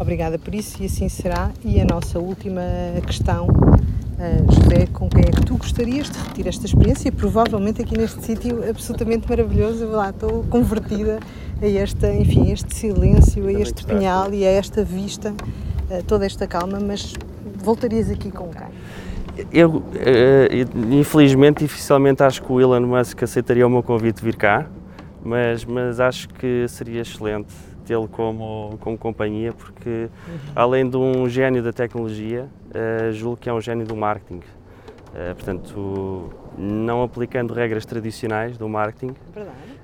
Obrigada 0.00 0.38
por 0.38 0.54
isso 0.54 0.82
e 0.82 0.86
assim 0.86 1.08
será. 1.08 1.50
E 1.64 1.80
a 1.80 1.84
nossa 1.84 2.18
última 2.18 2.62
questão, 3.06 3.46
uh, 3.46 4.52
José, 4.52 4.86
com 4.92 5.08
quem 5.08 5.22
é 5.22 5.30
que 5.30 5.44
tu 5.44 5.56
gostarias 5.56 6.10
de 6.10 6.18
repetir 6.18 6.46
esta 6.46 6.66
experiência? 6.66 7.10
Provavelmente 7.10 7.82
aqui 7.82 7.96
neste 7.96 8.24
sítio 8.24 8.68
absolutamente 8.68 9.28
maravilhoso, 9.28 9.84
eu 9.84 9.90
lá 9.90 10.10
estou 10.10 10.44
convertida 10.44 11.18
a 11.60 11.66
esta, 11.66 12.14
enfim, 12.14 12.50
este 12.50 12.74
silêncio, 12.74 13.46
a 13.46 13.52
este 13.52 13.84
pinhal 13.84 14.32
e 14.32 14.44
a 14.46 14.50
esta 14.50 14.84
vista, 14.84 15.32
uh, 15.32 16.02
toda 16.06 16.24
esta 16.24 16.46
calma, 16.46 16.78
mas 16.80 17.14
voltarias 17.56 18.08
aqui 18.10 18.30
com 18.30 18.48
quem? 18.50 18.68
Eu, 19.52 19.76
uh, 19.76 19.84
infelizmente, 20.90 21.58
dificilmente 21.58 22.22
acho 22.22 22.42
que 22.42 22.52
o 22.52 22.60
Elon 22.60 22.80
Musk 22.80 23.22
aceitaria 23.22 23.66
o 23.66 23.70
meu 23.70 23.82
convite 23.82 24.16
de 24.16 24.24
vir 24.24 24.36
cá, 24.36 24.66
mas, 25.22 25.64
mas 25.64 26.00
acho 26.00 26.28
que 26.28 26.66
seria 26.68 27.02
excelente 27.02 27.54
tê-lo 27.86 28.08
como, 28.08 28.76
como 28.80 28.98
companhia, 28.98 29.52
porque 29.52 29.88
uhum. 29.88 30.38
além 30.54 30.88
de 30.88 30.96
um 30.96 31.28
gênio 31.28 31.62
da 31.62 31.72
tecnologia, 31.72 32.46
uh, 32.68 33.12
julgo 33.12 33.36
que 33.36 33.48
é 33.48 33.52
um 33.52 33.60
gênio 33.60 33.86
do 33.86 33.96
marketing. 33.96 34.40
Uh, 35.08 35.34
portanto, 35.34 36.30
não 36.56 37.02
aplicando 37.02 37.54
regras 37.54 37.86
tradicionais 37.86 38.58
do 38.58 38.68
marketing, 38.68 39.14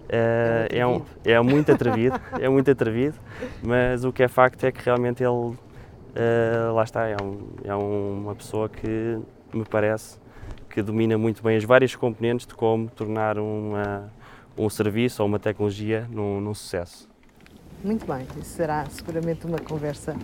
é, 0.08 0.68
é, 0.70 0.86
um, 0.86 1.00
é 1.24 1.40
muito 1.40 1.72
atrevido, 1.72 2.20
é 2.38 2.48
muito 2.48 2.70
atrevido, 2.70 3.14
mas 3.62 4.04
o 4.04 4.12
que 4.12 4.22
é 4.22 4.28
facto 4.28 4.64
é 4.64 4.70
que 4.70 4.84
realmente 4.84 5.24
ele, 5.24 5.56
lá 6.74 6.84
está, 6.84 7.08
é, 7.08 7.16
um, 7.22 7.38
é 7.64 7.74
uma 7.74 8.34
pessoa 8.34 8.68
que 8.68 9.18
me 9.56 9.64
parece 9.64 10.18
que 10.68 10.82
domina 10.82 11.16
muito 11.16 11.42
bem 11.42 11.56
as 11.56 11.64
várias 11.64 11.94
componentes 11.94 12.46
de 12.46 12.54
como 12.54 12.88
tornar 12.88 13.38
uma, 13.38 14.12
um 14.58 14.68
serviço 14.68 15.22
ou 15.22 15.28
uma 15.28 15.38
tecnologia 15.38 16.06
num, 16.10 16.40
num 16.40 16.54
sucesso. 16.54 17.08
Muito 17.82 18.06
bem, 18.06 18.26
isso 18.40 18.56
será 18.56 18.84
seguramente 18.86 19.46
uma 19.46 19.58
conversa 19.58 20.16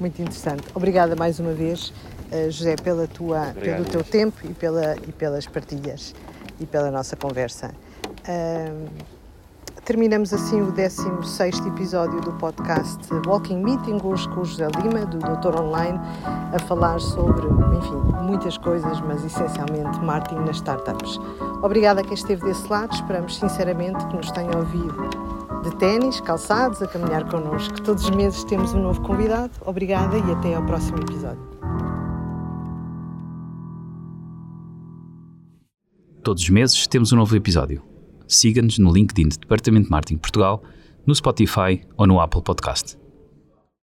muito 0.00 0.20
interessante. 0.20 0.64
Obrigada 0.74 1.14
mais 1.14 1.38
uma 1.38 1.52
vez, 1.52 1.92
eh, 2.30 2.50
José, 2.50 2.74
pela 2.76 3.06
tua, 3.06 3.50
Obrigado, 3.50 3.76
pelo 3.76 3.84
teu 3.84 4.02
tempo 4.02 4.38
e, 4.44 4.54
pela, 4.54 4.96
e 4.96 5.12
pelas 5.12 5.46
partilhas 5.46 6.14
e 6.58 6.66
pela 6.66 6.90
nossa 6.90 7.14
conversa. 7.14 7.72
Terminamos 9.84 10.32
assim 10.32 10.62
o 10.62 10.70
16 10.70 11.66
episódio 11.66 12.20
do 12.20 12.32
podcast 12.34 13.00
Walking 13.26 13.64
Meeting, 13.64 13.98
hoje 14.04 14.28
com 14.28 14.42
o 14.42 14.44
José 14.44 14.68
Lima, 14.80 15.04
do 15.04 15.18
Doutor 15.18 15.60
Online, 15.60 15.98
a 16.52 16.58
falar 16.68 17.00
sobre, 17.00 17.44
enfim, 17.48 18.22
muitas 18.22 18.56
coisas, 18.56 19.00
mas 19.00 19.24
essencialmente 19.24 19.98
marketing 19.98 20.42
nas 20.42 20.56
startups. 20.56 21.18
Obrigada 21.64 22.00
a 22.00 22.04
quem 22.04 22.14
esteve 22.14 22.44
desse 22.44 22.68
lado, 22.68 22.94
esperamos 22.94 23.36
sinceramente 23.36 24.06
que 24.06 24.16
nos 24.16 24.30
tenha 24.30 24.56
ouvido 24.56 25.10
de 25.64 25.74
ténis, 25.78 26.20
calçados, 26.20 26.80
a 26.80 26.86
caminhar 26.86 27.28
connosco. 27.28 27.82
Todos 27.82 28.04
os 28.04 28.10
meses 28.10 28.44
temos 28.44 28.72
um 28.74 28.82
novo 28.82 29.00
convidado. 29.00 29.50
Obrigada 29.66 30.16
e 30.16 30.32
até 30.32 30.54
ao 30.54 30.64
próximo 30.64 30.98
episódio. 30.98 31.42
Todos 36.22 36.44
os 36.44 36.50
meses 36.50 36.86
temos 36.86 37.12
um 37.12 37.16
novo 37.16 37.34
episódio 37.34 37.91
siga-nos 38.34 38.78
no 38.78 38.92
LinkedIn 38.92 39.28
do 39.28 39.38
Departamento 39.38 39.86
de 39.86 39.90
Marketing 39.90 40.18
Portugal, 40.18 40.62
no 41.06 41.14
Spotify 41.14 41.80
ou 41.96 42.06
no 42.06 42.20
Apple 42.20 42.42
Podcast. 42.42 43.01